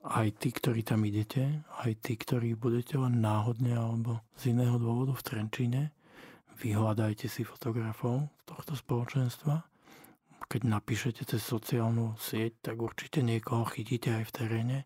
aj 0.09 0.41
tí, 0.41 0.49
ktorí 0.49 0.81
tam 0.81 1.05
idete, 1.05 1.61
aj 1.85 2.01
tí, 2.01 2.17
ktorí 2.17 2.57
budete 2.57 2.97
len 2.97 3.21
náhodne 3.21 3.77
alebo 3.77 4.25
z 4.33 4.57
iného 4.57 4.81
dôvodu 4.81 5.13
v 5.13 5.25
Trenčíne, 5.25 5.83
vyhľadajte 6.57 7.29
si 7.29 7.45
fotografov 7.45 8.33
tohto 8.49 8.73
spoločenstva, 8.73 9.69
keď 10.49 10.65
napíšete 10.65 11.29
cez 11.29 11.45
sociálnu 11.45 12.17
sieť, 12.17 12.73
tak 12.73 12.81
určite 12.81 13.21
niekoho 13.21 13.69
chytíte 13.69 14.09
aj 14.09 14.23
v 14.25 14.31
teréne. 14.33 14.77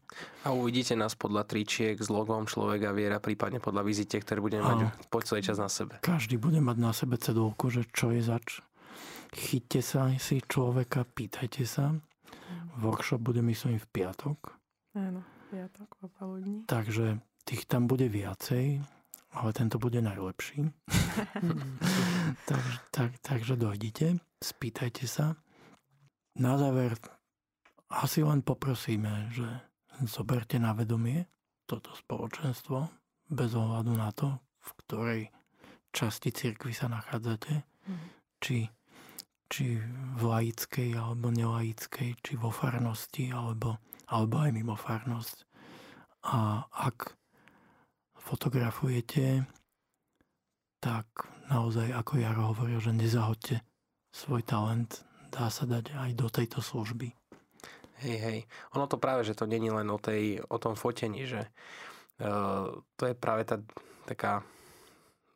A 0.44 0.52
uvidíte 0.52 1.00
nás 1.00 1.16
podľa 1.16 1.48
tričiek 1.48 1.96
s 1.96 2.12
logom 2.12 2.44
človeka 2.44 2.92
viera, 2.92 3.24
prípadne 3.24 3.64
podľa 3.64 3.88
vizite, 3.88 4.20
ktoré 4.20 4.44
budeme 4.44 4.68
mať 4.68 4.92
po 5.08 5.24
celý 5.24 5.40
čas 5.40 5.64
na 5.64 5.72
sebe. 5.72 6.04
Každý 6.04 6.36
bude 6.36 6.60
mať 6.60 6.78
na 6.84 6.92
sebe 6.92 7.16
cedulku, 7.16 7.72
že 7.72 7.88
čo 7.96 8.12
je 8.12 8.20
zač. 8.20 8.60
Chyťte 9.34 9.82
sa 9.82 10.10
si 10.22 10.40
človeka, 10.46 11.04
pýtajte 11.04 11.66
sa. 11.66 11.98
Workshop 12.80 13.22
bude 13.22 13.42
myslím 13.42 13.78
v 13.78 13.88
piatok. 13.90 14.38
Áno, 14.98 15.26
piatok 15.50 15.90
popoludní. 15.98 16.66
Takže 16.70 17.18
tých 17.46 17.66
tam 17.66 17.90
bude 17.90 18.10
viacej 18.10 18.82
ale 19.34 19.50
tento 19.54 19.82
bude 19.82 20.02
najlepší. 20.02 20.70
tak, 22.50 22.64
tak, 22.94 23.10
takže 23.22 23.58
dojdite, 23.58 24.22
spýtajte 24.44 25.10
sa. 25.10 25.34
Na 26.38 26.58
záver 26.58 26.98
asi 27.90 28.22
len 28.26 28.42
poprosíme, 28.42 29.34
že 29.34 29.46
zoberte 30.06 30.58
na 30.58 30.74
vedomie 30.74 31.30
toto 31.66 31.94
spoločenstvo 31.94 32.90
bez 33.30 33.54
ohľadu 33.54 33.94
na 33.94 34.10
to, 34.14 34.38
v 34.62 34.70
ktorej 34.86 35.22
časti 35.94 36.34
cirkvi 36.34 36.74
sa 36.74 36.90
nachádzate, 36.90 37.54
mm. 37.62 38.06
či, 38.42 38.66
či 39.50 39.78
v 40.18 40.22
laickej 40.22 40.98
alebo 40.98 41.30
nelaickej, 41.30 42.10
či 42.20 42.34
vo 42.36 42.50
farnosti 42.50 43.30
alebo, 43.30 43.80
alebo 44.10 44.36
aj 44.44 44.52
mimo 44.52 44.76
farnosť. 44.76 45.38
A 46.32 46.64
ak 46.72 47.14
fotografujete, 48.16 49.44
tak 50.80 51.08
naozaj, 51.52 51.92
ako 51.92 52.20
Jaro 52.20 52.44
hovoril, 52.56 52.80
že 52.80 52.96
nezahodte 52.96 53.64
svoj 54.12 54.44
talent, 54.44 55.04
dá 55.32 55.52
sa 55.52 55.68
dať 55.68 55.96
aj 55.96 56.12
do 56.16 56.28
tejto 56.32 56.60
služby. 56.64 57.12
Hej, 58.04 58.18
hej. 58.20 58.40
Ono 58.76 58.86
to 58.88 59.00
práve, 59.00 59.24
že 59.24 59.36
to 59.36 59.48
není 59.48 59.72
len 59.72 59.88
o, 59.88 59.96
tej, 59.96 60.44
o 60.52 60.58
tom 60.60 60.76
fotení, 60.76 61.24
že 61.24 61.48
uh, 62.20 62.68
to 63.00 63.04
je 63.08 63.16
práve 63.16 63.48
tá 63.48 63.64
taká, 64.04 64.44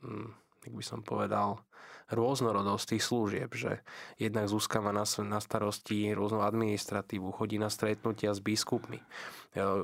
hm, 0.04 0.36
jak 0.68 0.74
by 0.76 0.84
som 0.84 1.00
povedal, 1.00 1.64
rôznorodosť 2.08 2.96
tých 2.96 3.04
služieb, 3.04 3.52
že 3.52 3.84
jednak 4.16 4.48
má 4.80 4.92
na, 4.96 5.06
na 5.06 5.40
starosti 5.44 6.16
rôznu 6.16 6.40
administratívu, 6.40 7.36
chodí 7.36 7.60
na 7.60 7.68
stretnutia 7.68 8.32
s 8.32 8.40
biskupmi, 8.40 9.00
e, 9.00 9.06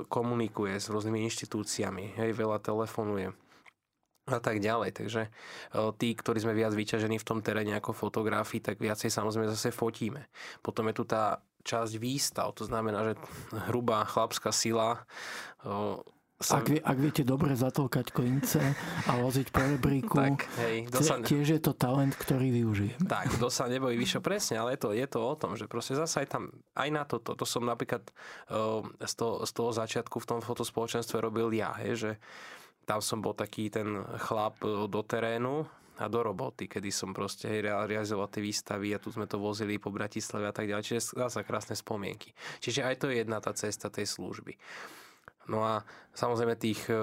komunikuje 0.08 0.80
s 0.80 0.88
rôznymi 0.88 1.20
inštitúciami, 1.28 2.16
hej, 2.16 2.30
veľa 2.32 2.64
telefonuje 2.64 3.32
a 4.24 4.40
tak 4.40 4.64
ďalej. 4.64 4.90
Takže 4.96 5.22
e, 5.28 5.30
tí, 6.00 6.16
ktorí 6.16 6.40
sme 6.40 6.56
viac 6.56 6.72
vyťažení 6.72 7.20
v 7.20 7.28
tom 7.28 7.44
teréne 7.44 7.76
ako 7.76 7.92
fotografi, 7.92 8.64
tak 8.64 8.80
viacej 8.80 9.12
samozrejme 9.12 9.52
zase 9.52 9.68
fotíme. 9.68 10.32
Potom 10.64 10.88
je 10.88 10.96
tu 10.96 11.04
tá 11.04 11.44
časť 11.64 11.96
výstav, 11.96 12.52
to 12.52 12.68
znamená, 12.68 13.12
že 13.12 13.20
hrubá 13.68 14.04
chlapská 14.08 14.52
sila 14.52 15.00
e, 15.60 16.00
som... 16.42 16.60
Ak, 16.60 16.66
ak 16.66 16.96
viete 16.98 17.22
dobre 17.22 17.54
zatolkať 17.54 18.10
klince 18.10 18.60
a 19.06 19.12
loziť 19.22 19.48
po 19.54 19.62
rebríku, 19.62 20.18
tak, 20.18 20.50
hej, 20.60 20.90
dosa... 20.90 21.22
tiež 21.22 21.46
je 21.56 21.60
to 21.62 21.72
talent, 21.72 22.14
ktorý 22.18 22.50
využijem. 22.50 23.00
Tak, 23.06 23.38
kto 23.38 23.46
sa 23.48 23.70
nebojí 23.70 23.94
vyššie 23.94 24.20
presne, 24.20 24.58
ale 24.58 24.74
je 24.74 24.80
to, 24.82 24.88
je 24.90 25.06
to 25.06 25.20
o 25.22 25.34
tom, 25.38 25.54
že 25.54 25.70
proste 25.70 25.94
zase 25.94 26.26
aj 26.26 26.28
tam, 26.34 26.50
aj 26.74 26.88
na 26.90 27.02
toto, 27.06 27.38
to 27.38 27.46
som 27.46 27.62
napríklad 27.62 28.02
uh, 28.50 28.82
z, 29.02 29.14
toho, 29.14 29.46
z 29.46 29.50
toho 29.54 29.70
začiatku 29.70 30.16
v 30.18 30.26
tom 30.26 30.40
fotospoločenstve 30.42 31.22
robil 31.22 31.54
ja, 31.54 31.70
hej, 31.78 31.92
že 31.94 32.10
tam 32.84 32.98
som 33.00 33.22
bol 33.24 33.32
taký 33.32 33.72
ten 33.72 34.04
chlap 34.20 34.60
e, 34.60 34.84
do 34.92 35.00
terénu, 35.00 35.64
a 35.94 36.10
do 36.10 36.26
roboty, 36.26 36.66
kedy 36.66 36.90
som 36.90 37.14
proste 37.14 37.46
hej, 37.46 37.62
realizoval 37.86 38.26
tie 38.26 38.42
výstavy 38.42 38.90
a 38.90 38.98
tu 38.98 39.14
sme 39.14 39.30
to 39.30 39.38
vozili 39.38 39.78
po 39.78 39.94
Bratislave 39.94 40.50
a 40.50 40.54
tak 40.54 40.66
ďalej. 40.66 40.82
Čiže 40.82 41.14
zase 41.14 41.46
krásne 41.46 41.78
spomienky. 41.78 42.34
Čiže 42.58 42.82
aj 42.82 42.94
to 42.98 43.06
je 43.14 43.22
jedna 43.22 43.38
tá 43.38 43.54
cesta 43.54 43.86
tej 43.86 44.10
služby. 44.10 44.58
No 45.48 45.60
a 45.60 45.84
samozrejme 46.16 46.56
tých 46.56 46.88
e, 46.88 46.96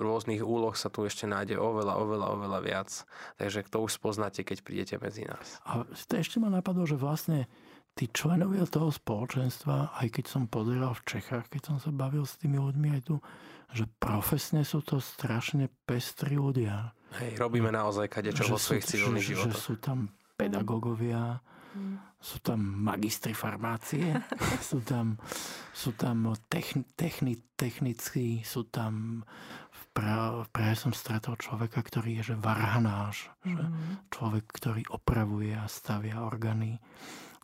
rôznych 0.00 0.40
úloh 0.40 0.72
sa 0.72 0.88
tu 0.88 1.04
ešte 1.04 1.28
nájde 1.28 1.60
oveľa, 1.60 2.00
oveľa, 2.00 2.26
oveľa 2.38 2.60
viac. 2.64 2.90
Takže 3.36 3.68
to 3.68 3.84
už 3.84 4.00
spoznáte, 4.00 4.40
keď 4.40 4.58
prídete 4.64 4.94
medzi 4.96 5.28
nás. 5.28 5.60
A 5.68 5.84
to 5.84 6.14
ešte 6.16 6.40
ma 6.40 6.48
napadlo, 6.48 6.88
že 6.88 6.96
vlastne 6.96 7.44
tí 7.92 8.08
členovia 8.08 8.64
toho 8.64 8.88
spoločenstva, 8.88 10.00
aj 10.00 10.08
keď 10.08 10.24
som 10.24 10.48
pozeral 10.48 10.96
v 10.96 11.04
Čechách, 11.04 11.52
keď 11.52 11.62
som 11.72 11.76
sa 11.76 11.92
bavil 11.92 12.24
s 12.24 12.40
tými 12.40 12.56
ľuďmi 12.56 12.88
aj 12.96 13.02
tu, 13.04 13.20
že 13.72 13.84
profesne 14.00 14.64
sú 14.64 14.84
to 14.84 15.00
strašne 15.00 15.68
pestrí 15.84 16.36
ľudia. 16.36 16.92
Hej, 17.20 17.36
robíme 17.40 17.68
naozaj 17.68 18.08
kadečo 18.08 18.48
vo 18.48 18.56
svojich 18.56 18.84
civilných 18.88 19.26
životoch. 19.36 19.52
Že 19.52 19.60
sú 19.60 19.74
tam 19.80 20.12
pedagógovia, 20.36 21.40
sú 22.22 22.38
tam 22.38 22.60
magistri 22.62 23.34
farmácie, 23.34 24.14
sú 24.70 24.84
tam, 24.84 25.18
sú 25.74 25.96
tam 25.96 26.30
techni, 26.46 26.86
techni, 26.94 27.34
technici, 27.58 28.46
sú 28.46 28.68
tam 28.68 29.24
v 29.72 29.82
Prahe, 29.92 30.46
v 30.46 30.48
Prahe 30.52 30.74
som 30.78 30.94
stretol 30.94 31.36
človeka, 31.40 31.82
ktorý 31.82 32.22
je 32.22 32.32
že 32.32 32.36
varhanáš, 32.38 33.28
mm. 33.42 33.56
že 33.56 33.64
mhm. 33.64 33.92
človek, 34.12 34.44
ktorý 34.48 34.82
opravuje 34.92 35.52
a 35.56 35.66
stavia 35.66 36.22
orgány. 36.22 36.78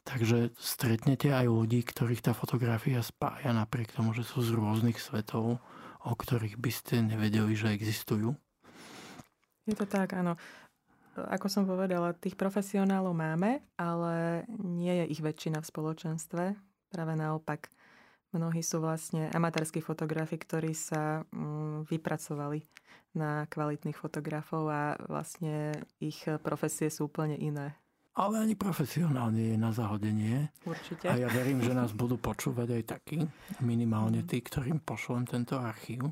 Takže 0.08 0.56
stretnete 0.56 1.36
aj 1.36 1.52
ľudí, 1.52 1.84
ktorých 1.84 2.24
tá 2.24 2.32
fotografia 2.32 3.04
spája 3.04 3.52
napriek 3.52 3.92
tomu, 3.92 4.16
že 4.16 4.24
sú 4.24 4.40
z 4.40 4.56
rôznych 4.56 4.96
svetov, 4.96 5.60
o 6.00 6.12
ktorých 6.16 6.56
by 6.56 6.70
ste 6.72 7.04
nevedeli, 7.04 7.52
že 7.52 7.76
existujú. 7.76 8.32
Je 9.68 9.76
to 9.76 9.84
tak, 9.84 10.16
áno 10.16 10.40
ako 11.26 11.46
som 11.50 11.64
povedala, 11.66 12.14
tých 12.14 12.38
profesionálov 12.38 13.16
máme, 13.16 13.64
ale 13.74 14.46
nie 14.62 14.94
je 15.02 15.18
ich 15.18 15.22
väčšina 15.24 15.58
v 15.58 15.70
spoločenstve. 15.70 16.44
Práve 16.92 17.12
naopak, 17.18 17.66
mnohí 18.30 18.62
sú 18.62 18.78
vlastne 18.78 19.32
amatérskí 19.34 19.82
fotografi, 19.82 20.38
ktorí 20.38 20.76
sa 20.76 21.26
mm, 21.34 21.90
vypracovali 21.90 22.62
na 23.18 23.48
kvalitných 23.50 23.96
fotografov 23.96 24.68
a 24.70 24.94
vlastne 25.08 25.74
ich 25.98 26.22
profesie 26.44 26.92
sú 26.92 27.08
úplne 27.08 27.34
iné 27.34 27.74
ale 28.18 28.42
ani 28.42 28.58
profesionálne 28.58 29.54
je 29.54 29.56
na 29.56 29.70
zahodenie. 29.70 30.50
Určite. 30.66 31.06
A 31.06 31.14
ja 31.14 31.30
verím, 31.30 31.62
že 31.62 31.70
nás 31.70 31.94
budú 31.94 32.18
počúvať 32.18 32.82
aj 32.82 32.84
takí, 32.98 33.22
minimálne 33.62 34.26
tí, 34.26 34.42
ktorým 34.42 34.82
pošlem 34.82 35.22
tento 35.30 35.54
archív. 35.54 36.10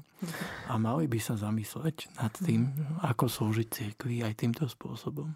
A 0.71 0.79
mali 0.79 1.11
by 1.11 1.19
sa 1.19 1.35
zamysleť 1.35 2.15
nad 2.23 2.31
tým, 2.31 2.71
ako 3.03 3.27
slúžiť 3.27 3.67
cirkvi 3.67 4.23
aj 4.23 4.39
týmto 4.39 4.71
spôsobom. 4.71 5.35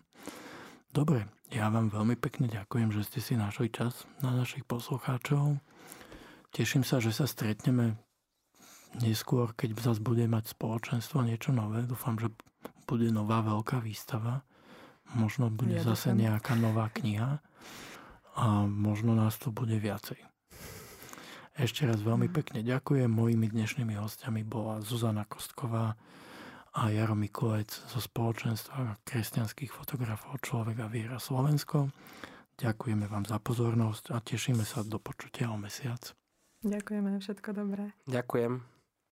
Dobre, 0.94 1.26
ja 1.50 1.66
vám 1.70 1.90
veľmi 1.90 2.14
pekne 2.14 2.46
ďakujem, 2.46 2.94
že 2.94 3.02
ste 3.02 3.18
si 3.18 3.34
našli 3.34 3.74
čas 3.74 4.06
na 4.22 4.30
našich 4.30 4.62
poslucháčov. 4.62 5.58
Teším 6.54 6.86
sa, 6.86 7.02
že 7.02 7.10
sa 7.10 7.26
stretneme 7.26 7.98
neskôr, 9.02 9.54
keď 9.54 9.74
zase 9.78 10.02
bude 10.02 10.26
mať 10.26 10.54
spoločenstvo 10.54 11.26
niečo 11.26 11.50
nové. 11.50 11.82
Dúfam, 11.86 12.18
že 12.18 12.30
bude 12.86 13.10
nová 13.10 13.42
veľká 13.42 13.78
výstava 13.82 14.42
Možno 15.14 15.50
bude 15.50 15.78
ja 15.78 15.84
zase 15.84 16.14
nejaká 16.14 16.54
nová 16.54 16.86
kniha 16.94 17.42
a 18.38 18.46
možno 18.66 19.18
nás 19.18 19.36
tu 19.36 19.50
bude 19.50 19.74
viacej. 19.76 20.18
Ešte 21.61 21.84
raz 21.84 22.00
veľmi 22.00 22.30
mhm. 22.30 22.34
pekne 22.34 22.61
ďakujem. 22.64 23.11
Mojimi 23.11 23.50
dnešnými 23.50 23.98
hostiami 23.98 24.46
bola 24.46 24.80
Zuzana 24.80 25.28
Kostková 25.28 25.98
a 26.70 26.82
Jaro 26.94 27.18
Mikulec 27.18 27.68
zo 27.68 27.98
spoločenstva 27.98 29.02
kresťanských 29.02 29.74
fotografov 29.74 30.38
Človek 30.40 30.80
a 30.80 30.86
viera 30.86 31.18
Slovensko. 31.18 31.90
Ďakujeme 32.61 33.11
vám 33.11 33.26
za 33.26 33.42
pozornosť 33.42 34.14
a 34.14 34.22
tešíme 34.22 34.62
sa 34.62 34.86
do 34.86 35.02
počutia 35.02 35.50
o 35.50 35.56
mesiac. 35.58 36.14
Ďakujeme, 36.61 37.18
všetko 37.18 37.48
dobré. 37.56 37.96
Ďakujem. 38.04 38.79